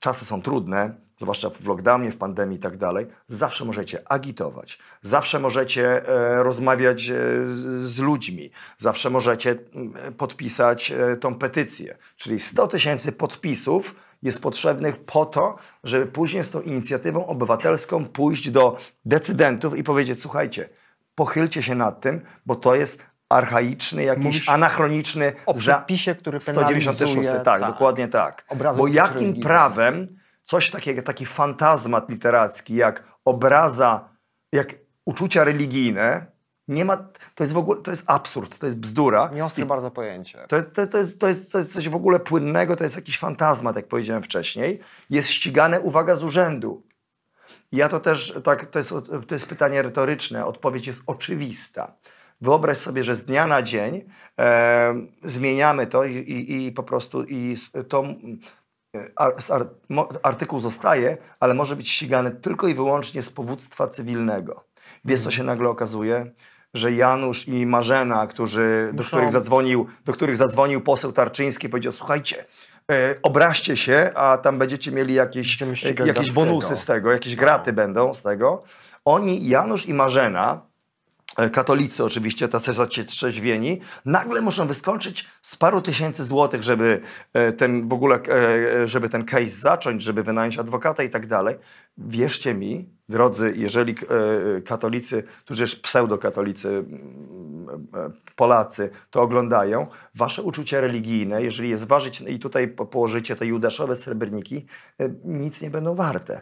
czasy 0.00 0.24
są 0.24 0.42
trudne, 0.42 0.94
zwłaszcza 1.20 1.50
w 1.50 1.66
lockdownie, 1.66 2.12
w 2.12 2.16
pandemii 2.16 2.56
i 2.56 2.60
tak 2.60 2.76
dalej, 2.76 3.06
zawsze 3.28 3.64
możecie 3.64 4.12
agitować, 4.12 4.78
zawsze 5.02 5.40
możecie 5.40 6.08
e, 6.08 6.42
rozmawiać 6.42 7.10
e, 7.10 7.14
z, 7.46 7.98
ludźmi, 7.98 8.50
zawsze 8.78 9.10
możecie 9.10 9.50
mm, 9.50 10.14
podpisać 10.14 10.90
e, 10.92 11.16
tą 11.16 11.34
petycję. 11.34 11.96
Czyli 12.16 12.40
100 12.40 12.66
tysięcy 12.66 13.12
podpisów 13.12 13.94
jest 14.22 14.42
potrzebnych 14.42 14.96
po 14.96 15.26
to, 15.26 15.56
żeby 15.84 16.06
później 16.06 16.44
z 16.44 16.50
tą 16.50 16.60
inicjatywą 16.60 17.26
obywatelską 17.26 18.06
pójść 18.06 18.50
do 18.50 18.76
decydentów 19.04 19.78
i 19.78 19.84
powiedzieć, 19.84 20.22
słuchajcie, 20.22 20.68
pochylcie 21.14 21.62
się 21.62 21.74
nad 21.74 22.00
tym, 22.00 22.20
bo 22.46 22.54
to 22.54 22.74
jest 22.74 23.09
archaiczny, 23.30 24.04
jakiś 24.04 24.24
Mówisz 24.24 24.48
anachroniczny 24.48 25.32
o 25.46 25.54
przepisie, 25.54 26.14
który 26.14 26.40
196, 26.40 27.14
penalizuje, 27.14 27.44
tak, 27.44 27.60
tak. 27.60 27.70
dokładnie 27.72 28.08
tak. 28.08 28.44
Bo 28.76 28.86
jakim 28.86 29.40
prawem 29.40 30.16
coś 30.44 30.70
takiego, 30.70 31.02
taki 31.02 31.26
fantazmat 31.26 32.08
literacki, 32.08 32.74
jak 32.74 33.04
obraza, 33.24 34.08
jak 34.52 34.74
uczucia 35.04 35.44
religijne, 35.44 36.26
nie 36.68 36.84
ma, 36.84 36.96
to 37.34 37.44
jest 37.44 37.52
w 37.52 37.58
ogóle, 37.58 37.82
to 37.82 37.90
jest 37.90 38.04
absurd, 38.06 38.58
to 38.58 38.66
jest 38.66 38.78
bzdura. 38.78 39.30
Nieostre 39.34 39.64
I 39.64 39.66
bardzo 39.66 39.90
pojęcie. 39.90 40.38
to, 40.48 40.62
to, 40.62 40.86
to, 40.86 40.98
jest, 40.98 41.20
to, 41.20 41.28
jest, 41.28 41.52
to 41.52 41.58
jest 41.58 41.72
coś 41.72 41.88
w 41.88 41.94
ogóle 41.94 42.20
płynnego, 42.20 42.76
to 42.76 42.84
jest 42.84 42.96
jakiś 42.96 43.18
fantazmat, 43.18 43.76
jak 43.76 43.88
powiedziałem 43.88 44.22
wcześniej. 44.22 44.80
Jest 45.10 45.28
ścigane, 45.30 45.80
uwaga, 45.80 46.16
z 46.16 46.22
urzędu. 46.22 46.82
Ja 47.72 47.88
to 47.88 48.00
też, 48.00 48.34
tak, 48.44 48.70
to 48.70 48.78
jest, 48.78 48.92
to 49.26 49.34
jest 49.34 49.46
pytanie 49.46 49.82
retoryczne, 49.82 50.44
odpowiedź 50.44 50.86
jest 50.86 51.02
oczywista. 51.06 51.92
Wyobraź 52.40 52.78
sobie, 52.78 53.04
że 53.04 53.14
z 53.14 53.24
dnia 53.24 53.46
na 53.46 53.62
dzień 53.62 54.04
e, 54.38 54.94
zmieniamy 55.24 55.86
to 55.86 56.04
i, 56.04 56.14
i, 56.14 56.66
i 56.66 56.72
po 56.72 56.82
prostu 56.82 57.24
i 57.24 57.56
to 57.88 58.00
mm, 58.00 58.38
ar, 59.16 59.34
ar, 59.50 59.66
artykuł 60.22 60.60
zostaje, 60.60 61.16
ale 61.40 61.54
może 61.54 61.76
być 61.76 61.88
ścigany 61.90 62.30
tylko 62.30 62.68
i 62.68 62.74
wyłącznie 62.74 63.22
z 63.22 63.30
powództwa 63.30 63.86
cywilnego. 63.88 64.64
Wiesz, 65.04 65.20
co 65.20 65.30
się 65.30 65.42
nagle 65.42 65.68
okazuje? 65.68 66.30
Że 66.74 66.92
Janusz 66.92 67.48
i 67.48 67.66
Marzena, 67.66 68.26
którzy, 68.26 68.90
do, 68.94 69.04
których 69.04 69.30
zadzwonił, 69.30 69.86
do 70.04 70.12
których 70.12 70.36
zadzwonił 70.36 70.80
poseł 70.80 71.12
Tarczyński, 71.12 71.68
powiedział: 71.68 71.92
Słuchajcie, 71.92 72.44
e, 72.90 73.14
obraźcie 73.22 73.76
się, 73.76 74.10
a 74.14 74.38
tam 74.38 74.58
będziecie 74.58 74.92
mieli 74.92 75.14
jakieś, 75.14 75.62
e, 75.62 76.06
jakieś 76.06 76.32
bonusy 76.32 76.76
z 76.76 76.84
tego, 76.84 77.12
jakieś 77.12 77.36
graty 77.36 77.72
będą 77.72 78.14
z 78.14 78.22
tego. 78.22 78.62
Oni, 79.04 79.48
Janusz 79.48 79.86
i 79.86 79.94
Marzena, 79.94 80.60
e, 80.66 80.69
katolicy 81.52 82.04
oczywiście, 82.04 82.48
tacy 82.48 83.04
trzeźwieni, 83.06 83.80
nagle 84.04 84.40
muszą 84.40 84.66
wyskoczyć 84.66 85.28
z 85.42 85.56
paru 85.56 85.82
tysięcy 85.82 86.24
złotych, 86.24 86.62
żeby 86.62 87.00
e, 87.32 87.52
ten 87.52 87.88
w 87.88 87.92
ogóle, 87.92 88.18
e, 88.28 88.86
żeby 88.86 89.08
ten 89.08 89.24
case 89.24 89.46
zacząć, 89.48 90.02
żeby 90.02 90.22
wynająć 90.22 90.58
adwokata 90.58 91.02
i 91.02 91.10
tak 91.10 91.26
dalej. 91.26 91.56
Wierzcie 91.98 92.54
mi, 92.54 92.88
drodzy, 93.08 93.52
jeżeli 93.56 93.94
e, 94.58 94.62
katolicy, 94.62 95.22
tudzież 95.44 95.76
pseudokatolicy, 95.76 96.68
mm, 96.68 97.88
e, 97.94 98.10
Polacy 98.36 98.90
to 99.10 99.22
oglądają, 99.22 99.86
wasze 100.14 100.42
uczucia 100.42 100.80
religijne, 100.80 101.42
jeżeli 101.42 101.68
je 101.68 101.76
zważyć 101.76 102.20
i 102.20 102.38
tutaj 102.38 102.68
po- 102.68 102.86
położycie 102.86 103.36
te 103.36 103.46
judaszowe 103.46 103.96
srebrniki, 103.96 104.66
e, 105.00 105.10
nic 105.24 105.62
nie 105.62 105.70
będą 105.70 105.94
warte. 105.94 106.40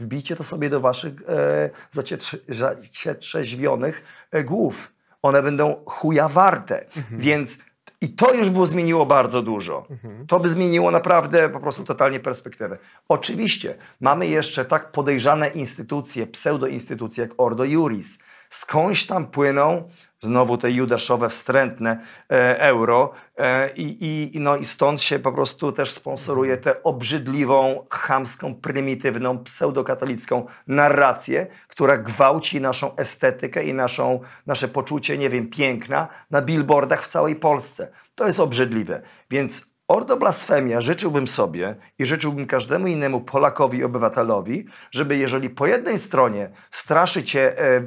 Wbijcie 0.00 0.36
to 0.36 0.44
sobie 0.44 0.70
do 0.70 0.80
waszych 0.80 1.12
e, 1.28 1.70
zacietrze- 1.94 2.38
zacietrzeźwionych 2.48 4.04
e, 4.30 4.44
głów. 4.44 4.92
One 5.22 5.42
będą 5.42 5.84
chuja 5.86 6.28
warte. 6.28 6.86
Więc 7.10 7.58
i 8.00 8.08
to 8.08 8.34
już 8.34 8.50
było 8.50 8.66
zmieniło 8.66 9.06
bardzo 9.06 9.42
dużo. 9.42 9.86
To 10.28 10.40
by 10.40 10.48
zmieniło 10.48 10.90
naprawdę 10.90 11.48
po 11.48 11.60
prostu 11.60 11.84
totalnie 11.84 12.20
perspektywę. 12.20 12.78
Oczywiście 13.08 13.74
mamy 14.00 14.26
jeszcze 14.26 14.64
tak 14.64 14.92
podejrzane 14.92 15.48
instytucje, 15.48 16.26
pseudoinstytucje 16.26 17.22
jak 17.22 17.30
Ordo 17.38 17.64
Juris. 17.64 18.18
Skądś 18.50 19.06
tam 19.06 19.26
płyną 19.26 19.88
znowu 20.20 20.58
te 20.58 20.70
judaszowe, 20.70 21.28
wstrętne 21.28 22.00
e, 22.30 22.60
euro 22.60 23.12
e, 23.38 23.70
i, 23.76 24.30
no, 24.34 24.56
i 24.56 24.64
stąd 24.64 25.02
się 25.02 25.18
po 25.18 25.32
prostu 25.32 25.72
też 25.72 25.90
sponsoruje 25.90 26.56
tę 26.56 26.82
obrzydliwą, 26.82 27.86
chamską, 27.90 28.54
prymitywną, 28.54 29.38
pseudokatolicką 29.38 30.46
narrację, 30.66 31.46
która 31.68 31.98
gwałci 31.98 32.60
naszą 32.60 32.96
estetykę 32.96 33.64
i 33.64 33.74
naszą, 33.74 34.20
nasze 34.46 34.68
poczucie, 34.68 35.18
nie 35.18 35.30
wiem, 35.30 35.50
piękna 35.50 36.08
na 36.30 36.42
billboardach 36.42 37.04
w 37.04 37.08
całej 37.08 37.36
Polsce. 37.36 37.90
To 38.14 38.26
jest 38.26 38.40
obrzydliwe. 38.40 39.02
Więc 39.30 39.66
Ordo 39.88 40.16
blasfemia 40.16 40.80
życzyłbym 40.80 41.28
sobie 41.28 41.76
i 41.98 42.04
życzyłbym 42.04 42.46
każdemu 42.46 42.86
innemu 42.86 43.20
Polakowi 43.20 43.84
obywatelowi, 43.84 44.66
żeby 44.90 45.16
jeżeli 45.16 45.50
po 45.50 45.66
jednej 45.66 45.98
stronie 45.98 46.50
straszy 46.70 47.22
cię 47.22 47.58
e, 47.58 47.80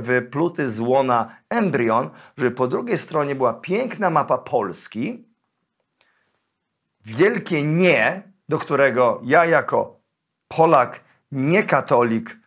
wypluty 0.00 0.68
z 0.68 0.80
łona 0.80 1.36
embrion, 1.50 2.10
żeby 2.36 2.50
po 2.50 2.66
drugiej 2.66 2.98
stronie 2.98 3.34
była 3.34 3.54
piękna 3.54 4.10
mapa 4.10 4.38
Polski, 4.38 5.24
wielkie 7.04 7.62
nie, 7.62 8.22
do 8.48 8.58
którego 8.58 9.20
ja 9.24 9.44
jako 9.44 10.00
Polak, 10.48 11.00
nie 11.32 11.62
katolik, 11.62 12.38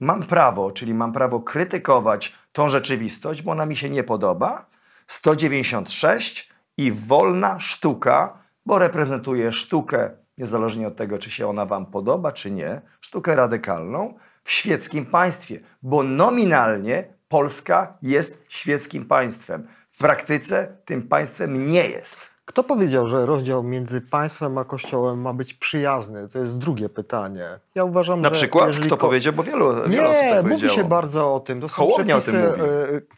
mam 0.00 0.22
prawo, 0.22 0.70
czyli 0.70 0.94
mam 0.94 1.12
prawo 1.12 1.40
krytykować 1.40 2.36
tą 2.52 2.68
rzeczywistość, 2.68 3.42
bo 3.42 3.52
ona 3.52 3.66
mi 3.66 3.76
się 3.76 3.90
nie 3.90 4.04
podoba. 4.04 4.66
196 5.06 6.49
i 6.80 6.92
wolna 6.92 7.60
sztuka, 7.60 8.38
bo 8.66 8.78
reprezentuje 8.78 9.52
sztukę, 9.52 10.10
niezależnie 10.38 10.88
od 10.88 10.96
tego, 10.96 11.18
czy 11.18 11.30
się 11.30 11.48
ona 11.48 11.66
Wam 11.66 11.86
podoba, 11.86 12.32
czy 12.32 12.50
nie, 12.50 12.80
sztukę 13.00 13.36
radykalną 13.36 14.14
w 14.44 14.50
świeckim 14.50 15.06
państwie, 15.06 15.60
bo 15.82 16.02
nominalnie 16.02 17.04
Polska 17.28 17.98
jest 18.02 18.44
świeckim 18.48 19.04
państwem. 19.04 19.68
W 19.90 19.98
praktyce 19.98 20.76
tym 20.84 21.02
państwem 21.02 21.66
nie 21.66 21.88
jest. 21.88 22.16
Kto 22.44 22.64
powiedział, 22.64 23.08
że 23.08 23.26
rozdział 23.26 23.62
między 23.62 24.00
państwem 24.00 24.58
a 24.58 24.64
kościołem 24.64 25.20
ma 25.20 25.32
być 25.32 25.54
przyjazny? 25.54 26.28
To 26.28 26.38
jest 26.38 26.58
drugie 26.58 26.88
pytanie. 26.88 27.46
Ja 27.80 27.84
uważam, 27.84 28.20
Na 28.20 28.28
że 28.28 28.34
przykład, 28.34 28.76
kto 28.76 28.96
ko- 28.96 29.06
powiedział, 29.06 29.32
bo 29.32 29.42
wielu, 29.42 29.74
wielu 29.74 29.88
Nie, 29.88 30.08
osób 30.08 30.22
tak 30.30 30.44
mówi 30.46 30.68
się 30.70 30.84
bardzo 30.84 31.34
o 31.34 31.40
tym. 31.40 31.60
To 31.60 31.68
Hołownia 31.68 32.16
o 32.16 32.20
tym 32.20 32.36
mówi. 32.46 32.60
e, 32.60 32.66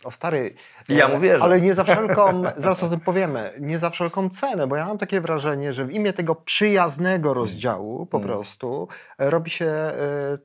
O 0.04 0.10
stary. 0.10 0.54
I 0.88 0.94
ja 0.94 1.08
e, 1.08 1.12
mu 1.14 1.20
wierzę. 1.20 1.44
Ale 1.44 1.60
nie 1.60 1.74
za 1.74 1.84
wszelką, 1.84 2.42
zaraz 2.56 2.82
o 2.82 2.88
tym 2.88 3.00
powiemy, 3.00 3.52
nie 3.60 3.78
za 3.78 3.90
wszelką 3.90 4.28
cenę, 4.30 4.66
bo 4.66 4.76
ja 4.76 4.86
mam 4.86 4.98
takie 4.98 5.20
wrażenie, 5.20 5.72
że 5.72 5.84
w 5.84 5.92
imię 5.92 6.12
tego 6.12 6.34
przyjaznego 6.34 7.34
rozdziału 7.34 8.06
po 8.06 8.16
Mm. 8.18 8.28
prostu 8.28 8.88
e, 9.18 9.30
robi 9.30 9.50
się 9.50 9.66
e, 9.66 9.92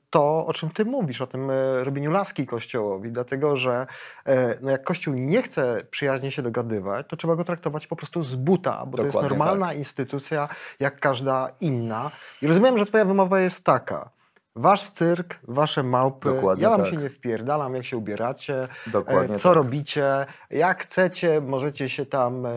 to, 0.09 0.45
o 0.47 0.53
czym 0.53 0.69
ty 0.69 0.85
mówisz, 0.85 1.21
o 1.21 1.27
tym 1.27 1.51
e, 1.51 1.83
robieniu 1.83 2.11
laski 2.11 2.45
Kościołowi, 2.45 3.11
dlatego 3.11 3.57
że 3.57 3.87
e, 4.25 4.57
no 4.61 4.71
jak 4.71 4.83
Kościół 4.83 5.13
nie 5.13 5.41
chce 5.41 5.83
przyjaźnie 5.91 6.31
się 6.31 6.41
dogadywać, 6.41 7.05
to 7.09 7.15
trzeba 7.17 7.35
go 7.35 7.43
traktować 7.43 7.87
po 7.87 7.95
prostu 7.95 8.23
z 8.23 8.35
buta, 8.35 8.83
bo 8.87 8.97
to 8.97 9.03
jest 9.03 9.13
Dokładnie 9.17 9.37
normalna 9.37 9.73
instytucja 9.73 10.49
jak 10.79 10.99
każda 10.99 11.49
inna. 11.61 12.11
I 12.41 12.47
rozumiem, 12.47 12.77
że 12.77 12.85
twoja 12.85 13.05
wymowa 13.05 13.39
jest 13.39 13.65
taka. 13.65 14.06
Wasz 14.57 14.89
cyrk, 14.89 15.39
wasze 15.43 15.83
małpy, 15.83 16.29
Dokładnie 16.29 16.63
ja 16.63 16.69
wam 16.69 16.81
tak. 16.81 16.89
się 16.89 16.97
nie 16.97 17.09
wpierdalam, 17.09 17.75
jak 17.75 17.85
się 17.85 17.97
ubieracie, 17.97 18.67
Dokładnie 18.87 19.35
e, 19.35 19.39
co 19.39 19.49
tak. 19.49 19.55
robicie, 19.55 20.25
jak 20.49 20.83
chcecie, 20.83 21.41
możecie 21.41 21.89
się 21.89 22.05
tam 22.05 22.45
e, 22.45 22.51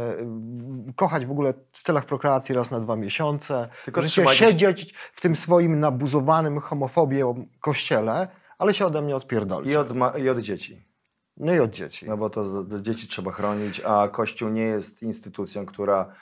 kochać 0.96 1.26
w 1.26 1.30
ogóle 1.30 1.54
w 1.72 1.82
celach 1.82 2.04
prokreacji 2.04 2.54
raz 2.54 2.70
na 2.70 2.80
dwa 2.80 2.96
miesiące, 2.96 3.68
Tylko 3.84 4.00
możecie 4.00 4.12
trzymajcie 4.12 4.46
siedzieć 4.46 4.94
w 5.12 5.20
tym 5.20 5.36
swoim 5.36 5.80
nabuzowanym 5.80 6.60
homofobią 6.60 7.46
kościele, 7.60 8.28
ale 8.58 8.74
się 8.74 8.86
ode 8.86 9.02
mnie 9.02 9.16
odpierdolicie. 9.16 9.72
I 9.72 9.76
od, 9.76 9.92
I 10.18 10.28
od 10.28 10.38
dzieci. 10.38 10.90
No 11.36 11.54
i 11.54 11.60
od 11.60 11.70
dzieci. 11.70 12.06
No 12.08 12.16
bo 12.16 12.30
to 12.30 12.44
dzieci 12.80 13.06
trzeba 13.06 13.30
chronić, 13.30 13.80
a 13.84 14.08
Kościół 14.08 14.48
nie 14.48 14.62
jest 14.62 15.02
instytucją, 15.02 15.66
która, 15.66 16.12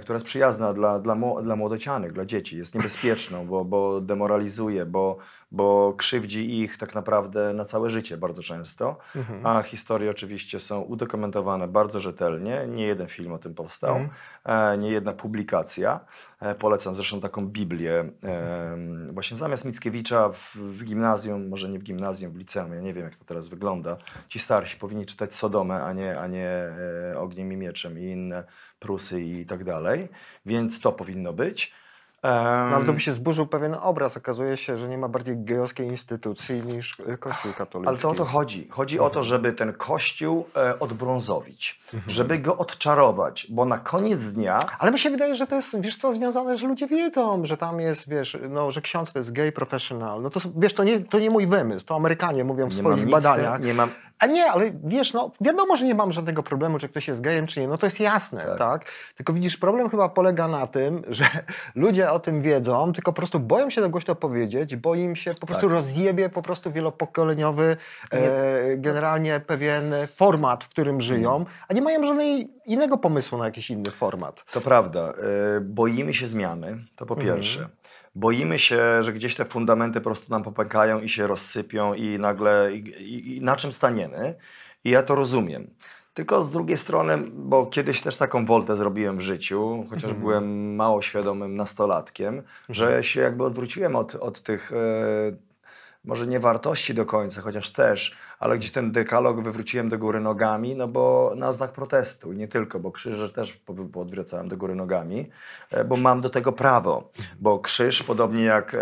która 0.00 0.16
jest 0.16 0.26
przyjazna 0.26 0.72
dla, 0.72 0.98
dla, 0.98 1.16
dla 1.42 1.56
młodocianych, 1.56 2.12
dla 2.12 2.24
dzieci. 2.24 2.58
Jest 2.58 2.74
niebezpieczną, 2.74 3.46
bo, 3.46 3.64
bo 3.64 4.00
demoralizuje, 4.00 4.86
bo, 4.86 5.16
bo 5.52 5.94
krzywdzi 5.96 6.60
ich 6.60 6.78
tak 6.78 6.94
naprawdę 6.94 7.52
na 7.52 7.64
całe 7.64 7.90
życie 7.90 8.16
bardzo 8.16 8.42
często. 8.42 8.96
Mhm. 9.16 9.46
A 9.46 9.62
historie 9.62 10.10
oczywiście 10.10 10.58
są 10.58 10.80
udokumentowane 10.80 11.68
bardzo 11.68 12.00
rzetelnie. 12.00 12.66
Nie 12.68 12.86
jeden 12.86 13.06
film 13.08 13.32
o 13.32 13.38
tym 13.38 13.54
powstał, 13.54 14.00
e, 14.44 14.78
nie 14.78 14.90
jedna 14.90 15.12
publikacja. 15.12 16.00
E, 16.40 16.54
polecam 16.54 16.94
zresztą 16.94 17.20
taką 17.20 17.46
Biblię. 17.46 18.10
E, 18.24 18.76
właśnie 19.12 19.36
zamiast 19.36 19.64
Mickiewicza 19.64 20.28
w, 20.28 20.56
w 20.56 20.84
gimnazjum, 20.84 21.48
może 21.48 21.68
nie 21.68 21.78
w 21.78 21.82
gimnazjum, 21.82 22.32
w 22.32 22.36
liceum, 22.36 22.72
ja 22.72 22.80
nie 22.80 22.94
wiem 22.94 23.04
jak 23.04 23.16
to 23.16 23.24
teraz 23.24 23.48
wygląda. 23.48 23.96
Ci 24.28 24.38
starsi 24.38 24.76
powinni 24.76 25.06
czytać 25.06 25.34
Sodomę, 25.34 25.84
a 25.84 25.92
nie, 25.92 26.20
a 26.20 26.26
nie 26.26 26.48
e, 26.48 27.18
Ogniem 27.18 27.52
i 27.52 27.56
Mieczem 27.56 27.98
i 27.98 28.02
inne 28.02 28.44
Prusy 28.78 29.20
i 29.20 29.46
tak 29.46 29.64
dalej. 29.64 30.08
Więc 30.46 30.80
to 30.80 30.92
powinno 30.92 31.32
być. 31.32 31.72
No, 32.22 32.76
ale 32.76 32.84
to 32.84 32.92
by 32.92 33.00
się 33.00 33.12
zburzył 33.12 33.46
pewien 33.46 33.76
obraz. 33.82 34.16
Okazuje 34.16 34.56
się, 34.56 34.78
że 34.78 34.88
nie 34.88 34.98
ma 34.98 35.08
bardziej 35.08 35.36
gejowskiej 35.44 35.86
instytucji 35.86 36.62
niż 36.62 36.96
e, 37.06 37.18
Kościół 37.18 37.52
katolicki. 37.52 37.88
Ale 37.88 37.98
to 37.98 38.10
o 38.10 38.14
to 38.14 38.24
chodzi. 38.24 38.68
Chodzi 38.70 39.00
o 39.00 39.10
to, 39.10 39.22
żeby 39.22 39.52
ten 39.52 39.72
kościół 39.72 40.46
e, 40.56 40.78
odbrązowić, 40.78 41.80
Mhm. 41.94 42.10
żeby 42.10 42.38
go 42.38 42.56
odczarować, 42.56 43.46
bo 43.50 43.64
na 43.64 43.78
koniec 43.78 44.24
dnia 44.24 44.58
Ale 44.78 44.92
mi 44.92 44.98
się 44.98 45.10
wydaje, 45.10 45.34
że 45.34 45.46
to 45.46 45.56
jest, 45.56 45.80
wiesz 45.80 45.96
co, 45.96 46.12
związane, 46.12 46.56
że 46.56 46.66
ludzie 46.66 46.86
wiedzą, 46.86 47.46
że 47.46 47.56
tam 47.56 47.80
jest, 47.80 48.08
wiesz, 48.08 48.36
no, 48.50 48.70
że 48.70 48.80
ksiądz 48.80 49.12
to 49.12 49.18
jest 49.18 49.32
gay 49.32 49.52
professional. 49.52 50.22
No 50.22 50.30
to, 50.30 50.40
wiesz, 50.56 50.72
to 50.74 50.84
nie, 50.84 51.00
to 51.00 51.18
nie 51.18 51.30
mój 51.30 51.46
wymysł, 51.46 51.86
to 51.86 51.96
Amerykanie 51.96 52.44
mówią 52.44 52.66
w 52.66 52.70
nie 52.70 52.76
swoich 52.76 53.08
badaniach. 53.10 53.60
nie 53.60 53.74
mam, 53.74 53.90
A 54.18 54.26
nie, 54.26 54.50
ale 54.50 54.70
wiesz, 54.84 55.12
no 55.12 55.30
wiadomo, 55.40 55.76
że 55.76 55.84
nie 55.84 55.94
mam 55.94 56.12
żadnego 56.12 56.42
problemu, 56.42 56.78
czy 56.78 56.88
ktoś 56.88 57.08
jest 57.08 57.20
gejem, 57.20 57.46
czy 57.46 57.60
nie, 57.60 57.68
no 57.68 57.78
to 57.78 57.86
jest 57.86 58.00
jasne, 58.00 58.44
tak. 58.44 58.58
Tak. 58.58 58.84
Tylko 59.16 59.32
widzisz, 59.32 59.56
problem 59.56 59.90
chyba 59.90 60.08
polega 60.08 60.48
na 60.48 60.66
tym, 60.66 61.02
że 61.08 61.24
ludzie 61.74 62.10
o 62.10 62.20
tym 62.20 62.42
wiedzą, 62.42 62.92
tylko 62.92 63.12
po 63.12 63.16
prostu 63.16 63.40
boją 63.40 63.70
się 63.70 63.80
to 63.80 63.88
głośno 63.88 64.14
powiedzieć, 64.14 64.76
bo 64.76 64.94
im 64.94 65.16
się 65.16 65.34
po 65.40 65.46
prostu 65.46 65.62
Tak. 65.66 65.70
rozjebie 65.74 66.28
po 66.28 66.42
prostu 66.42 66.72
wielopokoleniowy, 66.72 67.76
e, 68.12 68.76
generalnie 68.76 69.40
pewien 69.40 69.94
format, 70.14 70.64
w 70.64 70.68
którym 70.68 71.00
żyją, 71.00 71.36
Mhm. 71.36 71.56
a 71.68 71.72
nie 71.74 71.82
mają 71.82 72.00
żadnego 72.00 72.48
innego 72.66 72.98
pomysłu 72.98 73.38
na 73.38 73.44
jakiś 73.44 73.70
inny 73.70 73.90
format. 73.90 74.44
To 74.52 74.60
prawda. 74.60 75.12
y, 75.56 75.60
Boimy 75.60 76.14
się 76.14 76.26
zmiany, 76.26 76.78
to 76.96 77.06
po 77.06 77.14
Mhm. 77.14 77.26
Boimy 78.16 78.58
się, 78.58 79.02
że 79.02 79.12
gdzieś 79.12 79.34
te 79.34 79.44
fundamenty 79.44 80.00
po 80.00 80.04
prostu 80.04 80.30
nam 80.30 80.42
popękają 80.42 81.00
i 81.00 81.08
się 81.08 81.26
rozsypią 81.26 81.94
i 81.94 82.18
nagle 82.18 82.70
i, 82.72 82.78
i, 83.14 83.36
i 83.36 83.40
na 83.40 83.56
czym 83.56 83.72
staniemy. 83.72 84.34
I 84.84 84.90
ja 84.90 85.02
to 85.02 85.14
rozumiem. 85.14 85.70
Tylko 86.14 86.42
z 86.42 86.50
drugiej 86.50 86.76
strony, 86.76 87.18
bo 87.32 87.66
kiedyś 87.66 88.00
też 88.00 88.16
taką 88.16 88.46
woltę 88.46 88.76
zrobiłem 88.76 89.18
w 89.18 89.20
życiu, 89.20 89.84
chociaż 89.90 90.04
Mhm. 90.04 90.20
byłem 90.20 90.74
mało 90.74 91.02
świadomym 91.02 91.56
nastolatkiem, 91.56 92.42
że 92.68 93.02
się 93.02 93.20
jakby 93.20 93.44
odwróciłem 93.44 93.96
od, 93.96 94.14
od 94.14 94.42
tych 94.42 94.72
e, 94.72 94.76
może 96.06 96.26
nie 96.26 96.40
wartości 96.40 96.94
do 96.94 97.06
końca, 97.06 97.42
chociaż 97.42 97.70
też, 97.70 98.16
ale 98.38 98.58
gdzieś 98.58 98.70
ten 98.70 98.92
dekalog 98.92 99.42
wywróciłem 99.42 99.88
do 99.88 99.98
góry 99.98 100.20
nogami, 100.20 100.76
no 100.76 100.88
bo 100.88 101.32
na 101.36 101.52
znak 101.52 101.72
protestu 101.72 102.32
i 102.32 102.36
nie 102.36 102.48
tylko, 102.48 102.80
bo 102.80 102.92
krzyże 102.92 103.30
też 103.30 103.60
odwracałem 103.94 104.48
do 104.48 104.56
góry 104.56 104.74
nogami, 104.74 105.30
e, 105.70 105.84
bo 105.84 105.96
mam 105.96 106.20
do 106.20 106.30
tego 106.30 106.52
prawo, 106.52 107.10
bo 107.40 107.58
krzyż, 107.58 108.02
podobnie 108.02 108.44
jak 108.44 108.74
e, 108.74 108.78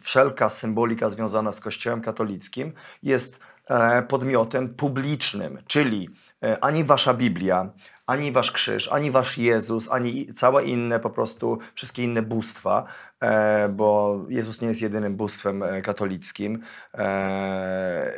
wszelka 0.00 0.48
symbolika 0.48 1.08
związana 1.08 1.52
z 1.52 1.60
Kościołem 1.60 2.00
katolickim, 2.00 2.72
jest 3.02 3.40
e, 3.66 4.02
podmiotem 4.02 4.68
publicznym, 4.68 5.58
czyli 5.66 6.10
ani 6.60 6.84
wasza 6.84 7.14
Biblia, 7.14 7.70
ani 8.06 8.32
wasz 8.32 8.52
krzyż, 8.52 8.88
ani 8.88 9.10
wasz 9.10 9.38
Jezus, 9.38 9.90
ani 9.90 10.34
całe 10.34 10.64
inne 10.64 11.00
po 11.00 11.10
prostu, 11.10 11.58
wszystkie 11.74 12.04
inne 12.04 12.22
bóstwa, 12.22 12.84
e, 13.20 13.68
bo 13.68 14.20
Jezus 14.28 14.60
nie 14.60 14.68
jest 14.68 14.82
jedynym 14.82 15.16
bóstwem 15.16 15.62
e, 15.62 15.82
katolickim. 15.82 16.62
E, 16.94 18.12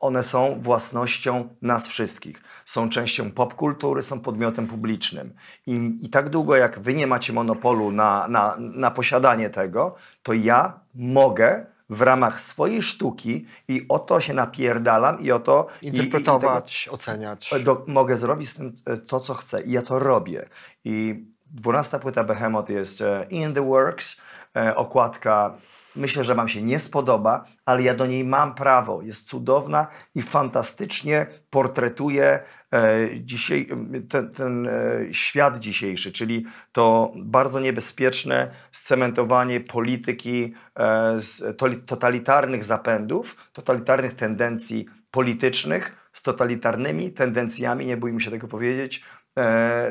one 0.00 0.22
są 0.22 0.60
własnością 0.60 1.48
nas 1.62 1.88
wszystkich. 1.88 2.42
Są 2.64 2.88
częścią 2.88 3.30
popkultury, 3.30 4.02
są 4.02 4.20
podmiotem 4.20 4.66
publicznym. 4.66 5.34
I, 5.66 5.96
I 6.02 6.08
tak 6.08 6.28
długo 6.28 6.56
jak 6.56 6.80
wy 6.80 6.94
nie 6.94 7.06
macie 7.06 7.32
monopolu 7.32 7.92
na, 7.92 8.28
na, 8.28 8.56
na 8.58 8.90
posiadanie 8.90 9.50
tego, 9.50 9.94
to 10.22 10.32
ja 10.32 10.80
mogę 10.94 11.66
w 11.94 12.00
ramach 12.02 12.40
swojej 12.40 12.82
sztuki 12.82 13.46
i 13.68 13.86
o 13.88 13.98
to 13.98 14.20
się 14.20 14.34
napierdalam 14.34 15.20
i 15.20 15.32
o 15.32 15.38
to... 15.40 15.66
i- 15.82 15.86
i- 15.86 15.88
i 15.88 15.92
tego- 15.92 16.04
Interpretować, 16.04 16.88
oceniać. 16.92 17.50
do, 17.64 17.84
mogę 17.88 18.16
zrobić 18.16 18.48
z 18.48 18.54
tym 18.54 18.72
e, 18.86 18.96
to, 18.96 19.20
co 19.20 19.34
chcę 19.34 19.62
i 19.62 19.72
ja 19.72 19.82
to 19.82 19.98
robię. 19.98 20.48
I 20.84 21.24
dwunasta 21.50 21.98
płyta 21.98 22.24
Behemoth 22.24 22.70
jest 22.70 23.00
e, 23.00 23.26
in 23.30 23.54
the 23.54 23.62
works, 23.66 24.16
e, 24.56 24.76
okładka 24.76 25.54
myślę, 25.96 26.24
że 26.24 26.34
wam 26.34 26.48
się 26.48 26.62
nie 26.62 26.78
spodoba, 26.78 27.44
ale 27.64 27.82
ja 27.82 27.94
do 27.94 28.06
niej 28.06 28.24
mam 28.24 28.54
prawo. 28.54 29.02
Jest 29.02 29.28
cudowna 29.28 29.86
i 30.14 30.22
fantastycznie 30.22 31.26
portretuje 31.50 32.40
e, 32.72 33.08
dzisiaj, 33.20 33.68
ten, 34.08 34.30
ten 34.32 34.66
e, 34.66 34.70
świat 35.14 35.58
dzisiejszy, 35.58 36.12
czyli 36.12 36.44
to 36.72 37.12
bardzo 37.16 37.60
niebezpieczne 37.60 38.50
scementowanie 38.72 39.60
polityki 39.60 40.54
e, 40.76 41.20
z 41.20 41.58
totalitarnych 41.86 42.64
zapędów, 42.64 43.36
totalitarnych 43.52 44.14
tendencji 44.14 44.86
politycznych 45.10 46.04
z 46.12 46.22
totalitarnymi 46.22 47.12
tendencjami, 47.12 47.86
nie 47.86 47.96
bójmy 47.96 48.20
się 48.20 48.30
tego 48.30 48.48
powiedzieć, 48.48 49.04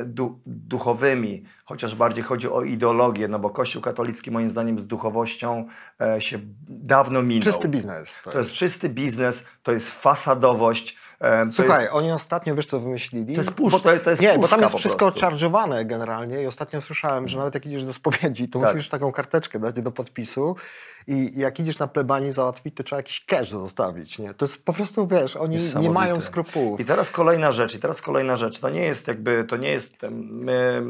du, 0.05 0.39
duchowymi, 0.45 1.43
chociaż 1.65 1.95
bardziej 1.95 2.23
chodzi 2.23 2.49
o 2.49 2.61
ideologię, 2.61 3.27
no 3.27 3.39
bo 3.39 3.49
Kościół 3.49 3.81
katolicki 3.81 4.31
moim 4.31 4.49
zdaniem 4.49 4.79
z 4.79 4.87
duchowością 4.87 5.67
e, 6.01 6.21
się 6.21 6.39
dawno 6.67 7.21
minął. 7.21 7.43
Czysty 7.43 7.69
biznes. 7.69 8.19
To 8.23 8.37
jest 8.37 8.53
czysty 8.53 8.89
biznes, 8.89 9.45
to 9.63 9.71
jest 9.71 9.89
fasadowość, 9.89 10.97
E, 10.97 11.02
to 11.23 11.51
Słuchaj, 11.51 11.81
jest, 11.81 11.93
oni 11.93 12.11
ostatnio, 12.11 12.55
wiesz 12.55 12.65
co 12.65 12.79
wymyślili? 12.79 13.35
To 13.35 13.41
jest 13.41 13.51
push- 13.51 13.71
Bo- 13.71 13.79
to- 13.79 13.99
to 13.99 14.09
jest 14.09 14.21
Nie, 14.21 14.29
bo 14.33 14.35
puszka 14.35 14.55
tam 14.55 14.61
jest 14.61 14.75
wszystko 14.75 15.09
charge'owane 15.09 15.85
generalnie 15.85 16.43
i 16.43 16.47
ostatnio 16.47 16.81
słyszałem, 16.81 17.27
że 17.27 17.37
nawet 17.37 17.53
jak 17.53 17.65
idziesz 17.65 17.85
do 17.85 17.93
spowiedzi, 17.93 18.49
to 18.49 18.59
Tak. 18.59 18.75
musisz 18.75 18.89
taką 18.89 19.11
karteczkę 19.11 19.59
dać 19.59 19.81
do 19.81 19.91
podpisu 19.91 20.55
i 21.07 21.31
jak 21.35 21.59
idziesz 21.59 21.79
na 21.79 21.87
plebanii 21.87 22.31
załatwić, 22.31 22.75
to 22.75 22.83
trzeba 22.83 22.97
jakiś 22.99 23.25
cash 23.25 23.49
zostawić, 23.49 24.19
nie? 24.19 24.33
To 24.33 24.45
jest 24.45 24.65
po 24.65 24.73
prostu, 24.73 25.07
wiesz, 25.07 25.35
oni 25.35 25.57
nie 25.79 25.89
mają 25.89 26.21
skrupułów. 26.21 26.79
I 26.79 26.85
teraz 26.85 27.11
kolejna 27.11 27.51
rzecz, 27.51 27.75
i 27.75 27.79
teraz 27.79 28.01
kolejna 28.01 28.35
rzecz. 28.35 28.59
To 28.59 28.69
nie 28.69 28.81
jest 28.81 29.07
jakby, 29.07 29.43
to 29.43 29.57
nie 29.57 29.69
jest, 29.71 29.97
my 30.11 30.83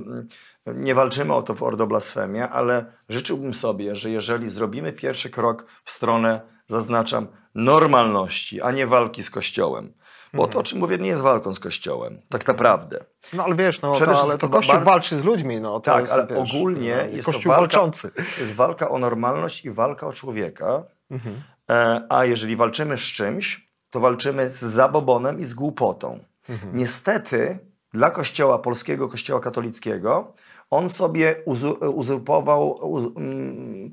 nie 0.66 0.96
walczymy 0.96 1.34
o 1.34 1.42
to 1.44 1.54
w 1.54 1.64
Ordo 1.64 1.88
Blasfemia, 1.88 2.50
ale 2.50 2.86
życzyłbym 3.10 3.54
sobie, 3.54 3.96
że 3.96 4.10
jeżeli 4.10 4.50
zrobimy 4.50 4.94
pierwszy 4.94 5.30
krok 5.30 5.66
w 5.84 5.92
stronę, 5.92 6.42
zaznaczam, 6.68 7.28
normalności, 7.56 8.62
a 8.62 8.72
nie 8.72 8.88
walki 8.88 9.24
z 9.24 9.30
Kościołem. 9.30 9.94
Bo 10.34 10.48
to, 10.48 10.60
o 10.60 10.64
czym 10.64 10.80
mówię, 10.80 10.98
nie 10.98 11.08
jest 11.08 11.22
walką 11.24 11.54
z 11.54 11.60
Kościołem, 11.60 12.22
tak 12.30 12.48
naprawdę. 12.48 13.00
No 13.34 13.44
ale 13.44 13.56
wiesz, 13.56 13.82
no 13.82 13.92
Przede 13.92 14.14
to, 14.14 14.22
ale 14.22 14.38
to 14.38 14.50
Kościół 14.50 14.76
bar- 14.76 14.84
walczy 14.84 15.16
z 15.18 15.24
ludźmi, 15.24 15.62
no 15.62 15.80
to 15.80 15.92
Tak, 15.92 16.02
jest, 16.02 16.14
ale 16.14 16.28
wiesz, 16.28 16.56
ogólnie 16.56 16.96
no, 17.10 17.16
jest 17.16 17.26
to 17.26 17.32
Kościół 17.32 17.50
walka, 17.50 17.62
walczący. 17.62 18.12
to 18.12 18.42
jest 18.42 18.54
walka 18.54 18.90
o 18.90 19.00
normalność 19.00 19.66
i 19.66 19.72
walka 19.72 20.08
o 20.08 20.14
człowieka. 20.14 20.84
Mhm. 21.12 21.36
E, 21.70 22.02
a 22.10 22.26
jeżeli 22.26 22.56
walczymy 22.56 22.98
z 22.98 23.02
czymś, 23.02 23.70
to 23.90 24.00
walczymy 24.00 24.50
z 24.50 24.60
zabobonem 24.60 25.40
i 25.40 25.46
z 25.46 25.54
głupotą. 25.54 26.20
Mhm. 26.50 26.76
Niestety 26.78 27.58
dla 27.94 28.12
kościoła 28.12 28.60
polskiego, 28.60 29.10
kościoła 29.10 29.40
katolickiego, 29.40 30.34
on 30.70 30.90
sobie 30.90 31.36
uzu- 31.48 31.90
uzurpował 31.94 32.72
uz, 32.92 33.06
mm, 33.18 33.92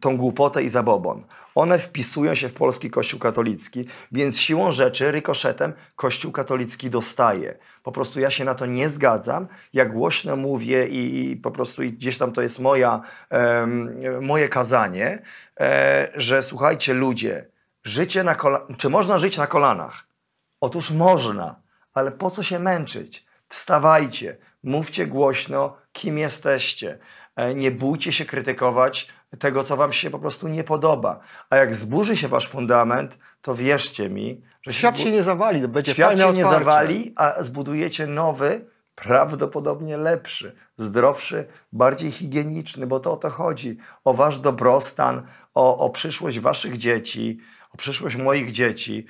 tą 0.00 0.16
głupotę 0.16 0.62
i 0.62 0.68
zabobon. 0.68 1.24
One 1.54 1.78
wpisują 1.78 2.34
się 2.34 2.48
w 2.48 2.54
polski 2.54 2.90
kościół 2.90 3.20
katolicki, 3.20 3.86
więc 4.12 4.38
siłą 4.40 4.72
rzeczy, 4.72 5.12
rykoszetem, 5.12 5.72
kościół 5.96 6.32
katolicki 6.32 6.90
dostaje. 6.90 7.58
Po 7.82 7.92
prostu 7.92 8.20
ja 8.20 8.30
się 8.30 8.44
na 8.44 8.54
to 8.54 8.66
nie 8.66 8.88
zgadzam. 8.88 9.48
Ja 9.72 9.84
głośno 9.84 10.36
mówię 10.36 10.88
i, 10.88 11.30
i 11.30 11.36
po 11.36 11.50
prostu 11.50 11.82
i 11.82 11.92
gdzieś 11.92 12.18
tam 12.18 12.32
to 12.32 12.42
jest 12.42 12.58
moja, 12.58 13.00
em, 13.30 14.00
moje 14.20 14.48
kazanie, 14.48 15.22
e, 15.60 16.08
że 16.14 16.42
słuchajcie 16.42 16.94
ludzie, 16.94 17.46
życie 17.84 18.24
na 18.24 18.36
czy 18.78 18.88
można 18.88 19.18
żyć 19.18 19.38
na 19.38 19.46
kolanach? 19.46 20.06
Otóż 20.60 20.90
można, 20.90 21.56
ale 21.94 22.12
po 22.12 22.30
co 22.30 22.42
się 22.42 22.58
męczyć? 22.58 23.24
Wstawajcie, 23.48 24.36
mówcie 24.62 25.06
głośno, 25.06 25.76
kim 25.92 26.18
jesteście. 26.18 26.98
E, 27.36 27.54
Nie 27.54 27.70
bójcie 27.70 28.12
się 28.12 28.24
krytykować 28.24 29.08
tego, 29.38 29.64
co 29.64 29.76
wam 29.76 29.92
się 29.92 30.10
po 30.10 30.18
prostu 30.18 30.48
nie 30.48 30.64
podoba. 30.64 31.20
A 31.50 31.56
jak 31.56 31.74
zburzy 31.74 32.16
się 32.16 32.28
wasz 32.28 32.48
fundament, 32.48 33.18
to 33.42 33.54
wierzcie 33.54 34.10
mi, 34.10 34.40
że 34.62 34.72
Świat 34.72 34.94
zbu- 34.94 35.02
się 35.02 35.10
nie 35.10 35.22
zawali, 35.22 35.68
będzie 35.68 35.94
świat 35.94 36.18
się 36.18 36.32
nie 36.32 36.44
zawali, 36.44 37.12
a 37.16 37.42
zbudujecie 37.42 38.06
nowy, 38.06 38.64
prawdopodobnie 38.94 39.96
lepszy, 39.96 40.56
zdrowszy, 40.76 41.46
bardziej 41.72 42.10
higieniczny, 42.10 42.86
bo 42.86 43.00
to 43.00 43.12
o 43.12 43.16
to 43.16 43.30
chodzi. 43.30 43.76
O 44.04 44.14
wasz 44.14 44.38
dobrostan, 44.38 45.26
o, 45.54 45.78
o 45.78 45.90
przyszłość 45.90 46.38
waszych 46.40 46.76
dzieci, 46.76 47.38
o 47.74 47.76
przyszłość 47.76 48.16
moich 48.16 48.52
dzieci, 48.52 49.06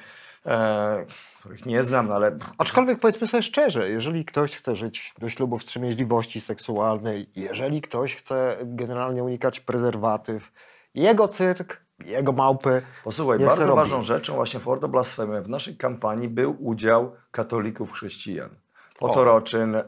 e, 0.46 1.06
których 1.42 1.66
nie 1.66 1.82
znam, 1.82 2.10
ale 2.10 2.38
Aczkolwiek 2.58 3.00
powiedzmy 3.00 3.26
sobie 3.26 3.42
szczerze, 3.42 3.90
jeżeli 3.90 4.24
ktoś 4.24 4.56
chce 4.56 4.76
żyć 4.76 5.14
do 5.18 5.28
ślubu 5.28 5.58
wstrzemięźliwości 5.58 6.40
seksualnej, 6.40 7.26
jeżeli 7.36 7.82
ktoś 7.82 8.14
chce 8.14 8.56
generalnie 8.64 9.24
unikać 9.24 9.60
prezerwatyw, 9.60 10.52
jego 10.94 11.28
cyrk, 11.28 11.80
jego 12.04 12.32
małpy. 12.32 12.82
Posłuchaj, 13.04 13.38
bardzo 13.38 13.66
robi. 13.66 13.76
ważną 13.76 14.02
rzeczą 14.02 14.34
właśnie 14.34 14.60
w 14.60 14.68
Ordo 14.68 14.88
Blasfemia 14.88 15.40
w 15.40 15.48
naszej 15.48 15.76
kampanii 15.76 16.28
był 16.28 16.56
udział 16.60 17.12
katolików 17.30 17.92
chrześcijan. 17.92 18.50
Potoroczyn, 18.98 19.74
e, 19.74 19.82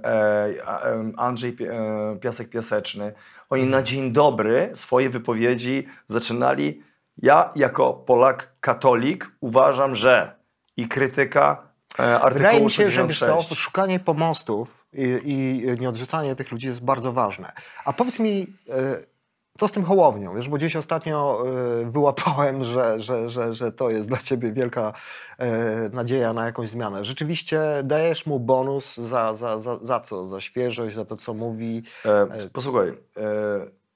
em, 0.82 1.12
Andrzej 1.16 1.56
e, 1.60 2.16
Piasek 2.20 2.50
Piaseczny. 2.50 3.12
Oni 3.50 3.66
na 3.66 3.82
dzień 3.82 4.12
dobry 4.12 4.70
swoje 4.72 5.10
wypowiedzi 5.10 5.86
zaczynali. 6.06 6.82
Ja 7.18 7.50
jako 7.56 7.92
Polak 7.92 8.52
katolik 8.60 9.30
uważam, 9.40 9.94
że 9.94 10.43
i 10.76 10.88
krytyka 10.88 11.68
e, 11.98 12.02
artykułu 12.02 12.32
Wydaje 12.32 12.60
mi 12.64 12.70
się, 12.70 12.90
że 12.90 13.06
co, 13.06 13.12
66. 13.12 13.60
szukanie 13.60 14.00
pomostów 14.00 14.86
i, 14.92 15.20
i 15.24 15.66
nieodrzucanie 15.80 16.36
tych 16.36 16.52
ludzi 16.52 16.66
jest 16.66 16.84
bardzo 16.84 17.12
ważne. 17.12 17.52
A 17.84 17.92
powiedz 17.92 18.18
mi, 18.18 18.54
e, 18.68 19.14
co 19.58 19.68
z 19.68 19.72
tym 19.72 19.84
hołownią? 19.84 20.34
Wiesz, 20.34 20.48
bo 20.48 20.56
gdzieś 20.56 20.76
ostatnio 20.76 21.44
e, 21.82 21.90
wyłapałem, 21.90 22.64
że, 22.64 23.00
że, 23.00 23.30
że, 23.30 23.54
że 23.54 23.72
to 23.72 23.90
jest 23.90 24.08
dla 24.08 24.18
ciebie 24.18 24.52
wielka 24.52 24.92
e, 25.38 25.88
nadzieja 25.92 26.32
na 26.32 26.46
jakąś 26.46 26.68
zmianę. 26.68 27.04
Rzeczywiście 27.04 27.60
dajesz 27.84 28.26
mu 28.26 28.40
bonus 28.40 28.96
za, 28.96 29.34
za, 29.34 29.58
za, 29.58 29.78
za 29.82 30.00
co? 30.00 30.28
Za 30.28 30.40
świeżość, 30.40 30.96
za 30.96 31.04
to, 31.04 31.16
co 31.16 31.34
mówi. 31.34 31.82
E, 32.04 32.26
posłuchaj, 32.52 32.88
e, 32.88 32.94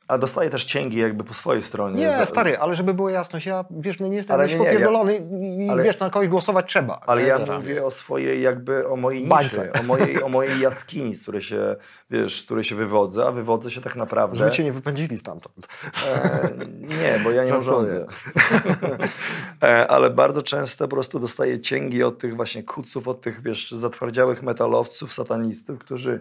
a 0.09 0.19
dostaje 0.19 0.51
też 0.51 0.65
cięgi 0.65 0.99
jakby 0.99 1.25
po 1.25 1.35
swojej 1.35 1.63
stronie. 1.63 1.97
Nie, 1.97 2.13
Za- 2.13 2.27
stary, 2.27 2.59
ale 2.59 2.75
żeby 2.75 2.95
było 2.95 3.11
jasność, 3.11 3.47
ja 3.47 3.65
wiesz, 3.71 4.01
nie 4.01 4.17
jestem 4.17 4.35
Ale 4.35 4.49
nie, 4.49 4.55
nie, 4.55 4.65
ja- 4.65 4.71
popierdolony 4.73 5.17
i, 5.17 5.69
ale- 5.71 5.83
wiesz, 5.83 5.99
na 5.99 6.11
kogoś 6.11 6.29
głosować 6.29 6.67
trzeba. 6.69 7.01
Ale 7.07 7.23
nie? 7.23 7.29
ja 7.29 7.39
mówię 7.39 7.85
o 7.85 7.91
swojej, 7.91 8.43
jakby 8.43 8.89
o 8.89 8.97
mojej 8.97 9.27
Bańce. 9.27 9.45
niszy, 9.69 9.73
o 9.81 9.83
mojej, 9.83 10.23
o 10.23 10.29
mojej 10.29 10.61
jaskini, 10.61 11.15
z 11.15 11.23
której 11.23 11.41
się, 11.41 11.77
wiesz, 12.11 12.43
z 12.43 12.45
której 12.45 12.65
się 12.65 12.75
wywodzę, 12.75 13.27
a 13.27 13.33
wywodzę 13.33 13.71
się 13.71 13.81
tak 13.81 13.97
naprawdę... 13.97 14.37
Żeby 14.37 14.51
cię 14.51 14.65
nie 14.65 14.73
wypędzili 14.73 15.19
stamtąd. 15.19 15.69
E, 16.07 16.49
nie, 16.73 17.21
bo 17.25 17.31
ja 17.31 17.45
nie 17.45 17.51
No 17.51 17.59
urządzę. 17.59 18.07
e, 19.63 19.87
ale 19.91 20.11
bardzo 20.11 20.43
często 20.43 20.85
po 20.89 20.97
prostu 20.97 21.19
dostaję 21.21 21.61
cięgi 21.61 22.03
od 22.03 22.19
tych 22.19 22.37
właśnie 22.37 22.63
kuców, 22.63 23.09
od 23.09 23.21
tych, 23.21 23.43
wiesz, 23.43 23.71
zatwardziałych 23.71 24.43
metalowców, 24.43 25.13
satanistów, 25.13 25.79
którzy 25.79 26.21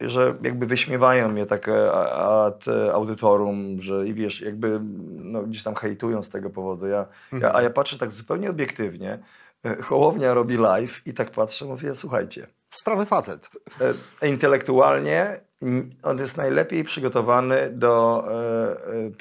że 0.00 0.34
jakby 0.42 0.66
wyśmiewają 0.66 1.28
mnie 1.28 1.46
tak 1.46 1.68
ad 2.14 2.64
audytorum, 2.92 3.80
że 3.80 4.06
i 4.06 4.14
wiesz, 4.14 4.40
jakby 4.40 4.80
no, 5.10 5.42
gdzieś 5.42 5.62
tam 5.62 5.74
hejtują 5.74 6.22
z 6.22 6.28
tego 6.28 6.50
powodu. 6.50 6.86
Ja, 6.86 7.06
ja, 7.32 7.54
a 7.54 7.62
ja 7.62 7.70
patrzę 7.70 7.98
tak 7.98 8.12
zupełnie 8.12 8.50
obiektywnie, 8.50 9.18
Hołownia 9.88 10.34
robi 10.34 10.56
live 10.56 11.02
i 11.06 11.14
tak 11.14 11.30
patrzę, 11.30 11.64
mówię, 11.64 11.94
słuchajcie, 11.94 12.46
Sprawy 12.70 13.06
facet. 13.06 13.50
e, 14.22 14.28
intelektualnie 14.28 15.40
on 16.02 16.18
jest 16.18 16.36
najlepiej 16.36 16.84
przygotowany 16.84 17.70
do 17.72 18.24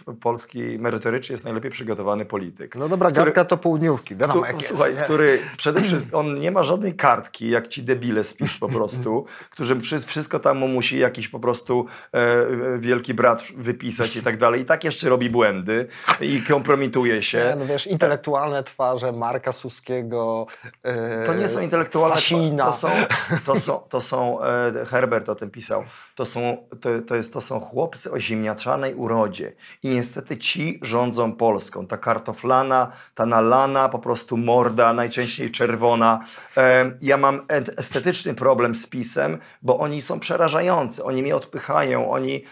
e, 0.07 0.11
e, 0.11 0.13
Polski, 0.21 0.79
merytorycznie 0.79 1.33
jest 1.33 1.43
najlepiej 1.43 1.71
przygotowany 1.71 2.25
polityk. 2.25 2.75
No 2.75 2.89
dobra, 2.89 3.11
Który- 3.11 3.25
gadka 3.25 3.45
to 3.45 3.57
południówki, 3.57 4.15
wiadomo 4.15 4.41
Któ- 4.41 4.45
jak 4.51 4.55
jest. 4.61 4.67
słuchaj, 4.67 4.95
nie? 4.95 5.01
który 5.01 5.39
przede 5.57 5.81
wszystkim, 5.81 6.15
on 6.15 6.39
nie 6.39 6.51
ma 6.51 6.63
żadnej 6.63 6.95
kartki, 6.95 7.49
jak 7.49 7.67
ci 7.67 7.83
debile 7.83 8.23
z 8.23 8.33
PiS 8.33 8.57
po 8.57 8.69
prostu, 8.69 9.25
którzy 9.53 9.75
wszy- 9.75 9.99
wszystko 9.99 10.39
tam 10.39 10.57
mu 10.57 10.67
musi 10.67 10.99
jakiś 10.99 11.27
po 11.27 11.39
prostu 11.39 11.85
e, 12.13 12.17
e, 12.17 12.45
wielki 12.79 13.13
brat 13.13 13.43
wypisać 13.57 14.15
i 14.15 14.21
tak 14.21 14.37
dalej. 14.37 14.61
I 14.61 14.65
tak 14.65 14.83
jeszcze 14.83 15.09
robi 15.09 15.29
błędy 15.29 15.87
i 16.21 16.41
kompromituje 16.41 17.15
Nie, 17.15 17.21
się. 17.21 17.55
no 17.59 17.65
wiesz, 17.65 17.87
intelektualne 17.87 18.63
twarze 18.63 19.11
Marka 19.11 19.51
Suskiego, 19.51 20.47
e, 20.83 21.23
To 21.23 21.33
nie 21.33 21.47
są 21.47 21.61
intelektualne, 21.61 22.15
Sasina. 22.15 22.65
to 22.65 22.73
są, 22.73 22.89
to 23.45 23.59
są, 23.59 23.79
to 23.89 24.01
są 24.01 24.43
e, 24.43 24.85
Herbert 24.89 25.29
o 25.29 25.35
tym 25.35 25.49
pisał, 25.51 25.83
to 26.15 26.25
są, 26.25 26.32
to, 26.81 26.89
to, 27.07 27.15
jest, 27.15 27.33
to 27.33 27.41
są 27.41 27.59
chłopcy 27.59 28.11
o 28.11 28.19
ziemniaczanej 28.19 28.95
urodzie 28.95 29.51
i 29.83 29.89
niestety 29.89 30.37
ci 30.37 30.79
rządzą 30.81 31.31
Polską. 31.31 31.87
Ta 31.87 31.97
kartoflana, 31.97 32.91
ta 33.15 33.25
nalana, 33.25 33.89
po 33.89 33.99
prostu 33.99 34.37
morda, 34.37 34.93
najczęściej 34.93 35.51
czerwona. 35.51 36.25
E, 36.57 36.91
ja 37.01 37.17
mam 37.17 37.41
et- 37.47 37.79
estetyczny 37.79 38.33
problem 38.33 38.75
z 38.75 38.87
pisem, 38.87 39.37
bo 39.61 39.79
oni 39.79 40.01
są 40.01 40.19
przerażający, 40.19 41.03
oni 41.03 41.23
mnie 41.23 41.35
odpychają, 41.35 42.11
oni, 42.11 42.43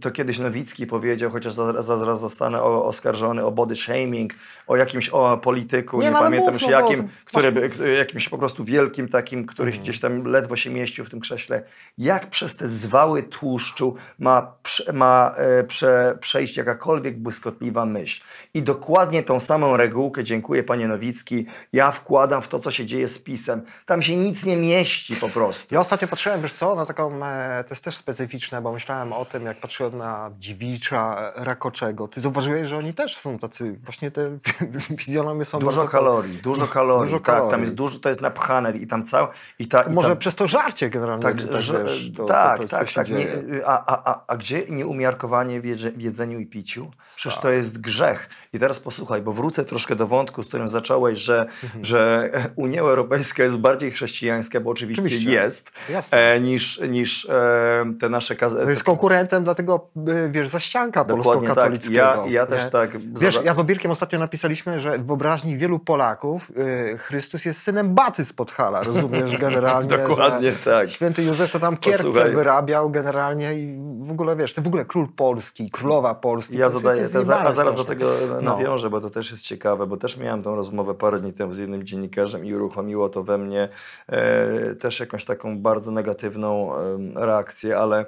to 0.00 0.10
kiedyś 0.10 0.38
Nowicki 0.38 0.86
powiedział, 0.86 1.30
chociaż 1.30 1.52
zaraz, 1.54 1.86
zaraz 1.86 2.20
zostanę 2.20 2.62
o- 2.62 2.84
oskarżony 2.86 3.44
o 3.44 3.52
body 3.52 3.76
shaming, 3.76 4.32
o 4.66 4.76
jakimś 4.76 5.08
o 5.08 5.38
polityku, 5.38 6.00
Nie, 6.00 6.06
nie, 6.10 6.12
pamiętam 6.12 6.54
już 6.54 6.62
jakim, 6.68 7.08
który 7.24 7.70
jakimś 7.96 8.28
po 8.28 8.38
prostu 8.38 8.64
wielkim 8.64 9.08
takim, 9.08 9.46
który 9.46 9.72
gdzieś 9.72 10.00
tam 10.00 10.24
ledwo 10.24 10.56
się 10.56 10.70
mieścił 10.70 11.04
w 11.04 11.10
tym 11.10 11.20
krześle. 11.20 11.62
Jak 11.98 12.30
przez 12.30 12.56
te 12.56 12.68
zwały 12.96 13.22
tłuszczu 13.22 13.94
ma, 14.18 14.52
ma 14.92 15.34
e, 15.36 15.64
prze, 15.64 16.18
przejść 16.20 16.56
jakakolwiek 16.56 17.18
błyskotliwa 17.18 17.86
myśl. 17.86 18.22
I 18.54 18.62
dokładnie 18.62 19.22
tą 19.22 19.40
samą 19.40 19.76
regułkę, 19.76 20.24
dziękuję 20.24 20.62
panie 20.62 20.88
Nowicki, 20.88 21.46
ja 21.72 21.90
wkładam 21.90 22.42
w 22.42 22.48
to, 22.48 22.58
co 22.58 22.70
się 22.70 22.86
dzieje 22.86 23.08
z 23.08 23.18
pisem. 23.18 23.62
Tam 23.86 24.02
się 24.02 24.16
nic 24.16 24.44
nie 24.44 24.56
mieści 24.56 25.16
po 25.16 25.28
prostu. 25.28 25.74
Ja 25.74 25.80
ostatnio 25.80 26.08
patrzyłem, 26.08 26.42
wiesz 26.42 26.52
co, 26.52 26.74
na 26.74 26.86
taką, 26.86 27.24
e, 27.26 27.64
to 27.68 27.74
jest 27.74 27.84
też 27.84 27.96
specyficzne, 27.96 28.62
bo 28.62 28.72
myślałem 28.72 29.12
o 29.12 29.24
tym, 29.24 29.46
jak 29.46 29.60
patrzyłem 29.60 29.98
na 29.98 30.30
Dziwicza, 30.38 31.32
Rakoczego. 31.36 32.08
Ty 32.08 32.20
zauważyłeś, 32.20 32.68
że 32.68 32.76
oni 32.78 32.94
też 32.94 33.16
są 33.16 33.38
tacy, 33.38 33.78
właśnie 33.84 34.10
te 34.10 34.38
fizjonomie 35.00 35.44
są 35.44 35.58
Dużo 35.58 35.76
bardzo- 35.80 35.92
kalorii, 35.92 36.38
dużo 36.38 36.66
kalorii, 36.68 37.10
Dużo 37.12 37.16
tak, 37.24 37.26
tam 37.26 37.36
kalorii. 37.44 37.60
jest 37.62 37.74
dużo, 37.74 37.98
to 37.98 38.08
jest 38.08 38.20
napchane 38.20 38.70
i 38.72 38.86
tam 38.86 39.04
cał, 39.04 39.28
i 39.58 39.68
ta, 39.68 39.82
i 39.82 39.92
Może 39.92 40.08
tam, 40.08 40.18
przez 40.18 40.34
to 40.34 40.48
żarcie 40.48 40.90
generalnie. 40.90 41.22
Tak, 41.22 41.36
tak, 41.42 41.50
wiesz, 41.50 42.12
to- 42.16 42.24
tak, 42.24 42.60
to 42.62 42.68
tak, 42.68 42.85
tak, 42.92 43.06
tak. 43.06 43.16
Nie, 43.16 43.24
dzieje. 43.24 43.66
a, 43.66 43.84
a, 43.86 44.12
a, 44.12 44.24
a 44.26 44.36
gdzie 44.36 44.62
nieumiarkowanie 44.70 45.60
w 45.60 45.64
jedze- 45.64 45.92
w 45.92 46.00
jedzeniu 46.02 46.38
i 46.38 46.46
piciu? 46.46 46.90
Przecież 47.16 47.38
to 47.40 47.50
jest 47.50 47.80
grzech. 47.80 48.28
I 48.52 48.58
teraz 48.58 48.80
posłuchaj, 48.80 49.22
bo 49.22 49.32
wrócę 49.32 49.64
troszkę 49.64 49.96
do 49.96 50.06
wątku, 50.06 50.42
z 50.42 50.46
którym 50.48 50.68
zacząłeś, 50.68 51.18
że, 51.18 51.46
Mhm. 51.64 51.84
że 51.84 52.30
Unia 52.56 52.80
Europejska 52.80 53.42
jest 53.42 53.56
bardziej 53.56 53.90
chrześcijańska, 53.90 54.60
bo 54.60 54.70
oczywiście, 54.70 55.02
Oczywiście. 55.02 55.30
jest, 55.32 55.70
Jasne. 55.90 56.18
e, 56.18 56.40
niż, 56.40 56.80
niż 56.88 57.24
e, 57.24 57.92
te 58.00 58.08
nasze... 58.08 58.34
Kaz- 58.34 58.54
To 58.64 58.70
jest 58.70 58.84
konkurentem 58.84 59.44
dla 59.44 59.54
tego, 59.54 59.88
y, 59.96 60.30
wiesz, 60.30 60.50
Dokładnie 60.50 60.92
tak. 60.92 61.06
polsko-katolickiego. 61.16 61.96
Ja, 61.96 62.24
ja 62.28 62.46
też 62.46 62.70
tak... 62.70 62.90
Wiesz, 63.20 63.40
ja 63.44 63.54
z 63.54 63.58
Obirkiem 63.58 63.90
ostatnio 63.90 64.18
napisaliśmy, 64.18 64.80
że 64.80 64.98
w 64.98 65.06
wyobraźni 65.06 65.58
wielu 65.58 65.78
Polaków 65.78 66.50
y, 66.94 66.98
Chrystus 66.98 67.44
jest 67.44 67.62
synem 67.62 67.94
bacy 67.94 68.24
z 68.24 68.32
Podhala, 68.32 68.82
rozumiesz, 68.82 69.36
generalnie. 69.46 69.88
Dokładnie 69.88 70.52
tak. 70.52 70.90
Święty 70.90 71.22
Józef 71.22 71.52
to 71.52 71.60
tam 71.60 71.76
kierce 71.76 71.98
Posłuchaj. 72.04 72.30
Wyrabiał 72.76 72.90
generalnie 72.90 73.54
i 73.54 73.78
w 74.06 74.10
ogóle, 74.10 74.36
wiesz, 74.36 74.54
to 74.54 74.62
w 74.62 74.66
ogóle 74.66 74.84
król 74.84 75.08
Polski, 75.16 75.70
królowa 75.70 76.14
Polski. 76.14 76.58
Ja 76.58 76.68
zadaję, 76.68 77.08
te, 77.08 77.24
za, 77.24 77.40
a 77.40 77.52
zaraz 77.52 77.76
do 77.76 77.84
tego 77.84 78.06
No. 78.30 78.42
nawiążę, 78.42 78.90
bo 78.90 79.00
to 79.00 79.10
też 79.10 79.30
jest 79.30 79.42
ciekawe, 79.42 79.86
bo 79.86 79.96
też 79.96 80.16
miałem 80.16 80.42
tą 80.42 80.56
rozmowę 80.56 80.94
parę 80.94 81.18
dni 81.20 81.32
temu 81.32 81.54
z 81.54 81.58
jednym 81.58 81.84
dziennikarzem 81.84 82.44
i 82.44 82.54
uruchomiło 82.54 83.08
to 83.08 83.22
we 83.22 83.38
mnie 83.38 83.68
e, 84.08 84.74
też 84.74 85.00
jakąś 85.00 85.24
taką 85.24 85.58
bardzo 85.58 85.90
negatywną 85.90 86.76
em, 86.76 87.12
reakcję, 87.18 87.78
ale 87.78 88.00
e, 88.00 88.06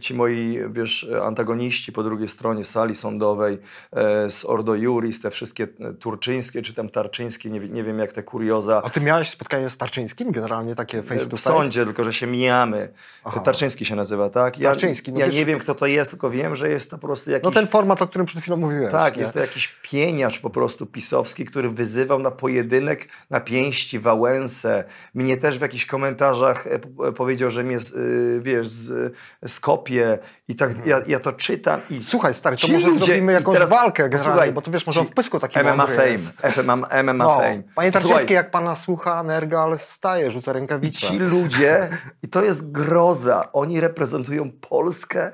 ci 0.00 0.14
moi, 0.14 0.58
wiesz, 0.70 1.06
antagoniści 1.22 1.92
po 1.92 2.02
drugiej 2.02 2.28
stronie 2.28 2.64
sali 2.64 2.96
sądowej 2.96 3.58
e, 3.92 4.30
z 4.30 4.44
Ordo 4.44 4.74
Juris, 4.74 5.20
te 5.20 5.30
wszystkie 5.30 5.68
e, 5.80 5.92
turczyńskie 5.92 6.62
czy 6.62 6.74
tam 6.74 6.88
tarczyńskie, 6.88 7.50
nie, 7.50 7.60
nie 7.60 7.84
wiem 7.84 7.98
jak 7.98 8.12
te 8.12 8.22
kurioza, 8.22 8.82
A 8.84 8.90
ty 8.90 9.00
miałeś 9.00 9.30
spotkanie 9.30 9.70
z 9.70 9.76
Tarczyńskim 9.76 10.32
generalnie, 10.32 10.74
takie 10.74 11.02
face 11.02 11.26
to 11.26 11.36
w 11.36 11.40
sądzie, 11.40 11.84
tylko 11.84 12.04
że 12.04 12.12
się 12.12 12.26
mijamy. 12.26 12.88
Aha. 13.24 13.40
Tarczyński 13.40 13.84
się 13.84 13.96
nazywa, 13.96 14.30
tak? 14.30 14.58
Ja, 14.58 14.70
Tarczyński, 14.70 15.12
no 15.12 15.18
ja 15.18 15.26
wiesz- 15.26 15.34
nie 15.34 15.44
wiem 15.44 15.58
kto 15.58 15.74
to 15.74 15.86
jest, 15.86 16.10
tylko 16.10 16.30
wiem, 16.30 16.54
że 16.54 16.68
jest 16.68 16.90
to 16.90 16.98
po 16.98 17.06
prostu 17.06 17.30
jakiś... 17.30 17.44
No 17.44 17.50
ten 17.50 17.66
format, 17.66 18.02
o 18.02 18.06
którym 18.06 18.26
przed 18.26 18.40
chwilą 18.40 18.56
mówiłem. 18.56 18.90
Tak, 18.90 19.16
jest 19.16 19.32
to 19.32 19.40
jakiś 19.40 19.68
pieniacz 19.82 20.40
po 20.40 20.50
prostu 20.50 20.86
pisowski, 20.86 21.44
który 21.44 21.70
wyzywał 21.70 22.18
na 22.18 22.30
pojedynek 22.30 23.08
na 23.30 23.40
pięści 23.40 23.98
Wałęsę. 23.98 24.84
Mnie 25.14 25.36
też 25.36 25.58
w 25.58 25.60
jakichś 25.60 25.86
komentarzach 25.86 26.66
e, 26.66 26.80
e, 27.08 27.12
powiedział, 27.12 27.50
że 27.50 27.64
mnie, 27.64 27.78
y, 27.96 28.40
wiesz, 28.42 28.68
z, 28.68 29.14
skopie 29.46 30.18
i 30.48 30.54
tak, 30.56 30.86
ja, 30.86 31.00
ja 31.06 31.20
to 31.20 31.32
czytam 31.32 31.80
i... 31.90 32.04
Słuchaj, 32.04 32.34
stary, 32.34 32.56
to 32.56 32.68
może 32.68 32.86
ludzie- 32.88 33.04
zrobimy 33.04 33.32
i 33.32 33.34
jakąś 33.34 33.54
teraz- 33.54 33.70
walkę 33.70 34.08
posłuchaj, 34.08 34.52
bo 34.52 34.62
to 34.62 34.70
wiesz, 34.70 34.86
może 34.86 35.00
ci- 35.00 35.06
w 35.06 35.10
pysku 35.14 35.40
taki 35.40 35.58
MMA 35.58 35.86
Fame, 35.86 36.08
jest. 36.08 36.32
FMM, 36.42 36.86
MMA 37.04 37.24
No, 37.24 37.34
Fame. 37.36 37.44
panie 37.44 37.62
Słuchaj, 37.74 37.92
Tarczyński, 37.92 38.34
jak 38.34 38.50
pana 38.50 38.76
słucha, 38.76 39.22
Nergal 39.22 39.78
staje, 39.78 40.30
rzuca 40.30 40.52
rękawicę. 40.52 40.98
Ci 40.98 41.18
ludzie, 41.18 41.88
i 42.22 42.28
to 42.28 42.42
jest 42.44 42.70
groza, 42.72 43.52
oni 43.52 43.80
reprezentują 43.80 44.50
Polskę, 44.60 45.32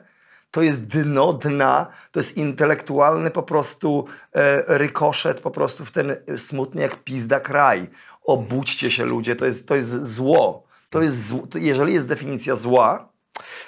to 0.51 0.63
jest 0.63 0.81
dno 0.81 1.33
dna, 1.33 1.87
to 2.13 2.21
jest 2.21 2.37
intelektualny 2.37 3.31
po 3.31 3.43
prostu 3.43 4.05
e, 4.35 4.79
rykoszet 4.79 5.41
po 5.41 5.51
prostu 5.51 5.85
w 5.85 5.91
ten 5.91 6.11
e, 6.11 6.39
smutny 6.39 6.83
jak 6.83 6.97
pizda 7.05 7.41
kraj. 7.41 7.89
Obudźcie 8.25 8.91
się 8.91 9.05
ludzie, 9.05 9.37
to 9.37 9.47
jest, 9.47 9.69
to 9.69 9.75
jest 9.77 10.03
zło. 10.05 10.65
To 10.91 11.03
jest 11.03 11.27
zło. 11.27 11.43
Jeżeli 11.55 11.95
jest 11.95 12.09
definicja 12.09 12.55
zła, 12.55 13.09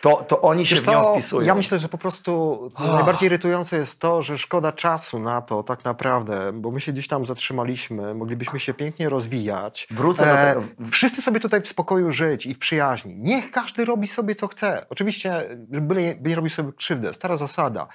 to, 0.00 0.16
to 0.16 0.40
oni 0.40 0.66
się 0.66 0.74
Wiesz 0.74 0.84
w 0.84 0.88
nią 0.88 1.02
co, 1.02 1.12
wpisują. 1.12 1.46
Ja 1.46 1.54
myślę, 1.54 1.78
że 1.78 1.88
po 1.88 1.98
prostu 1.98 2.70
najbardziej 2.78 3.26
irytujące 3.26 3.76
jest 3.76 4.00
to, 4.00 4.22
że 4.22 4.38
szkoda 4.38 4.72
czasu 4.72 5.18
na 5.18 5.42
to 5.42 5.62
tak 5.62 5.84
naprawdę, 5.84 6.52
bo 6.52 6.70
my 6.70 6.80
się 6.80 6.92
gdzieś 6.92 7.08
tam 7.08 7.26
zatrzymaliśmy, 7.26 8.14
moglibyśmy 8.14 8.60
się 8.60 8.74
pięknie 8.74 9.08
rozwijać. 9.08 9.86
E, 9.90 9.94
Wrócę 9.94 10.26
do 10.26 10.34
tego. 10.34 10.90
Wszyscy 10.90 11.22
sobie 11.22 11.40
tutaj 11.40 11.60
w 11.60 11.68
spokoju 11.68 12.12
żyć 12.12 12.46
i 12.46 12.54
w 12.54 12.58
przyjaźni. 12.58 13.14
Niech 13.18 13.50
każdy 13.50 13.84
robi 13.84 14.08
sobie 14.08 14.34
co 14.34 14.48
chce. 14.48 14.86
Oczywiście, 14.90 15.48
byle 15.58 16.02
nie, 16.02 16.14
by 16.14 16.28
nie 16.28 16.36
robił 16.36 16.50
sobie 16.50 16.72
krzywdę. 16.72 17.14
Stara 17.14 17.36
zasada. 17.36 17.88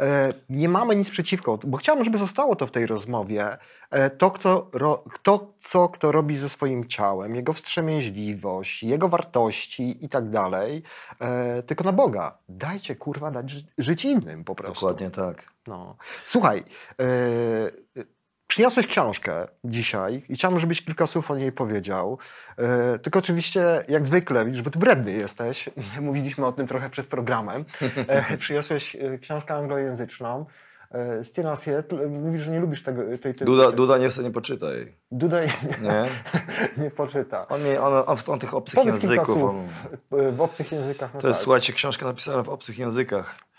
E, 0.00 0.32
Nie 0.50 0.68
mamy 0.68 0.96
nic 0.96 1.10
przeciwko, 1.10 1.58
bo 1.64 1.76
chciałbym, 1.76 2.04
żeby 2.04 2.18
zostało 2.18 2.56
to 2.56 2.66
w 2.66 2.70
tej 2.70 2.86
rozmowie. 2.86 3.58
E, 3.90 4.10
To, 4.10 4.68
ro, 4.72 5.04
to, 5.22 5.52
co 5.58 5.88
kto 5.88 6.12
robi 6.12 6.36
ze 6.36 6.48
swoim 6.48 6.84
ciałem, 6.88 7.34
jego 7.34 7.52
wstrzemięźliwość, 7.52 8.82
jego 8.82 9.08
wartości 9.08 10.04
i 10.04 10.08
tak 10.08 10.30
dalej, 10.30 10.82
e, 11.20 11.62
tylko 11.62 11.84
na 11.84 11.92
Boga. 11.92 12.38
Dajcie, 12.48 12.96
kurwa, 12.96 13.30
dać 13.30 13.50
ży- 13.50 13.64
żyć 13.78 14.04
innym 14.04 14.44
po 14.44 14.54
prostu. 14.54 14.74
Dokładnie 14.86 15.10
tak. 15.10 15.44
No. 15.66 15.96
Słuchaj, 16.24 16.64
przyniosłeś 18.50 18.86
książkę 18.86 19.48
dzisiaj 19.64 20.22
i 20.28 20.34
chciałbym, 20.34 20.60
żebyś 20.60 20.82
kilka 20.84 21.06
słów 21.06 21.30
o 21.30 21.36
niej 21.36 21.52
powiedział. 21.52 22.18
E, 22.56 22.98
tylko 22.98 23.18
oczywiście, 23.18 23.84
jak 23.88 24.06
zwykle, 24.06 24.44
widzisz, 24.44 24.62
bo 24.62 24.70
ty 24.70 24.78
wredny 24.78 25.12
jesteś, 25.12 25.70
mówiliśmy 26.00 26.46
o 26.46 26.52
tym 26.52 26.66
trochę 26.66 26.90
przed 26.90 27.06
programem, 27.06 27.64
e, 28.08 28.36
przyniosłeś 28.44 28.96
e, 28.96 29.18
książkę 29.18 29.54
anglojęzyczną. 29.54 30.46
Scena 31.22 31.56
Seattle, 31.56 32.06
mówisz, 32.08 32.42
że 32.42 32.50
nie 32.50 32.60
lubisz 32.60 32.82
tego, 32.82 33.02
tej... 33.02 33.34
tej 33.34 33.46
Duda, 33.46 33.72
Duda 33.72 33.98
nie 33.98 34.08
chce, 34.08 34.22
nie 34.22 34.30
poczyta 34.30 34.72
jej. 34.72 34.96
Duda 35.12 35.40
nie, 35.40 35.52
Nie? 35.82 36.06
nie 36.84 36.90
poczyta. 36.90 37.48
On, 37.48 37.64
nie, 37.64 37.80
on, 37.80 37.92
on, 38.06 38.16
on 38.26 38.38
tych 38.38 38.54
obcych 38.54 38.74
Powiedz 38.74 39.00
kilka 39.00 39.14
języków. 39.14 39.38
słów 39.38 39.54
On, 40.10 40.32
w 40.36 40.40
obcych 40.40 40.72
językach. 40.72 41.14
No 41.14 41.20
To 41.20 41.28
jest, 41.28 41.40
tak. 41.40 41.44
słuchajcie, 41.44 41.72
książka 41.72 42.06
napisana 42.06 42.42
w 42.42 42.48
obcych 42.48 42.78
językach. 42.78 43.49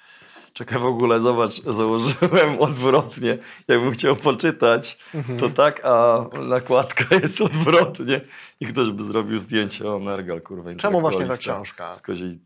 Czekaj, 0.54 0.80
w 0.80 0.86
ogóle, 0.86 1.20
zobacz, 1.20 1.62
założyłem 1.62 2.60
odwrotnie. 2.60 3.38
Jakbym 3.68 3.91
chciał 3.91 4.16
poczytać, 4.16 4.97
Mhm. 5.16 5.39
to 5.39 5.49
tak, 5.49 5.82
a 5.86 6.26
nakładka 6.41 7.04
jest 7.24 7.41
odwrotnie. 7.41 8.22
I 8.60 8.66
ktoś 8.66 8.89
by 8.89 9.04
zrobił 9.04 9.38
zdjęcie 9.38 9.91
o 9.91 9.99
Nergal, 9.99 10.41
kurwa. 10.41 10.76
Czemu 10.76 11.02
właśnie 11.02 11.26
ta 11.26 11.38
książka? 11.38 11.93
Z 11.93 12.02
kozi... 12.02 12.39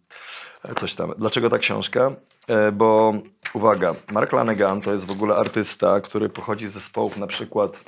Coś 0.75 0.95
tam. 0.95 1.13
Dlaczego 1.17 1.49
ta 1.49 1.57
książka? 1.57 2.11
E, 2.47 2.71
Bo 2.71 3.13
uwaga, 3.53 3.95
Mark 4.11 4.31
Lanegan 4.33 4.81
to 4.81 4.91
jest 4.91 5.05
w 5.07 5.11
ogóle 5.11 5.35
artysta, 5.35 6.01
który 6.01 6.29
pochodzi 6.29 6.67
z 6.67 6.71
zespołów 6.71 7.17
na 7.17 7.27
przykład, 7.27 7.81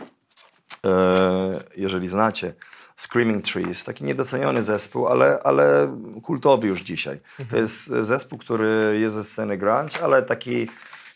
e, 0.85 1.63
jeżeli 1.75 2.07
znacie, 2.07 2.53
Screaming 2.97 3.45
Trees, 3.45 3.83
taki 3.83 4.03
niedoceniony 4.03 4.63
zespół, 4.63 5.07
ale, 5.07 5.39
ale 5.43 5.97
kultowy 6.23 6.67
już 6.67 6.81
dzisiaj. 6.81 7.19
To 7.49 7.57
jest 7.57 7.87
zespół, 8.01 8.39
który 8.39 8.97
jest 9.01 9.15
ze 9.15 9.23
sceny 9.23 9.57
grunge, 9.57 10.01
ale 10.03 10.23
taki, 10.23 10.67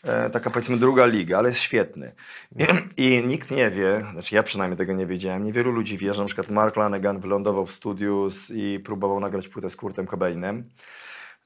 e, 0.02 0.30
taka 0.30 0.50
powiedzmy 0.50 0.76
druga 0.76 1.06
liga, 1.06 1.38
ale 1.38 1.48
jest 1.48 1.60
świetny. 1.60 2.12
I, 2.96 3.04
I 3.06 3.24
nikt 3.26 3.50
nie 3.50 3.70
wie, 3.70 4.06
znaczy 4.12 4.34
ja 4.34 4.42
przynajmniej 4.42 4.78
tego 4.78 4.92
nie 4.92 5.06
wiedziałem, 5.06 5.44
niewielu 5.44 5.72
ludzi 5.72 5.98
wie, 5.98 6.14
że 6.14 6.20
na 6.20 6.26
przykład 6.26 6.50
Mark 6.50 6.76
Lanegan 6.76 7.20
wylądował 7.20 7.66
w 7.66 7.72
studiu 7.72 8.28
i 8.54 8.80
próbował 8.84 9.20
nagrać 9.20 9.48
płytę 9.48 9.70
z 9.70 9.76
Kurtem 9.76 10.06
Cobainem. 10.06 10.64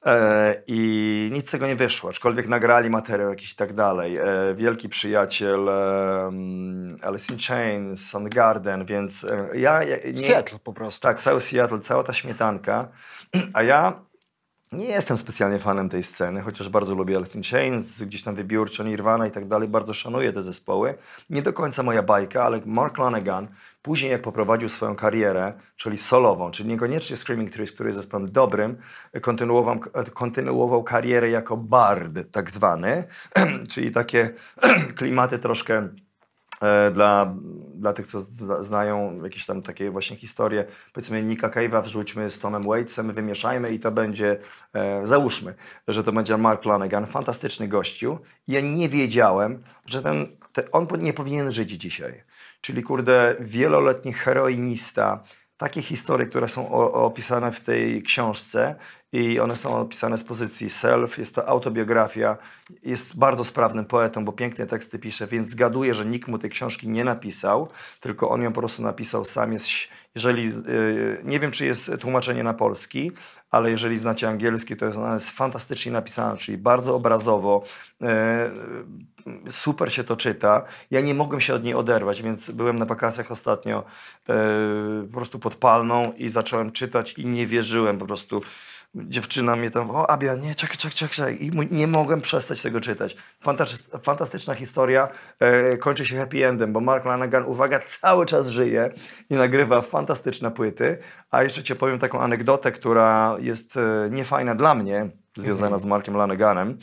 E, 0.07 0.61
I 0.67 1.29
nic 1.33 1.47
z 1.47 1.51
tego 1.51 1.67
nie 1.67 1.75
wyszło, 1.75 2.09
aczkolwiek 2.09 2.47
nagrali 2.47 2.89
materiał 2.89 3.29
jakiś 3.29 3.51
i 3.51 3.55
tak 3.55 3.73
dalej. 3.73 4.17
E, 4.17 4.25
wielki 4.55 4.89
przyjaciel 4.89 5.69
e, 5.69 6.25
mm, 6.27 6.97
Alice 7.01 7.33
in 7.33 7.39
Chains, 7.39 8.09
Soundgarden, 8.09 8.85
więc 8.85 9.25
ja, 9.53 9.83
ja 9.83 9.97
nie, 10.13 10.17
Seattle 10.17 10.59
po 10.59 10.73
prostu. 10.73 11.01
tak, 11.01 11.19
cały 11.19 11.41
Seattle, 11.41 11.79
cała 11.79 12.03
ta 12.03 12.13
śmietanka. 12.13 12.87
A 13.53 13.63
ja 13.63 14.07
nie 14.71 14.85
jestem 14.85 15.17
specjalnie 15.17 15.59
fanem 15.59 15.89
tej 15.89 16.03
sceny, 16.03 16.41
chociaż 16.41 16.69
bardzo 16.69 16.95
lubię 16.95 17.17
Alice 17.17 17.37
in 17.37 17.43
Chains, 17.43 18.01
gdzieś 18.01 18.23
tam 18.23 18.35
wybiórczo 18.35 18.83
Nirvana 18.83 19.27
i 19.27 19.31
tak 19.31 19.47
dalej, 19.47 19.67
bardzo 19.67 19.93
szanuję 19.93 20.33
te 20.33 20.43
zespoły. 20.43 20.97
Nie 21.29 21.41
do 21.41 21.53
końca 21.53 21.83
moja 21.83 22.03
bajka, 22.03 22.43
ale 22.43 22.61
Mark 22.65 22.97
Lanegan 22.97 23.47
później 23.81 24.11
jak 24.11 24.21
poprowadził 24.21 24.69
swoją 24.69 24.95
karierę, 24.95 25.53
czyli 25.75 25.97
solową, 25.97 26.51
czyli 26.51 26.69
niekoniecznie 26.69 27.15
Screaming 27.15 27.51
Trees, 27.51 27.71
który 27.71 27.89
jest 27.89 27.99
zespołem 27.99 28.31
dobrym, 28.31 28.77
kontynuował, 29.21 29.79
kontynuował 30.13 30.83
karierę 30.83 31.29
jako 31.29 31.57
bard 31.57 32.11
tak 32.31 32.51
zwany, 32.51 33.03
czyli 33.71 33.91
takie 33.91 34.29
klimaty 34.97 35.39
troszkę 35.39 35.89
e, 36.61 36.91
dla, 36.91 37.35
dla 37.75 37.93
tych, 37.93 38.07
co 38.07 38.19
zna- 38.19 38.63
znają 38.63 39.23
jakieś 39.23 39.45
tam 39.45 39.61
takie 39.61 39.91
właśnie 39.91 40.17
historie, 40.17 40.65
powiedzmy 40.93 41.23
Nika 41.23 41.49
Cave'a 41.49 41.83
wrzućmy 41.83 42.29
z 42.29 42.39
Tomem 42.39 42.63
Waitsem, 42.63 43.13
wymieszajmy 43.13 43.69
i 43.69 43.79
to 43.79 43.91
będzie, 43.91 44.39
e, 44.73 45.07
załóżmy, 45.07 45.53
że 45.87 46.03
to 46.03 46.11
będzie 46.11 46.37
Mark 46.37 46.65
Lanegan, 46.65 47.05
fantastyczny 47.05 47.67
gościu. 47.67 48.19
Ja 48.47 48.61
nie 48.61 48.89
wiedziałem, 48.89 49.63
że 49.85 50.03
ten, 50.03 50.27
te, 50.53 50.71
on 50.71 50.87
nie 50.99 51.13
powinien 51.13 51.51
żyć 51.51 51.71
dzisiaj. 51.71 52.23
Czyli 52.61 52.83
kurde, 52.83 53.35
wieloletni 53.39 54.13
heroinista, 54.13 55.23
takie 55.57 55.81
historie, 55.81 56.25
które 56.27 56.47
są 56.47 56.71
opisane 56.93 57.51
w 57.51 57.61
tej 57.61 58.03
książce 58.03 58.75
i 59.11 59.39
one 59.39 59.55
są 59.55 59.75
opisane 59.75 60.17
z 60.17 60.23
pozycji 60.23 60.69
self, 60.69 61.17
jest 61.17 61.35
to 61.35 61.47
autobiografia, 61.47 62.37
jest 62.83 63.17
bardzo 63.17 63.43
sprawnym 63.43 63.85
poetą, 63.85 64.25
bo 64.25 64.31
piękne 64.31 64.67
teksty 64.67 64.99
pisze, 64.99 65.27
więc 65.27 65.47
zgaduję, 65.47 65.93
że 65.93 66.05
nikt 66.05 66.27
mu 66.27 66.37
tej 66.37 66.49
książki 66.49 66.89
nie 66.89 67.03
napisał, 67.03 67.67
tylko 67.99 68.29
on 68.29 68.41
ją 68.41 68.53
po 68.53 68.61
prostu 68.61 68.83
napisał 68.83 69.25
sam. 69.25 69.53
Jest, 69.53 69.67
jeżeli, 70.15 70.45
yy, 70.45 71.21
nie 71.23 71.39
wiem, 71.39 71.51
czy 71.51 71.65
jest 71.65 71.91
tłumaczenie 71.99 72.43
na 72.43 72.53
polski, 72.53 73.11
ale 73.51 73.71
jeżeli 73.71 73.99
znacie 73.99 74.27
angielski, 74.27 74.75
to 74.75 74.85
jest 74.85 74.97
ona 74.97 75.13
jest 75.13 75.29
fantastycznie 75.29 75.91
napisana, 75.91 76.37
czyli 76.37 76.57
bardzo 76.57 76.95
obrazowo, 76.95 77.63
yy, 78.01 79.51
super 79.51 79.93
się 79.93 80.03
to 80.03 80.15
czyta. 80.15 80.63
Ja 80.91 81.01
nie 81.01 81.13
mogłem 81.13 81.41
się 81.41 81.53
od 81.53 81.63
niej 81.63 81.73
oderwać, 81.73 82.21
więc 82.21 82.51
byłem 82.51 82.77
na 82.77 82.85
wakacjach 82.85 83.31
ostatnio 83.31 83.83
yy, 84.27 84.35
po 85.07 85.17
prostu 85.17 85.39
pod 85.39 85.55
palmą 85.55 86.13
i 86.17 86.29
zacząłem 86.29 86.71
czytać 86.71 87.13
i 87.13 87.25
nie 87.25 87.47
wierzyłem 87.47 87.97
po 87.97 88.05
prostu. 88.05 88.41
Dziewczyna 89.09 89.55
mnie 89.55 89.71
tam, 89.71 89.91
o 89.91 90.09
Abia, 90.09 90.35
nie, 90.35 90.55
czekaj, 90.55 90.77
czekaj, 90.77 91.09
czekaj. 91.09 91.37
I 91.43 91.51
nie 91.71 91.87
mogłem 91.87 92.21
przestać 92.21 92.61
tego 92.61 92.79
czytać. 92.79 93.15
Fantastycz, 93.41 94.01
fantastyczna 94.01 94.55
historia, 94.55 95.07
e, 95.39 95.77
kończy 95.77 96.05
się 96.05 96.17
happy 96.17 96.47
endem, 96.47 96.73
bo 96.73 96.79
Mark 96.79 97.05
Lanagan, 97.05 97.43
uwaga, 97.45 97.79
cały 97.79 98.25
czas 98.25 98.47
żyje 98.47 98.89
i 99.29 99.35
nagrywa 99.35 99.81
fantastyczne 99.81 100.51
płyty. 100.51 100.97
A 101.31 101.43
jeszcze 101.43 101.63
ci 101.63 101.75
powiem 101.75 101.99
taką 101.99 102.21
anegdotę, 102.21 102.71
która 102.71 103.37
jest 103.39 103.77
e, 103.77 104.09
niefajna 104.11 104.55
dla 104.55 104.75
mnie, 104.75 105.09
związana 105.37 105.77
z 105.77 105.85
Markiem 105.85 106.17
Lanaganem 106.17 106.77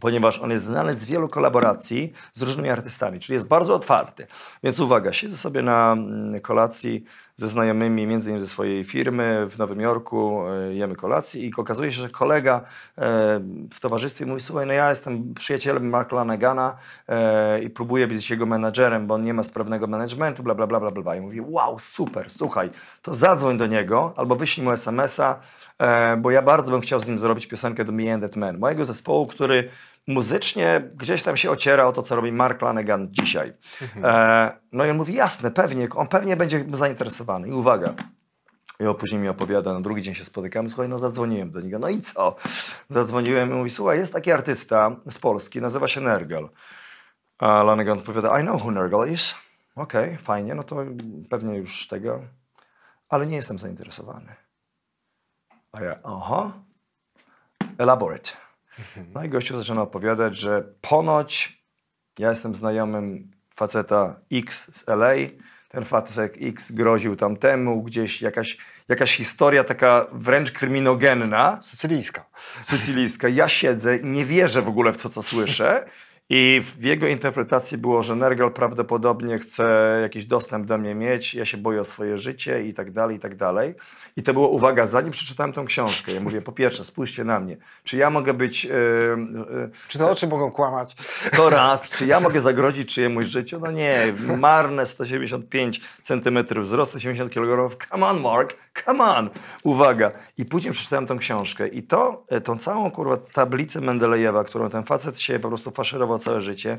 ponieważ 0.00 0.38
on 0.38 0.50
jest 0.50 0.64
znany 0.64 0.94
z 0.94 1.04
wielu 1.04 1.28
kolaboracji 1.28 2.12
z 2.32 2.42
różnymi 2.42 2.68
artystami, 2.68 3.20
czyli 3.20 3.34
jest 3.34 3.46
bardzo 3.46 3.74
otwarty. 3.74 4.26
Więc 4.62 4.80
uwaga, 4.80 5.12
siedzę 5.12 5.36
sobie 5.36 5.62
na 5.62 5.92
mm, 5.92 6.40
kolacji 6.40 7.04
ze 7.36 7.48
znajomymi, 7.48 8.06
między 8.06 8.28
innymi 8.30 8.40
ze 8.40 8.46
swojej 8.46 8.84
firmy 8.84 9.46
w 9.50 9.58
Nowym 9.58 9.80
Jorku, 9.80 10.42
e, 10.48 10.74
jemy 10.74 10.96
kolację 10.96 11.46
i 11.46 11.52
okazuje 11.56 11.92
się, 11.92 12.02
że 12.02 12.08
kolega 12.08 12.56
e, 12.56 12.62
w 13.72 13.80
towarzystwie 13.80 14.26
mówi, 14.26 14.40
słuchaj, 14.40 14.66
no 14.66 14.72
ja 14.72 14.90
jestem 14.90 15.34
przyjacielem 15.34 15.88
Marka 15.88 16.16
Lanagana 16.16 16.76
e, 17.08 17.62
i 17.62 17.70
próbuję 17.70 18.06
być 18.06 18.30
jego 18.30 18.46
menadżerem, 18.46 19.06
bo 19.06 19.14
on 19.14 19.24
nie 19.24 19.34
ma 19.34 19.42
sprawnego 19.42 19.86
managementu, 19.86 20.42
bla, 20.42 20.54
bla, 20.54 20.66
bla, 20.66 20.80
bla, 20.80 20.90
bla. 20.90 21.16
I 21.16 21.20
mówi, 21.20 21.40
wow, 21.40 21.78
super, 21.78 22.30
słuchaj, 22.30 22.70
to 23.02 23.14
zadzwoń 23.14 23.58
do 23.58 23.66
niego 23.66 24.12
albo 24.16 24.36
wyślij 24.36 24.64
mu 24.64 24.72
SMS-a, 24.72 25.40
bo 26.18 26.30
ja 26.30 26.42
bardzo 26.42 26.70
bym 26.70 26.80
chciał 26.80 27.00
z 27.00 27.08
nim 27.08 27.18
zrobić 27.18 27.46
piosenkę 27.46 27.84
do 27.84 27.92
Me 27.92 28.14
and 28.14 28.22
That 28.22 28.36
Man, 28.36 28.58
mojego 28.58 28.84
zespołu, 28.84 29.26
który 29.26 29.68
muzycznie 30.06 30.90
gdzieś 30.94 31.22
tam 31.22 31.36
się 31.36 31.50
ociera 31.50 31.86
o 31.86 31.92
to, 31.92 32.02
co 32.02 32.16
robi 32.16 32.32
Mark 32.32 32.62
Lanegan 32.62 33.08
dzisiaj. 33.10 33.52
E, 34.02 34.52
no 34.72 34.84
i 34.84 34.90
on 34.90 34.96
mówi, 34.96 35.14
jasne, 35.14 35.50
pewnie, 35.50 35.88
on 35.94 36.08
pewnie 36.08 36.36
będzie 36.36 36.64
zainteresowany. 36.72 37.48
I 37.48 37.52
uwaga, 37.52 37.94
i 38.80 38.86
on 38.86 38.94
później 38.94 39.20
mi 39.20 39.28
opowiada, 39.28 39.72
na 39.72 39.80
drugi 39.80 40.02
dzień 40.02 40.14
się 40.14 40.24
spotykamy, 40.24 40.68
słuchaj, 40.68 40.88
no 40.88 40.98
zadzwoniłem 40.98 41.50
do 41.50 41.60
niego, 41.60 41.78
no 41.78 41.88
i 41.88 42.00
co? 42.00 42.36
Zadzwoniłem 42.90 43.50
i 43.50 43.54
mówi, 43.54 43.70
słuchaj, 43.70 43.98
jest 43.98 44.12
taki 44.12 44.32
artysta 44.32 44.96
z 45.08 45.18
Polski, 45.18 45.60
nazywa 45.60 45.88
się 45.88 46.00
Nergal. 46.00 46.48
A 47.38 47.62
Lanegan 47.62 47.98
odpowiada, 47.98 48.40
I 48.40 48.42
know 48.42 48.62
who 48.62 48.70
Nergal 48.70 49.08
is. 49.08 49.34
Okej, 49.76 50.16
fajnie, 50.16 50.54
no 50.54 50.62
to 50.62 50.76
pewnie 51.30 51.56
już 51.56 51.86
tego, 51.86 52.20
ale 53.08 53.26
nie 53.26 53.36
jestem 53.36 53.58
zainteresowany. 53.58 54.45
A 55.76 55.82
ja, 55.82 55.98
aha, 56.04 56.52
elaborate. 57.78 58.30
No 59.14 59.24
i 59.24 59.28
gościu 59.28 59.56
zaczyna 59.56 59.82
opowiadać, 59.82 60.36
że 60.36 60.64
ponoć 60.80 61.62
ja 62.18 62.28
jestem 62.28 62.54
znajomym 62.54 63.30
faceta 63.54 64.20
X 64.32 64.68
z 64.72 64.88
LA, 64.88 65.14
ten 65.68 65.84
facet 65.84 66.36
X 66.40 66.72
groził 66.72 67.16
tamtemu, 67.16 67.82
gdzieś 67.82 68.22
jakaś, 68.22 68.56
jakaś 68.88 69.16
historia 69.16 69.64
taka 69.64 70.06
wręcz 70.12 70.50
kryminogenna, 70.50 71.58
Sycylijska. 71.62 72.24
sycylijska. 72.62 73.28
Ja 73.28 73.48
siedzę, 73.48 73.98
nie 74.02 74.24
wierzę 74.24 74.62
w 74.62 74.68
ogóle 74.68 74.92
w 74.92 75.02
to, 75.02 75.08
co 75.08 75.22
słyszę. 75.22 75.86
I 76.30 76.60
w 76.64 76.84
jego 76.84 77.06
interpretacji 77.06 77.78
było, 77.78 78.02
że 78.02 78.16
Nergal 78.16 78.52
prawdopodobnie 78.52 79.38
chce 79.38 79.98
jakiś 80.02 80.26
dostęp 80.26 80.66
do 80.66 80.78
mnie 80.78 80.94
mieć, 80.94 81.34
ja 81.34 81.44
się 81.44 81.56
boję 81.56 81.80
o 81.80 81.84
swoje 81.84 82.18
życie 82.18 82.66
i 82.66 82.74
tak 82.74 82.90
dalej, 82.92 83.16
i 83.16 83.20
tak 83.20 83.36
dalej. 83.36 83.74
I 84.16 84.22
to 84.22 84.32
było, 84.32 84.48
uwaga, 84.48 84.86
zanim 84.86 85.10
przeczytałem 85.10 85.52
tą 85.52 85.64
książkę, 85.64 86.12
ja 86.12 86.20
mówię, 86.20 86.42
po 86.42 86.52
pierwsze, 86.52 86.84
spójrzcie 86.84 87.24
na 87.24 87.40
mnie, 87.40 87.56
czy 87.84 87.96
ja 87.96 88.10
mogę 88.10 88.34
być, 88.34 88.64
yy, 88.64 88.70
yy, 89.50 89.70
Czy 89.88 89.98
te 89.98 90.06
oczy 90.06 90.26
mogą 90.26 90.50
kłamać? 90.50 90.96
to 91.36 91.50
raz, 91.50 91.90
czy 91.90 92.06
ja 92.06 92.20
mogę 92.20 92.40
zagrozić 92.40 92.94
czyjemuś 92.94 93.24
życiu? 93.24 93.60
No 93.60 93.70
nie, 93.70 94.14
marne 94.38 94.86
175 94.86 95.80
cm 96.02 96.44
wzrostu, 96.60 96.96
80 96.96 97.32
kg. 97.32 97.76
Come 97.90 98.06
on, 98.06 98.20
Mark, 98.20 98.56
come 98.84 99.04
on. 99.04 99.30
Uwaga. 99.64 100.12
I 100.38 100.44
później 100.44 100.72
przeczytałem 100.72 101.06
tą 101.06 101.18
książkę 101.18 101.68
i 101.68 101.82
to, 101.82 102.24
e, 102.28 102.40
tą 102.40 102.58
całą 102.58 102.90
kurwa 102.90 103.16
tablicę 103.16 103.80
Mendelejewa, 103.80 104.44
którą 104.44 104.70
ten 104.70 104.84
facet 104.84 105.20
się 105.20 105.38
po 105.38 105.48
prostu 105.48 105.70
faszerował 105.70 106.15
całe 106.18 106.40
życie, 106.40 106.78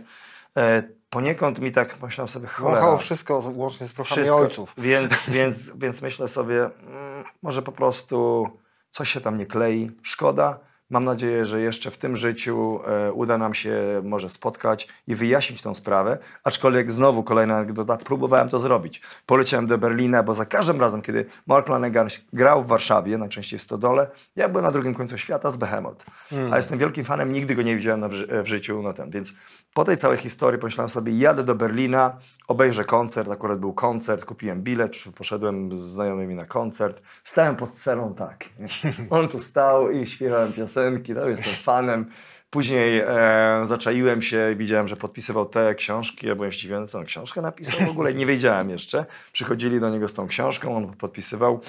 e, 0.57 0.83
poniekąd 1.09 1.59
mi 1.59 1.71
tak 1.71 1.97
pomyślałem 1.97 2.27
sobie, 2.27 2.47
cholera. 2.47 2.75
Wąchało 2.75 2.97
wszystko 2.97 3.43
łącznie 3.55 3.87
z 3.87 3.93
prochami 3.93 4.15
Wszystko. 4.15 4.37
ojców. 4.37 4.73
Więc, 4.77 5.13
więc, 5.27 5.71
więc 5.75 6.01
myślę 6.01 6.27
sobie, 6.27 6.65
mm, 6.65 7.23
może 7.41 7.61
po 7.61 7.71
prostu 7.71 8.47
coś 8.89 9.09
się 9.09 9.21
tam 9.21 9.37
nie 9.37 9.45
klei. 9.45 9.91
Szkoda. 10.01 10.59
Mam 10.89 11.03
nadzieję, 11.03 11.45
że 11.45 11.61
jeszcze 11.61 11.91
w 11.91 11.97
tym 11.97 12.15
życiu 12.15 12.79
e, 12.87 13.13
uda 13.13 13.37
nam 13.37 13.53
się 13.53 14.01
może 14.03 14.29
spotkać 14.29 14.87
i 15.07 15.15
wyjaśnić 15.15 15.61
tą 15.61 15.73
sprawę. 15.73 16.17
Aczkolwiek 16.43 16.91
znowu 16.91 17.23
kolejna 17.23 17.55
anegdota, 17.57 17.97
próbowałem 17.97 18.49
to 18.49 18.59
zrobić. 18.59 19.01
Poleciałem 19.25 19.67
do 19.67 19.77
Berlina, 19.77 20.23
bo 20.23 20.33
za 20.33 20.45
każdym 20.45 20.81
razem, 20.81 21.01
kiedy 21.01 21.25
Mark 21.47 21.69
Lanegan 21.69 22.07
grał 22.33 22.63
w 22.63 22.67
Warszawie, 22.67 23.17
najczęściej 23.17 23.59
w 23.59 23.61
Stodole, 23.61 24.07
ja 24.35 24.49
byłem 24.49 24.65
na 24.65 24.71
drugim 24.71 24.93
końcu 24.95 25.17
świata 25.17 25.51
z 25.51 25.57
Behemoth. 25.57 26.05
A 26.51 26.57
jestem 26.57 26.79
wielkim 26.79 27.03
fanem, 27.05 27.31
nigdy 27.31 27.55
go 27.55 27.61
nie 27.61 27.75
widziałem 27.75 28.13
ży- 28.13 28.43
w 28.43 28.47
życiu. 28.47 28.81
No 28.81 28.93
ten. 28.93 29.09
Więc 29.09 29.33
po 29.73 29.83
tej 29.83 29.97
całej 29.97 30.17
historii 30.17 30.59
pomyślałem 30.59 30.89
sobie, 30.89 31.17
jadę 31.17 31.43
do 31.43 31.55
Berlina, 31.55 32.17
obejrzę 32.47 32.85
koncert, 32.85 33.31
akurat 33.31 33.59
był 33.59 33.73
koncert, 33.73 34.25
kupiłem 34.25 34.61
bilet, 34.63 34.91
poszedłem 35.15 35.77
z 35.77 35.79
znajomymi 35.81 36.35
na 36.35 36.45
koncert, 36.45 37.01
stałem 37.23 37.55
pod 37.55 37.75
sceną 37.75 38.15
tak. 38.15 38.45
On 39.09 39.27
tu 39.27 39.39
stał 39.39 39.91
i 39.91 40.05
śpiewałem 40.05 40.53
piosenki, 40.77 41.13
no 41.13 41.27
jestem 41.27 41.53
fanem. 41.53 42.05
Później 42.49 42.99
e, 42.99 43.61
zaczaiłem 43.63 44.21
się 44.21 44.51
i 44.51 44.55
widziałem, 44.55 44.87
że 44.87 44.95
podpisywał 44.95 45.45
te 45.45 45.75
książki. 45.75 46.27
Ja 46.27 46.35
byłem 46.35 46.51
zdziwiony, 46.51 46.87
co 46.87 46.99
on 46.99 47.05
książkę 47.05 47.41
napisał. 47.41 47.87
W 47.87 47.89
ogóle 47.89 48.13
nie 48.13 48.25
wiedziałem 48.25 48.69
jeszcze. 48.69 49.05
Przychodzili 49.31 49.79
do 49.79 49.89
niego 49.89 50.07
z 50.07 50.13
tą 50.13 50.27
książką, 50.27 50.77
on 50.77 50.93
podpisywał. 50.93 51.59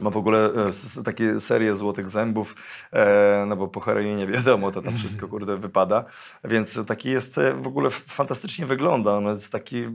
Ma 0.00 0.10
w 0.10 0.16
ogóle 0.16 0.50
e, 0.98 1.02
takie 1.04 1.40
serie 1.40 1.74
złotych 1.74 2.10
zębów, 2.10 2.54
e, 2.92 3.44
no 3.46 3.56
bo 3.56 3.68
po 3.68 3.80
heroinie 3.80 4.26
wiadomo, 4.26 4.70
to 4.70 4.82
tam 4.82 4.96
wszystko 4.96 5.28
kurde 5.28 5.56
wypada. 5.56 6.04
Więc 6.44 6.86
taki 6.86 7.10
jest, 7.10 7.38
e, 7.38 7.54
w 7.54 7.66
ogóle 7.66 7.90
fantastycznie 7.90 8.66
wygląda. 8.66 9.16
On 9.16 9.26
jest 9.26 9.52
taki 9.52 9.86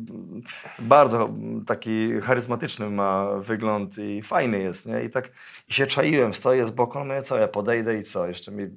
bardzo 0.79 1.29
taki 1.67 2.21
charyzmatyczny 2.21 2.89
ma 2.89 3.27
wygląd 3.39 3.97
i 3.97 4.21
fajny 4.21 4.59
jest, 4.59 4.85
nie? 4.85 5.03
I 5.03 5.09
tak 5.09 5.29
i 5.69 5.73
się 5.73 5.87
czaiłem, 5.87 6.33
stoję 6.33 6.65
z 6.65 6.71
boku, 6.71 6.99
no 6.99 7.05
mówię, 7.05 7.23
co, 7.23 7.37
ja 7.37 7.47
podejdę 7.47 7.97
i 7.97 8.03
co, 8.03 8.27
jeszcze 8.27 8.51
mi 8.51 8.67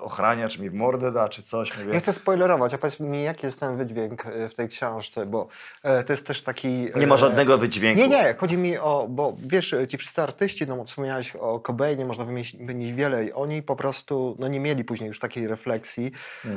ochrania, 0.00 0.48
czy 0.48 0.62
mi 0.62 0.70
w 0.70 0.74
mordę 0.74 1.12
da, 1.12 1.28
czy 1.28 1.42
coś. 1.42 1.78
Mówię, 1.78 1.92
Nie 1.92 2.00
chcę 2.00 2.12
spoilerować, 2.12 2.74
a 2.74 2.78
powiedz 2.78 3.00
mi, 3.00 3.22
jaki 3.22 3.46
jest 3.46 3.60
ten 3.60 3.76
wydźwięk 3.76 4.24
w 4.50 4.54
tej 4.54 4.68
książce, 4.68 5.26
bo 5.26 5.48
to 5.82 6.12
jest 6.12 6.26
też 6.26 6.42
taki... 6.42 6.86
nie 6.96 7.06
ma 7.06 7.16
żadnego 7.16 7.58
wydźwięku. 7.58 8.00
Nie, 8.00 8.08
nie, 8.08 8.34
chodzi 8.38 8.58
mi 8.58 8.78
o, 8.78 9.06
bo 9.10 9.34
wiesz, 9.38 9.74
ci 9.88 9.98
wszyscy 9.98 10.22
artyści, 10.22 10.53
no 10.66 10.84
wspomniałeś 10.84 11.36
o 11.36 11.60
Cobainie, 11.60 12.04
można 12.06 12.24
wymienić, 12.24 12.92
wiele 12.92 13.24
i 13.24 13.32
oni 13.32 13.62
po 13.62 13.76
prostu, 13.76 14.36
no 14.38 14.48
nie 14.48 14.60
mieli 14.60 14.84
później 14.84 15.08
już 15.08 15.18
takiej 15.20 15.46
refleksji, 15.46 16.12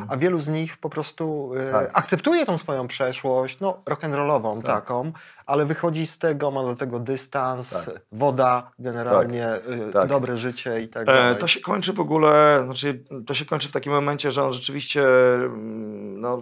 a 0.10 0.18
wielu 0.18 0.39
z 0.39 0.48
nich 0.48 0.78
po 0.78 0.89
prostu 0.89 1.52
e, 1.56 1.60
Mm. 1.60 1.72
Tak. 1.72 1.89
akceptuje 1.93 2.45
tą 2.45 2.58
swoją 2.58 2.88
przeszłość, 2.88 3.60
no 3.60 3.82
rock'n'rollową 3.86 4.62
taką, 4.62 5.12
ale 5.45 5.66
wychodzi 5.66 6.08
z 6.08 6.18
tego, 6.18 6.52
ma 6.52 6.64
do 6.64 6.76
tego 6.76 7.00
dystans, 7.00 7.86
Tak. 7.86 8.02
woda, 8.12 8.72
generalnie 8.80 9.45
e, 9.48 9.60
tak. 9.93 10.08
dobre 10.10 10.38
życie 10.38 10.82
i 10.82 10.88
tak 10.88 11.04
E, 11.04 11.06
dalej. 11.06 11.36
to 11.38 11.48
się 11.48 11.60
kończy 11.60 11.93
w 11.93 12.00
ogóle, 12.00 12.62
znaczy 12.66 13.04
to 13.28 13.34
się 13.34 13.45
kończy 13.45 13.70
w 13.70 13.72
takim 13.72 13.93
momencie, 13.93 14.32
że 14.32 14.43
on 14.43 14.54
rzeczywiście 14.54 15.04
mm, 15.08 16.22
no, 16.22 16.41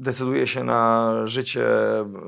decyduje 0.00 0.46
się 0.46 0.64
na 0.64 1.12
życie 1.24 1.66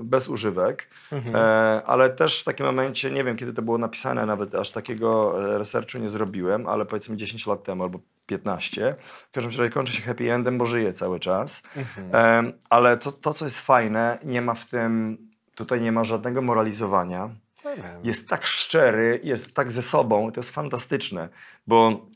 bez 0.02 0.28
używek, 0.28 0.88
Mhm. 1.12 1.36
e, 1.36 1.82
ale 1.86 2.10
też 2.10 2.40
w 2.40 2.44
takim 2.44 2.66
momencie, 2.66 3.10
nie 3.10 3.24
wiem 3.24 3.36
kiedy 3.36 3.52
to 3.52 3.62
było 3.62 3.78
napisane, 3.78 4.26
nawet 4.26 4.54
aż 4.54 4.70
takiego 4.70 5.42
e, 5.54 5.58
researchu 5.58 5.98
nie 5.98 6.08
zrobiłem, 6.08 6.66
ale 6.68 6.86
powiedzmy 6.86 7.16
10 7.16 7.46
lat 7.46 7.62
temu 7.62 7.82
albo 7.82 7.98
15. 8.26 8.94
W 9.28 9.30
każdym 9.32 9.50
razie 9.60 9.70
kończy 9.70 9.92
się 9.92 10.02
happy 10.02 10.32
endem, 10.32 10.58
bo 10.58 10.66
żyje 10.66 10.92
cały 10.92 11.20
czas. 11.20 11.62
Mhm. 11.76 12.14
E, 12.46 12.52
ale 12.70 12.96
to, 12.96 13.12
to, 13.12 13.34
co 13.34 13.44
jest 13.44 13.60
fajne, 13.60 14.18
nie 14.24 14.42
ma 14.42 14.54
w 14.54 14.66
tym, 14.66 15.18
tutaj 15.54 15.80
nie 15.80 15.92
ma 15.92 16.04
żadnego 16.04 16.42
moralizowania 16.42 17.30
jest 18.04 18.28
tak 18.28 18.46
szczery, 18.46 19.20
jest 19.24 19.54
tak 19.54 19.72
ze 19.72 19.82
sobą, 19.82 20.32
to 20.32 20.40
jest 20.40 20.50
fantastyczne, 20.50 21.28
bo 21.66 22.06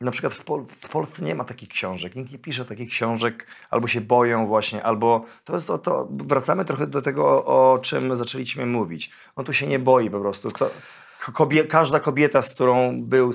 na 0.00 0.10
przykład 0.10 0.34
w, 0.34 0.44
Pol- 0.44 0.66
w 0.80 0.88
Polsce 0.88 1.24
nie 1.24 1.34
ma 1.34 1.44
takich 1.44 1.68
książek, 1.68 2.16
nikt 2.16 2.32
nie 2.32 2.38
pisze 2.38 2.64
takich 2.64 2.90
książek, 2.90 3.46
albo 3.70 3.88
się 3.88 4.00
boją 4.00 4.46
właśnie, 4.46 4.82
albo 4.82 5.24
to 5.44 5.52
jest 5.52 5.66
to, 5.66 5.78
to 5.78 6.08
wracamy 6.10 6.64
trochę 6.64 6.86
do 6.86 7.02
tego, 7.02 7.44
o, 7.44 7.72
o 7.72 7.78
czym 7.78 8.16
zaczęliśmy 8.16 8.66
mówić. 8.66 9.10
On 9.36 9.44
tu 9.44 9.52
się 9.52 9.66
nie 9.66 9.78
boi 9.78 10.10
po 10.10 10.20
prostu. 10.20 10.50
To, 10.50 10.70
kobie, 11.18 11.64
każda 11.64 12.00
kobieta, 12.00 12.42
z 12.42 12.54
którą 12.54 13.02
był, 13.02 13.32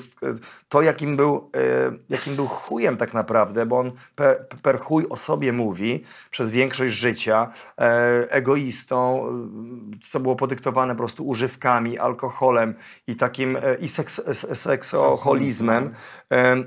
to 0.69 0.81
jakim 0.81 1.17
był, 1.17 1.49
e, 1.55 1.91
jakim 2.09 2.35
był 2.35 2.47
chujem 2.47 2.97
tak 2.97 3.13
naprawdę, 3.13 3.65
bo 3.65 3.79
on 3.79 3.91
per, 4.15 4.47
per 4.61 4.79
chuj 4.79 5.05
o 5.09 5.17
sobie 5.17 5.53
mówi 5.53 6.03
przez 6.31 6.51
większość 6.51 6.93
życia, 6.93 7.51
e, 7.77 8.31
egoistą, 8.31 9.27
e, 9.27 9.99
co 10.03 10.19
było 10.19 10.35
podyktowane 10.35 10.93
po 10.93 10.97
prostu 10.97 11.27
używkami, 11.27 11.99
alkoholem 11.99 12.75
i 13.07 13.15
takim 13.15 13.57
i 13.79 13.89
seks, 13.89 14.21
seksoholizmem. 14.53 15.93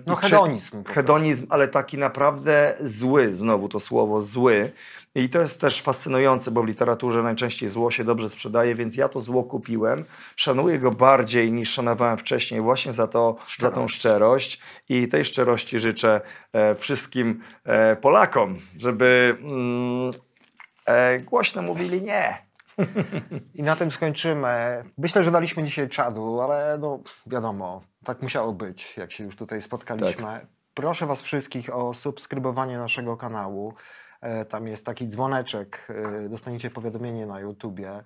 No 0.06 0.16
hedonizm 0.16 0.84
Hedonizm, 0.84 1.46
ale 1.48 1.68
taki 1.68 1.98
naprawdę 1.98 2.76
zły, 2.80 3.34
znowu 3.34 3.68
to 3.68 3.80
słowo 3.80 4.22
zły. 4.22 4.72
I 5.16 5.28
to 5.28 5.40
jest 5.40 5.60
też 5.60 5.82
fascynujące, 5.82 6.50
bo 6.50 6.62
w 6.62 6.66
literaturze 6.66 7.22
najczęściej 7.22 7.68
zło 7.68 7.90
się 7.90 8.04
dobrze 8.04 8.28
sprzedaje, 8.28 8.74
więc 8.74 8.96
ja 8.96 9.08
to 9.08 9.20
zło 9.20 9.44
kupiłem. 9.44 9.98
Szanuję 10.36 10.78
go 10.78 10.90
bardziej 10.90 11.52
niż 11.52 11.70
szanowałem 11.70 12.18
wcześniej 12.18 12.60
właśnie 12.60 12.92
za, 12.92 13.06
to, 13.06 13.36
za 13.58 13.70
tą 13.70 13.88
szczerość 13.88 14.60
i 14.88 15.08
tej 15.08 15.24
szczerości 15.24 15.78
życzę 15.78 16.20
e, 16.52 16.74
wszystkim 16.74 17.42
e, 17.64 17.96
Polakom, 17.96 18.58
żeby 18.78 19.38
mm, 19.40 20.10
e, 20.86 21.20
głośno 21.20 21.62
mówili 21.62 22.02
nie. 22.02 22.46
I 23.54 23.62
na 23.62 23.76
tym 23.76 23.90
skończymy. 23.90 24.84
Myślę, 24.98 25.24
że 25.24 25.30
daliśmy 25.30 25.64
dzisiaj 25.64 25.88
czadu, 25.88 26.40
ale 26.40 26.78
no 26.80 27.00
wiadomo, 27.26 27.82
tak 28.04 28.22
musiało 28.22 28.52
być, 28.52 28.96
jak 28.96 29.12
się 29.12 29.24
już 29.24 29.36
tutaj 29.36 29.62
spotkaliśmy. 29.62 30.22
Tak. 30.22 30.46
Proszę 30.74 31.06
Was 31.06 31.22
wszystkich 31.22 31.74
o 31.74 31.94
subskrybowanie 31.94 32.78
naszego 32.78 33.16
kanału. 33.16 33.74
E, 34.26 34.44
Tam 34.44 34.66
jest 34.66 34.86
taki 34.86 35.06
dzwoneczek, 35.06 35.88
e, 36.24 36.28
dostaniecie 36.28 36.70
powiadomienie 36.70 37.26
na 37.26 37.40
YouTubie. 37.40 38.02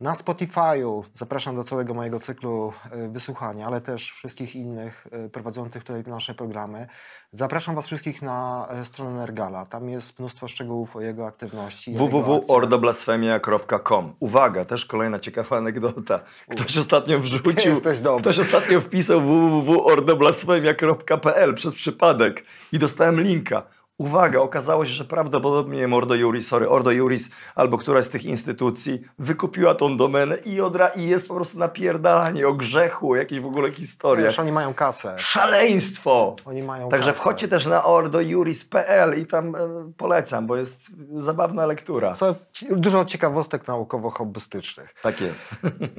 Na 0.00 0.12
Spotify'u 0.12 1.02
zapraszam 1.14 1.56
do 1.56 1.64
całego 1.64 1.94
mojego 1.94 2.20
cyklu 2.20 2.72
e, 2.90 3.08
wysłuchania, 3.08 3.66
ale 3.66 3.80
też 3.80 4.10
wszystkich 4.10 4.56
innych 4.56 5.06
prowadzących 5.32 5.84
tutaj 5.84 6.02
nasze 6.06 6.34
programy. 6.34 6.86
Zapraszam 7.32 7.74
Was 7.74 7.86
wszystkich 7.86 8.22
na 8.22 8.68
stronę 8.84 9.18
Nergala. 9.18 9.66
Tam 9.66 9.88
jest 9.88 10.18
mnóstwo 10.18 10.48
szczegółów 10.48 10.96
o 10.96 11.00
jego 11.00 11.26
aktywności. 11.26 11.94
www.ordoblasfemia.com 11.94 14.14
Uwaga, 14.20 14.64
też 14.64 14.86
kolejna 14.86 15.18
ciekawa 15.18 15.56
anegdota. 15.56 16.20
Ktoś 16.50 16.78
ostatnio 16.78 17.20
wrzucił, 17.20 17.72
ktoś 18.20 18.38
ostatnio 18.38 18.80
wpisał 18.80 19.20
www.ordoblasfemia.pl 19.20 21.54
przez 21.54 21.74
przypadek 21.74 22.44
i 22.72 22.78
dostałem 22.78 23.20
linka. 23.20 23.62
Uwaga, 24.00 24.40
okazało 24.40 24.86
się, 24.86 24.92
że 24.92 25.04
prawdopodobnie 25.04 25.88
Ordo 25.94 26.14
Juris, 26.14 26.48
sorry, 26.48 26.68
Ordo 26.68 26.90
Juris 26.90 27.30
albo 27.54 27.78
któraś 27.78 28.04
z 28.04 28.10
tych 28.10 28.24
instytucji 28.24 29.00
wykupiła 29.18 29.74
tą 29.74 29.96
domenę 29.96 30.36
i, 30.36 30.60
odra, 30.60 30.88
i 30.88 31.06
jest 31.06 31.28
po 31.28 31.34
prostu 31.34 31.58
napierdalanie 31.58 32.48
o 32.48 32.52
grzechu, 32.52 33.16
jakieś 33.16 33.40
w 33.40 33.46
ogóle 33.46 33.72
historie. 33.72 34.24
Wiesz, 34.24 34.38
oni 34.38 34.52
mają 34.52 34.74
kasę. 34.74 35.14
Szaleństwo! 35.18 36.36
Oni 36.44 36.62
mają 36.62 36.88
Także 36.88 37.10
kasę. 37.10 37.20
wchodźcie 37.20 37.48
też 37.48 37.66
na 37.66 37.84
ordojuris.pl 37.84 39.20
i 39.20 39.26
tam 39.26 39.54
e, 39.54 39.58
polecam, 39.96 40.46
bo 40.46 40.56
jest 40.56 40.90
zabawna 41.16 41.66
lektura. 41.66 42.14
Co, 42.14 42.34
dużo 42.70 43.04
ciekawostek 43.04 43.66
naukowo-hobbystycznych. 43.66 44.94
Tak 45.02 45.20
jest. 45.20 45.42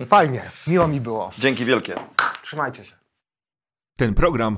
Fajnie, 0.08 0.52
miło 0.68 0.88
mi 0.88 1.02
było. 1.02 1.32
Dzięki 1.38 1.66
wielkie. 1.66 1.95
Trzymajcie 2.41 2.86
się. 2.86 2.95
Ten 3.97 4.14
program 4.14 4.58